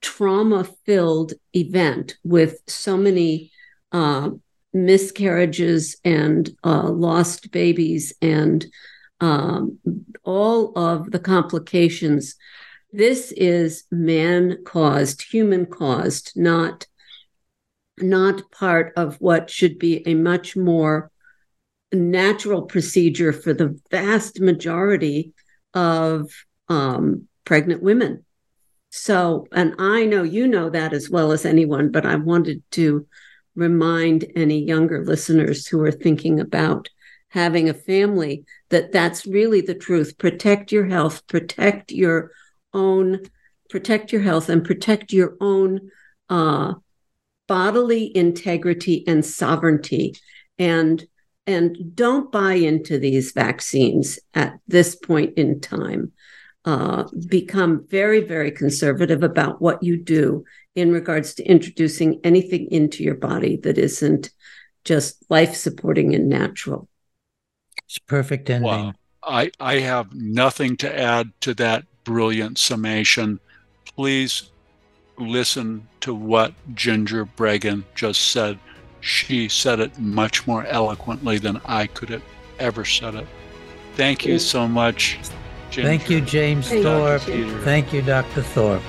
trauma 0.00 0.64
filled 0.86 1.34
event 1.54 2.16
with 2.24 2.60
so 2.66 2.96
many 2.96 3.50
uh, 3.92 4.30
miscarriages 4.72 5.96
and 6.04 6.50
uh, 6.64 6.88
lost 6.88 7.50
babies 7.50 8.12
and 8.20 8.66
um, 9.20 9.78
all 10.24 10.76
of 10.78 11.10
the 11.10 11.18
complications. 11.18 12.36
This 12.92 13.32
is 13.32 13.84
man 13.90 14.64
caused, 14.64 15.22
human 15.22 15.66
caused, 15.66 16.32
not 16.36 16.86
not 18.00 18.48
part 18.52 18.92
of 18.96 19.16
what 19.16 19.50
should 19.50 19.76
be 19.76 20.06
a 20.06 20.14
much 20.14 20.56
more 20.56 21.10
natural 21.92 22.62
procedure 22.62 23.32
for 23.32 23.52
the 23.52 23.76
vast 23.90 24.40
majority 24.40 25.32
of 25.74 26.30
um, 26.68 27.26
pregnant 27.44 27.82
women. 27.82 28.24
So, 28.90 29.46
and 29.52 29.74
I 29.78 30.06
know 30.06 30.22
you 30.22 30.46
know 30.46 30.70
that 30.70 30.92
as 30.92 31.10
well 31.10 31.32
as 31.32 31.44
anyone, 31.44 31.90
but 31.90 32.06
I 32.06 32.16
wanted 32.16 32.62
to 32.72 33.06
remind 33.58 34.24
any 34.36 34.62
younger 34.62 35.04
listeners 35.04 35.66
who 35.66 35.82
are 35.82 35.92
thinking 35.92 36.40
about 36.40 36.88
having 37.30 37.68
a 37.68 37.74
family 37.74 38.44
that 38.70 38.92
that's 38.92 39.26
really 39.26 39.60
the 39.60 39.74
truth. 39.74 40.16
Protect 40.16 40.72
your 40.72 40.86
health, 40.86 41.26
protect 41.26 41.90
your 41.90 42.30
own, 42.72 43.20
protect 43.68 44.12
your 44.12 44.22
health, 44.22 44.48
and 44.48 44.64
protect 44.64 45.12
your 45.12 45.36
own 45.40 45.90
uh, 46.30 46.74
bodily 47.48 48.16
integrity 48.16 49.04
and 49.06 49.24
sovereignty. 49.24 50.14
And 50.58 51.04
and 51.46 51.96
don't 51.96 52.30
buy 52.30 52.54
into 52.54 52.98
these 52.98 53.32
vaccines 53.32 54.18
at 54.34 54.58
this 54.66 54.94
point 54.94 55.38
in 55.38 55.60
time. 55.60 56.12
Uh, 56.64 57.04
become 57.28 57.86
very, 57.88 58.20
very 58.20 58.50
conservative 58.50 59.22
about 59.22 59.62
what 59.62 59.82
you 59.82 59.96
do 59.96 60.44
in 60.74 60.92
regards 60.92 61.32
to 61.34 61.42
introducing 61.44 62.20
anything 62.24 62.70
into 62.70 63.02
your 63.02 63.14
body 63.14 63.56
that 63.56 63.78
isn't 63.78 64.30
just 64.84 65.24
life 65.30 65.54
supporting 65.54 66.14
and 66.14 66.28
natural. 66.28 66.88
It's 67.86 67.98
perfect 67.98 68.50
ending. 68.50 68.70
Wow. 68.70 68.92
I, 69.22 69.50
I 69.58 69.78
have 69.78 70.14
nothing 70.14 70.76
to 70.78 70.98
add 70.98 71.32
to 71.42 71.54
that 71.54 71.84
brilliant 72.04 72.58
summation. 72.58 73.40
Please 73.96 74.50
listen 75.16 75.86
to 76.00 76.14
what 76.14 76.52
Ginger 76.74 77.24
Breggin 77.24 77.84
just 77.94 78.30
said 78.30 78.58
she 79.00 79.48
said 79.48 79.80
it 79.80 79.98
much 79.98 80.46
more 80.46 80.64
eloquently 80.66 81.38
than 81.38 81.60
I 81.64 81.86
could 81.86 82.08
have 82.08 82.22
ever 82.58 82.84
said 82.84 83.14
it. 83.14 83.26
Thank 83.94 84.24
you 84.24 84.38
so 84.38 84.66
much. 84.66 85.18
Thank 85.70 86.10
you, 86.10 86.20
James 86.20 86.68
Thorp. 86.68 87.20
Thank 87.62 87.92
you, 87.92 88.02
Dr. 88.02 88.42
Thorp. 88.42 88.82